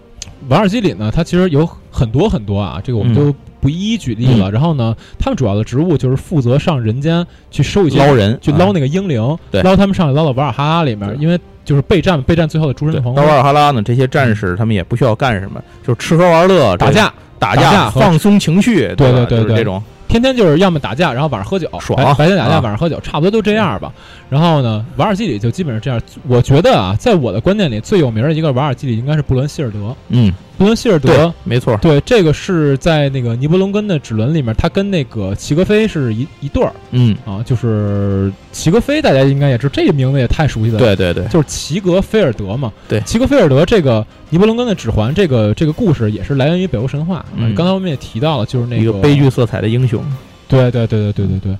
[0.49, 4.51] 瓦尔基里呢，它其实有很多很多啊，这个我们就不一一举例了。
[4.51, 9.21] 然后呢，他们主要的职务就是负责上人间去收一些捞人，去捞那个英灵，
[9.63, 11.15] 捞他们上去捞到瓦尔哈拉里面。
[11.19, 13.23] 因为就是备战，备战最后的诸神黄昏。
[13.23, 18.93] 到瓦尔哈拉呢，这些战士他们也不需要干什么，就是吃喝玩乐、打架、打架、放松情绪。
[18.95, 22.15] 对对对对，这种天天就是要么打架，然后晚上喝酒，爽。
[22.17, 23.91] 白天打架，晚上喝酒，差不多都这样吧。
[24.29, 26.01] 然后呢，瓦尔基里就基本上这样。
[26.27, 29.95] 我觉得啊，在我的观念里，最有名的一个瓦尔基里应该是布伦希尔德。
[30.09, 30.33] 嗯。
[30.57, 37.15] 布伦希尔德，没错，对，这个是在那个尼伯龙根的指轮里面，他跟那个齐格飞是一一对儿，嗯。
[37.25, 50.03] 啊，就是齐格飞，大家应该也知道，这个名字也太熟悉了，对对对，就是齐格菲尔德嘛，对，齐格菲尔德这个尼伯龙根的指环，这个这个故事也是来源于北欧神话，嗯，刚才我们也提到了，就是那个悲剧色彩的英雄，
[50.47, 51.57] 对对对对对对对。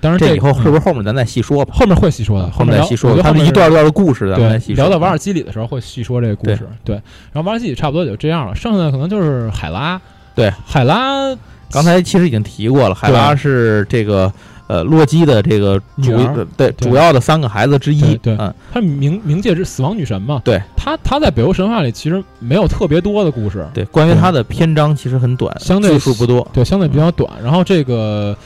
[0.00, 1.74] 当然，这以后是不是后面咱再细说吧？
[1.74, 3.20] 后面会细说的，后面再细说。
[3.20, 6.60] 他们一段段的故事，咱们再细聊到瓦尔基里的时候会细说这个故事。
[6.84, 6.94] 对，
[7.32, 10.00] 然后瓦尔基里差不多也就这样了，剩下的可能就是海拉。
[10.36, 11.36] 对，海拉
[11.72, 14.32] 刚才其实已经提过了，海拉是这个
[14.68, 18.14] 呃洛基的这个主对主要的三个孩子之一。
[18.18, 20.40] 对，嗯，他冥冥界之死亡女神嘛。
[20.44, 23.66] 对，她她在北欧神话里其实没有特别多的故事。
[23.74, 26.46] 对，关于她的篇章其实很短，相对数不多。
[26.52, 27.28] 对，相对比较短。
[27.42, 28.36] 然后这个。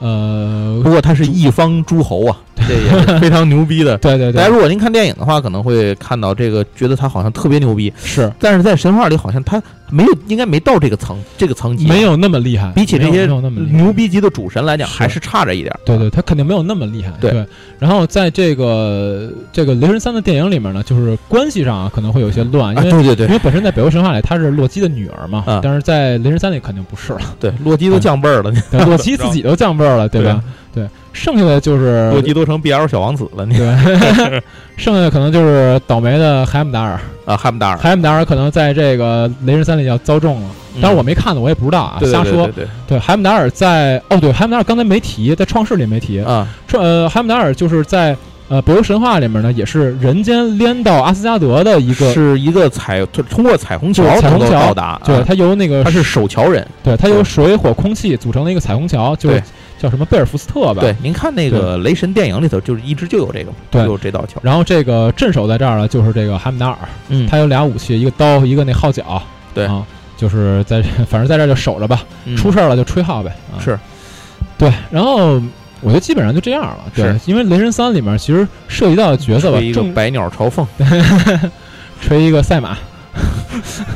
[0.00, 2.36] 呃，不过他是一方诸侯啊，
[2.66, 3.96] 这也是非常牛逼的。
[3.98, 7.92] 对对对，大家如果您看电影的话，可能会看到这个，觉得他好像特别牛逼。
[8.02, 9.62] 是，但是在神话里好像他。
[9.92, 12.72] 没有，应该没到这个层这个层级，没有那么厉害。
[12.72, 13.26] 比起这些
[13.70, 15.74] 牛逼级的主神来讲，还是差着一点。
[15.84, 17.12] 对对，他肯定没有那么厉害。
[17.20, 17.44] 对。
[17.78, 27.20] 然后在这个这个雷神三的电影里面呢，就是关系上啊可能会有些乱，因为对对对，因为本身在北欧神话里她是洛基的女儿嘛，但是在雷神三里肯定不是了。
[27.40, 28.52] 对，洛基都降辈儿了，
[28.86, 30.42] 洛基自己都降辈儿了，对吧？
[30.69, 30.69] 对，
[31.12, 34.40] 剩下的就是洛基都成 BL 小王子了，对，
[34.76, 40.48] 剩下的可能就是倒霉的海姆达尔啊，海姆达尔，海姆达尔可能在这个雷神三里要遭重了。
[40.80, 42.46] 但是我没看呢，我也不知道啊，瞎说。
[42.54, 46.46] 对对，海姆达尔在哦，对，海姆达尔刚才没提，在创世里没提啊。
[46.68, 48.16] 创呃，海姆达尔就是在
[48.48, 55.00] 呃北欧神话里面呢，也是人间连到阿斯加德的一个，是一个彩通过彩虹桥彩虹桥到达。
[55.04, 59.28] 对，他由那个他是守桥人，对他由水火空气组成的一个彩虹桥，就
[59.80, 60.82] 叫什么贝尔福斯特吧？
[60.82, 64.38] 对，您看那个雷神电影里头，就是一直就有这个，对，有这道桥。
[64.42, 66.76] 然后这个镇守在这儿了，就是这个哈姆达尔，
[67.08, 69.22] 嗯，他有俩武器，一个刀，一个那号角，
[69.54, 69.86] 对啊。
[70.16, 72.04] 就是在， 反正在这就守着吧，
[72.36, 73.34] 出事儿了就吹号呗。
[73.58, 73.78] 是，
[74.58, 74.70] 对。
[74.90, 75.40] 然后
[75.80, 76.80] 我觉得基本上就这样了。
[76.94, 80.66] 对，因为《雷神三》里面其实涉及到的角色吧，一个百鸟朝凤，
[82.02, 82.76] 吹一个赛马。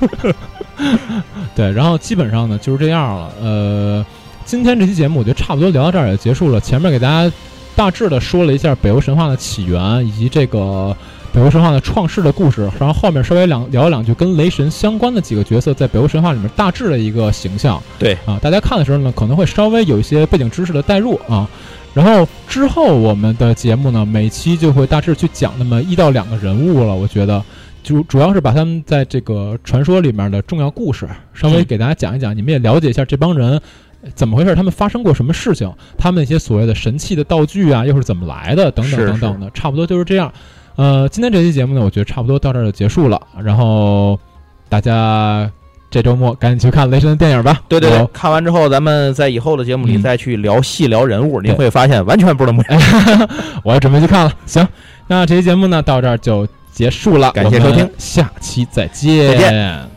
[1.54, 3.30] 对，然后基本上呢就是这样了。
[3.42, 4.06] 呃，
[4.44, 6.60] 今天这期节目我觉得差不多聊到这儿也结束了。
[6.60, 7.34] 前面给大家
[7.74, 10.96] 大致的说了一下北欧神话的起源以及这个。
[11.32, 17.82] 北欧神话的创世的故事，然后后面稍微两聊两句跟雷神相关的几个角色，在北欧神话里面大致的一个形象。
[17.98, 21.50] 对啊，大家看的时候呢，可能会稍微有一些背景知识的带入啊。
[21.92, 26.94] 然后之后我们的节目呢，每期就会大致去讲那么一到两个人物了。
[26.94, 27.42] 我觉得
[27.82, 33.60] 主主要是把他们在这个传说里面的重要故事稍微给大家讲一讲，你们也了解一下这帮人
[34.14, 40.32] 怎么回事，他们发生过什么事情，他们那些所谓的神器的道具啊，又是怎么来的，等等等等的，差不多就是这样。
[40.76, 43.20] 呃，今天这期节目呢，我觉得差不多到这儿就结束了。
[43.42, 44.18] 然后
[44.68, 45.48] 大家
[45.88, 47.62] 这周末赶紧去看雷神的电影吧。
[47.68, 52.64] 对对对，看完之后，咱们在以后的节目里再去聊细聊人物，您会发现完全不是那么。
[53.62, 54.32] 我要准备去看了。
[54.46, 54.66] 行，
[55.06, 59.93] 那这期节目呢到这儿就结束了，感谢收听，下期再见，再见。